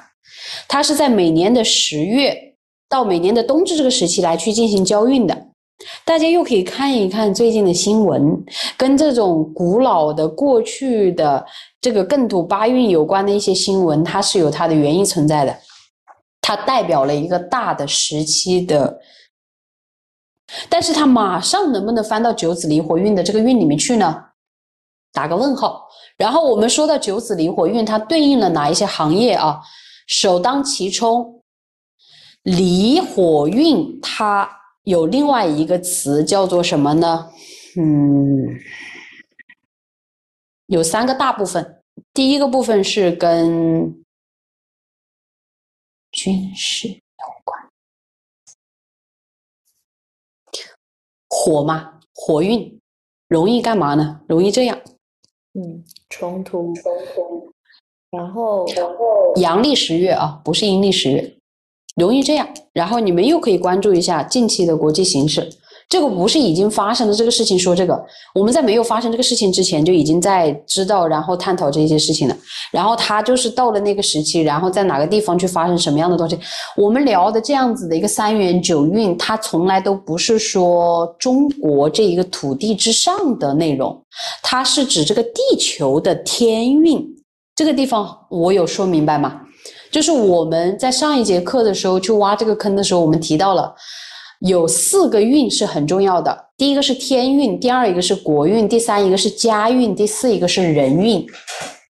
[0.68, 2.36] 他是在每年的十月
[2.88, 5.46] 到每年的冬至这个时期来去进行交运的。
[6.04, 8.44] 大家又可以看一看最近的新闻，
[8.76, 11.44] 跟这种古老的过去的
[11.80, 15.56] 这个艮土八运有关的一些新闻，它是有它的原因存在的。
[16.40, 18.98] 它代表了一个大的时期的。
[20.68, 24.24] 但是它马上能不能翻到九紫离火运的这个运里面去呢？
[25.12, 25.88] 打个问号。
[26.16, 29.60] 然后我们说到九紫离火运，它对应了哪一些行业啊？
[30.06, 31.42] 首当其冲，
[32.42, 34.48] 离火运它
[34.84, 37.30] 有另外一个词叫做什么呢？
[37.76, 38.46] 嗯，
[40.66, 41.82] 有三个大部分。
[42.14, 44.04] 第一个部分是跟
[46.12, 47.00] 军事
[51.46, 52.80] 火嘛，火运
[53.28, 54.20] 容易干嘛呢？
[54.26, 54.76] 容易这样，
[55.54, 57.52] 嗯，冲突，冲突，
[58.10, 61.36] 然后，然后阳历十月啊，不是阴历十月，
[61.94, 62.48] 容易这样。
[62.72, 65.48] 然后你们又可以关注一下近期的国际形势。
[65.88, 67.96] 这个不是已经发生的这个事情，说这个
[68.34, 72.36] 我们在没有发生这个事情之前就已经在知道，然后探讨这些事情了。
[72.72, 76.36] 然后他就是到了那个时期，然后在哪个地方去发生什么样的东西。
[76.76, 83.96] 我们聊的这样子的一个三元九运，它从来都不是说中国这一个土地之上的内容，
[84.42, 87.06] 它是指这个地球的天运。
[87.54, 89.40] 这个地方我有说明白吗？
[89.92, 93.72] 就是我们在上一节课的时候去挖这个坑的时候，我们提到了。
[94.40, 101.26] 有四个运是很重要的，第一个是天运，第二一个是国运，第三一个是家运，第四一个是人运，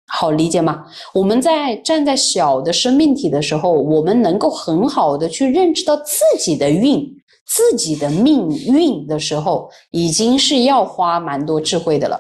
[0.08, 0.84] 好理解吗？
[1.14, 7.10] 我们在站在小的生命体的时候，我们能够很好的去认知到自己的运、
[7.48, 12.20] 自己的命运的时候，已经是要花蛮多智慧的了。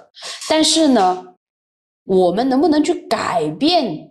[0.50, 1.26] 但是呢，
[2.06, 4.10] 我们能不能去改变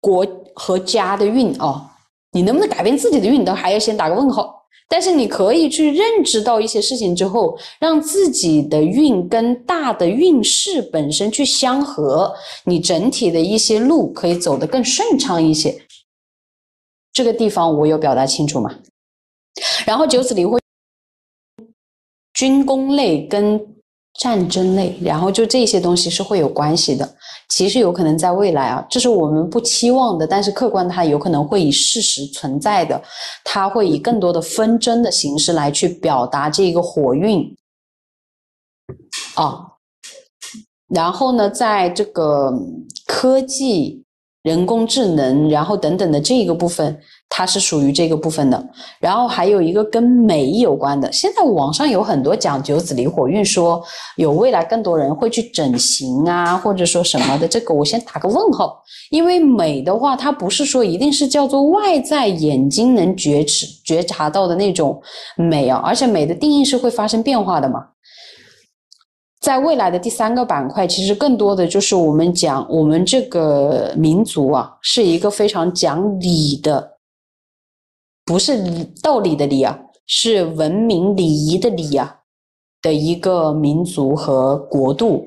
[0.00, 1.84] 国和家的运啊？
[2.32, 4.54] 你能不能改变自己的运，都还要先打个问号。
[4.88, 12.34] 但是你可以去认知到一些事情之后，让自己的运跟大的运势本身去相合，
[12.64, 15.78] 你整体的一些路可以走得更顺畅一些。
[17.12, 18.74] 这个地方我有表达清楚吗？
[19.84, 20.58] 然后九紫离会
[22.32, 23.60] 军工类跟
[24.18, 27.08] 战争类，然后就这些东西是会有关系的。
[27.48, 33.00] 其实有可能在未来啊，这是我们不期望的，但是客观它有可能会以事实存在的，
[33.44, 37.56] 它会以更多的纷争的形式来去表达这个火运
[39.34, 39.64] 啊。
[40.88, 42.52] 然后呢，在这个
[43.06, 44.02] 科技、
[44.42, 47.00] 人工智能，然后等等的这一个部分。
[47.30, 48.68] 它是属于这个部分的，
[48.98, 51.12] 然后还有一个跟美有关的。
[51.12, 53.80] 现在网上有很多讲九子离火运，说
[54.16, 57.46] 有未来更多人会去整形啊，或者说什么的。
[57.46, 65.00] 这个我先打个问号，因为美的话，它不是说一定是叫做外在眼睛能觉知觉察到的那种
[65.36, 67.80] 美啊，而且美的定义是会发生变化的嘛。
[69.40, 76.97] 在未来的第三个板块，其实更多的就是我们讲我们这个民族啊，是一个非常讲理的。
[78.28, 78.62] 不是
[79.02, 82.14] 道理的理啊，是文明礼仪的礼啊
[82.82, 85.24] 的一个民族和国度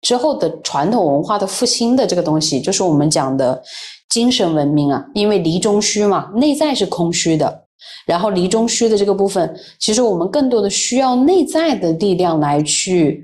[0.00, 3.62] 之后的传统文化的复兴的这个东西，就是我们讲的
[4.08, 5.04] 精神文明啊。
[5.12, 7.64] 因为离中虚嘛，内在是空虚的，
[8.06, 13.22] 然后离中虚的这个部分，其实我们更多的需要内在的力量来去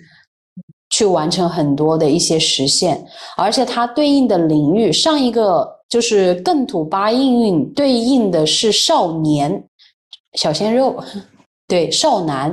[0.91, 3.03] 去完成很多的一些实现，
[3.39, 5.78] 而且它对应的领域上一个。
[5.89, 9.65] 就是艮土八应运对应的是少年
[10.35, 11.03] 小鲜肉，
[11.67, 12.51] 对少男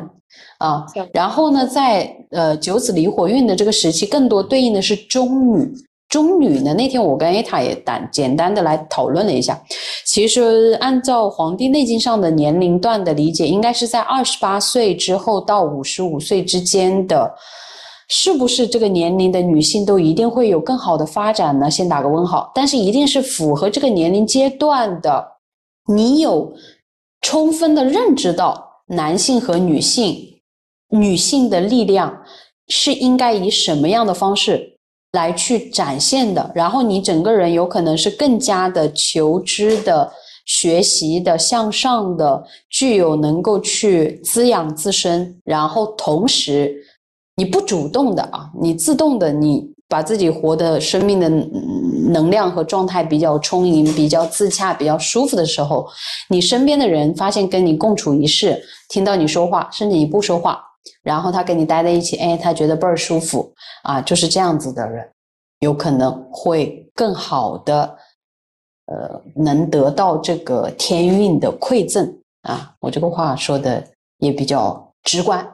[0.60, 0.86] 啊。
[1.14, 5.74] 然后呢，在呃九子离火运的这个时期，更多对应的是中女。
[6.08, 9.60] 中女呢，那天我跟艾塔也单简单的来讨论了一下。
[10.06, 17.36] 其实按照《黄帝内经》上的年龄段的理解，应该是在二十八岁之后到五十五岁之间的。
[18.08, 21.70] 是不是这个年龄的女性都一定会有更好的发展呢？
[21.70, 22.52] 先打个问号。
[22.54, 25.26] 但是一定是符合这个年龄阶段的，
[25.88, 26.54] 你有
[27.22, 30.40] 充分的认知到男性和女性，
[30.90, 32.22] 女性的力量
[32.68, 34.78] 是应该以什么样的方式
[35.14, 40.12] 来去展现的，然后你整个人有可能是更加的求知的、
[40.46, 46.76] 学习的、向上的，具有能够去滋养自身，然后同时
[47.36, 49.74] 你不主动的啊，你自动的你。
[49.88, 51.30] 把自己活的生命的
[52.10, 55.88] 能量和状态比较充盈、比较自洽、比较舒服的时候，
[56.28, 58.60] 你身边的人发现跟你共处一室，
[58.90, 60.60] 听到你说话，甚至你不说话，
[61.04, 63.54] 然后他跟你待在一起，哎，他觉得倍儿舒服
[63.84, 65.08] 啊，就是这样子的人，
[65.60, 67.96] 有可能会更好的，
[68.88, 72.74] 呃，能得到这个天运的馈赠啊。
[72.80, 73.88] 我这个话说的
[74.18, 75.48] 也比较直观，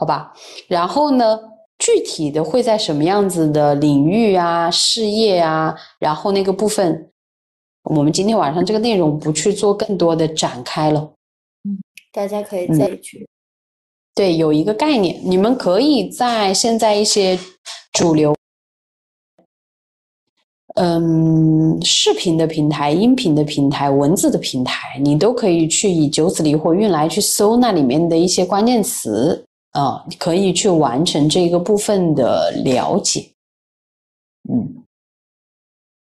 [0.00, 0.32] 好吧？
[0.66, 1.38] 然后呢？
[1.82, 7.10] 具体的会在什么样子的领域啊、事业啊，然后那个部分，
[7.84, 11.00] 我们今天晚上这个内容不去做更多的展开了。
[11.64, 11.80] 嗯，
[12.12, 13.26] 大家可以再去。
[14.14, 17.38] 对，有一个概念，你们可以在现在一些
[17.94, 18.36] 主流，
[20.74, 29.46] 嗯，视频的平台、音频的平台、文字的平台，你都可以去以九子离火运来去搜那里面的一些关键词。
[29.72, 33.30] 啊，可以去完成这个部分的了解，
[34.50, 34.84] 嗯，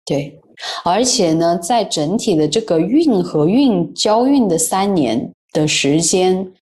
[0.05, 0.41] 对，
[0.85, 6.53] 而且呢，在整体的这个运和运交运的三年的时间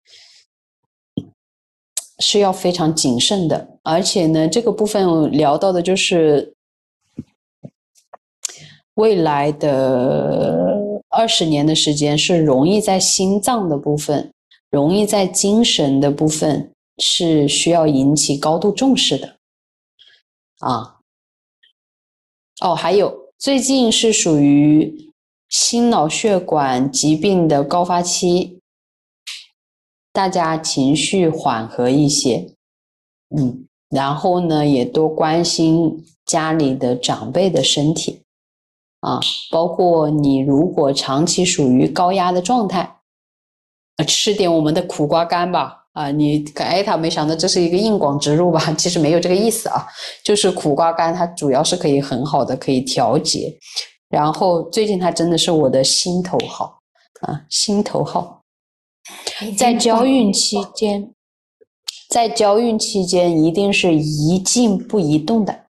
[2.18, 6.54] 是要非常谨慎的，而且呢，这个部分聊到的就是
[8.96, 14.30] 未来的二十年的时间是容易在心脏的部分，
[14.70, 16.70] 容易在精神的部分。
[17.02, 19.38] 是需要引起高度重视的，
[20.58, 21.00] 啊，
[22.60, 25.10] 哦，还有最近是属于
[25.48, 28.60] 心脑血管疾病的高发期，
[30.12, 32.52] 大家情绪缓和一些，
[33.34, 38.20] 嗯，然后呢，也多关心家里的长辈的身体，
[39.00, 39.18] 啊，
[39.50, 43.00] 包括你如果长期属于高压的状态，
[44.06, 45.79] 吃点我们的苦瓜干吧。
[45.92, 48.72] 啊，你艾他没想到这是一个硬广植入吧？
[48.78, 49.84] 其实没有这个意思啊，
[50.22, 53.52] 就是苦瓜干它主要是可以很好的可以调节，
[54.08, 56.78] 然后最近它真的是我的心头好
[57.22, 58.42] 啊，心头好，
[59.58, 61.12] 在交运期间，
[62.08, 65.64] 在交运期间一定是一静不移动的，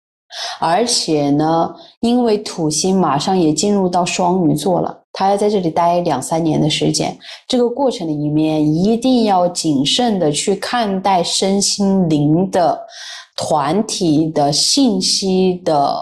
[0.60, 4.96] 而且呢，因为土星马上也进入到双鱼座了。
[5.12, 12.80] 他要在这里待两三年的时间，这个过程里面一定要谨慎的去看待身心灵的
[13.36, 15.94] 团体的信息的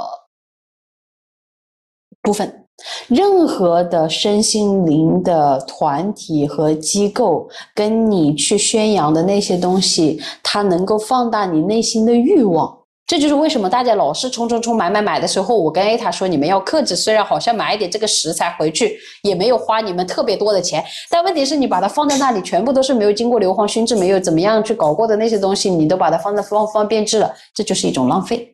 [2.22, 2.66] 部分。
[3.08, 12.77] 任何的身心灵的团体和机构跟你去宣扬的那些东西，它能够放大你内心的欲望。
[13.08, 16.94] 这就是为什么大家老是冲冲冲买买买的时候，我跟 A 塔说你们要克制。
[16.94, 28.54] 虽然好像买一点这个食材回去也没有花你们特别多的钱，但问题是你把它放在那里，全部都是没有经过硫磺熏制、没有怎么样去搞过的那些东西，你都把它放在放放变质了，这就是一种浪费。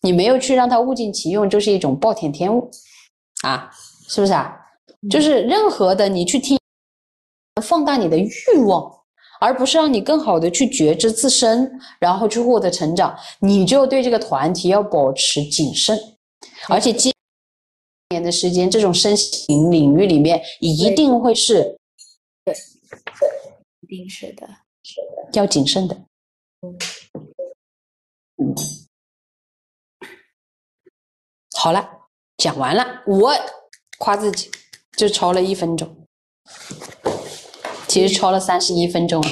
[0.00, 2.68] 你没有去让它物尽其用，就是一种暴殄天物
[3.44, 3.70] 啊，
[4.08, 4.52] 是不是啊？
[5.08, 6.58] 就是任何的你去听，
[7.62, 8.32] 放大你的欲
[8.66, 9.01] 望。
[9.42, 15.98] 而不是让你更好的去觉知自身，然后去获得成长，你就对这个团体要保持谨慎，
[16.68, 17.12] 而且今
[18.10, 21.76] 年的时间，这种身形领域里面一定会是，
[22.44, 23.28] 对，对，
[23.80, 24.46] 一定是的，
[24.84, 25.96] 是的，要谨慎的，
[26.60, 26.78] 嗯，
[28.36, 28.54] 嗯，
[31.56, 31.90] 好了，
[32.36, 33.34] 讲完了，我
[33.98, 34.48] 夸自己
[34.96, 35.96] 就超了一分钟。
[37.92, 39.28] 其实超了三十一分钟了，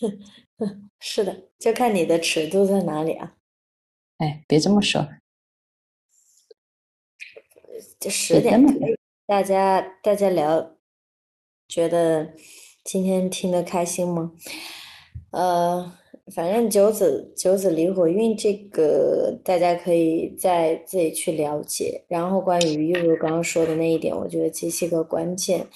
[0.98, 3.34] 是的，就看你的尺度在哪里啊。
[4.16, 5.06] 哎，别这么说，
[8.00, 8.64] 就十点，
[9.26, 10.76] 大家大家聊，
[11.68, 12.32] 觉得
[12.84, 14.32] 今天听得开心吗？
[15.32, 15.92] 呃，
[16.34, 22.06] 反正九子九子离火运这个，大家可以再自己去了解。
[22.08, 25.66] 然后关于玉如刚刚说的那一点，我觉得极其个关键。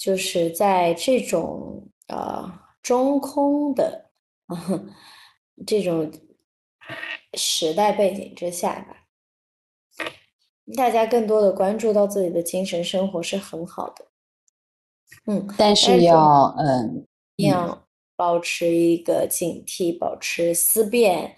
[0.00, 2.50] 就是在这种呃
[2.82, 4.10] 中空的
[5.66, 6.10] 这种
[7.34, 8.96] 时代背景之下吧，
[10.74, 14.06] 大家更多的关注到自己的精神生活是很好的，
[15.26, 17.06] 嗯，但是要嗯
[17.36, 17.86] 要
[18.16, 21.36] 保持一个警惕，保持思辨。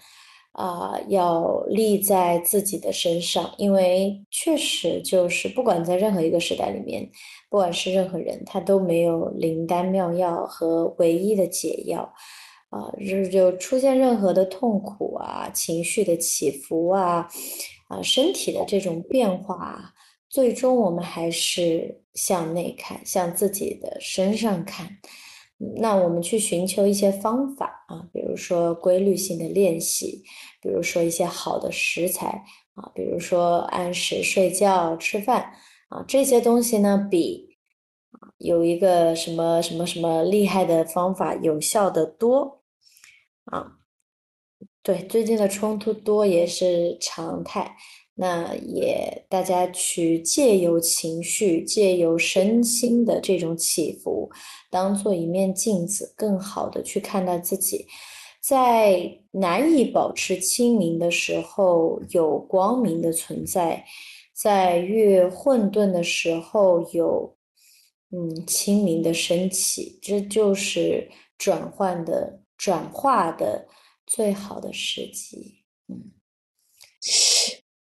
[0.53, 7.07] 啊，要立在自己的身上，因为确实就是不管在任何一个时代里面，
[7.49, 12.11] 不管是任何人，他都没有灵丹妙药和唯一的解药。
[12.69, 17.29] 啊，就就出现任何的痛苦啊、情绪的起伏啊、
[17.87, 19.93] 啊身体的这种变化，
[20.27, 24.89] 最终我们还是向内看，向自己的身上看。
[25.75, 30.23] 那我们去寻求一些方法啊，比如说规律性的练习，
[30.61, 32.43] 比如说一些好的食材
[32.75, 35.53] 啊，比如说按时睡觉、吃饭
[35.89, 37.57] 啊，这些东西呢，比
[38.37, 42.63] 有一个什么什么什么厉害的方法有效的多
[43.45, 43.79] 啊。
[44.81, 47.77] 对，最近的冲突多也是常态。
[48.15, 54.29] 那也大家去借由情绪、借由身心的这种起伏，
[54.69, 57.87] 当做一面镜子，更好的去看待自己。
[58.39, 63.83] 在难以保持清明的时候，有光明的存在；
[64.33, 67.35] 在越混沌的时候，有
[68.11, 69.97] 嗯清明的升起。
[70.01, 73.65] 这就是转换的、转化的
[74.05, 75.63] 最好的时机。
[75.87, 76.11] 嗯。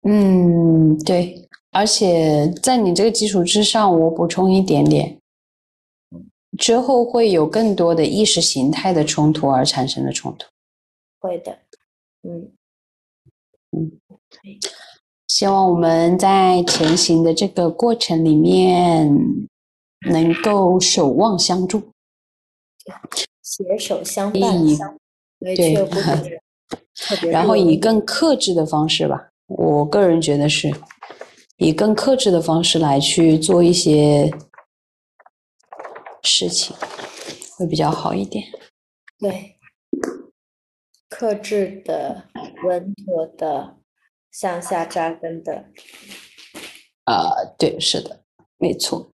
[0.02, 5.18] 嗯，对，而且在你这个基础之上，我补充一点点，
[6.58, 10.46] 之后会有更多的意识形态的冲突而产生的冲突，
[11.20, 11.58] 会的，
[12.22, 12.50] 嗯。
[13.74, 13.90] 嗯，
[15.28, 19.10] 希望我们在前行的这个过程里面
[20.10, 21.80] 能够守望相助，
[23.42, 24.40] 携手相伴，
[25.40, 25.74] 对，
[27.32, 29.30] 然后以更克制的方式吧。
[29.56, 30.72] 我个人觉得是
[31.56, 34.30] 以更克制的方式来去做一些
[36.22, 36.74] 事情，
[37.56, 38.44] 会比较好一点。
[39.18, 39.56] 对，
[41.08, 42.24] 克制的、
[42.64, 43.76] 稳妥的、
[44.30, 45.66] 向下扎根的。
[47.04, 48.22] 啊，对，是的，
[48.58, 49.10] 没错。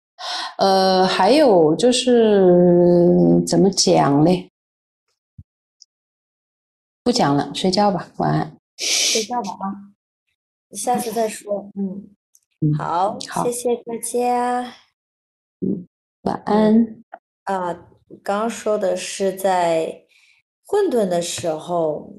[0.57, 4.49] 呃，还有就是怎么讲嘞？
[7.03, 8.57] 不讲了，睡觉吧，晚安。
[8.77, 9.92] 睡觉吧啊。
[10.73, 12.15] 下次再说，嗯，
[12.77, 14.73] 好，谢谢大家，
[15.61, 15.87] 嗯，
[16.21, 17.03] 晚安。
[17.43, 17.73] 啊，
[18.23, 20.05] 刚刚说的是在
[20.65, 22.13] 混沌的时候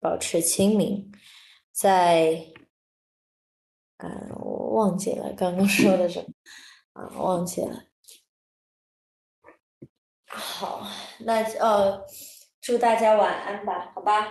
[0.00, 1.10] 保持清明，
[1.72, 2.44] 在，
[3.96, 6.26] 嗯，我忘记了刚刚说的什么，
[6.92, 7.84] 啊，忘记了。
[10.26, 10.86] 好，
[11.20, 12.04] 那呃，
[12.60, 14.28] 祝大家晚安吧，好吧，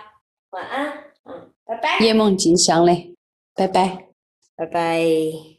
[0.52, 2.00] 晚安，嗯，拜拜。
[2.00, 3.17] 夜梦吉祥嘞。
[3.58, 4.08] 拜拜，
[4.56, 5.57] 拜拜。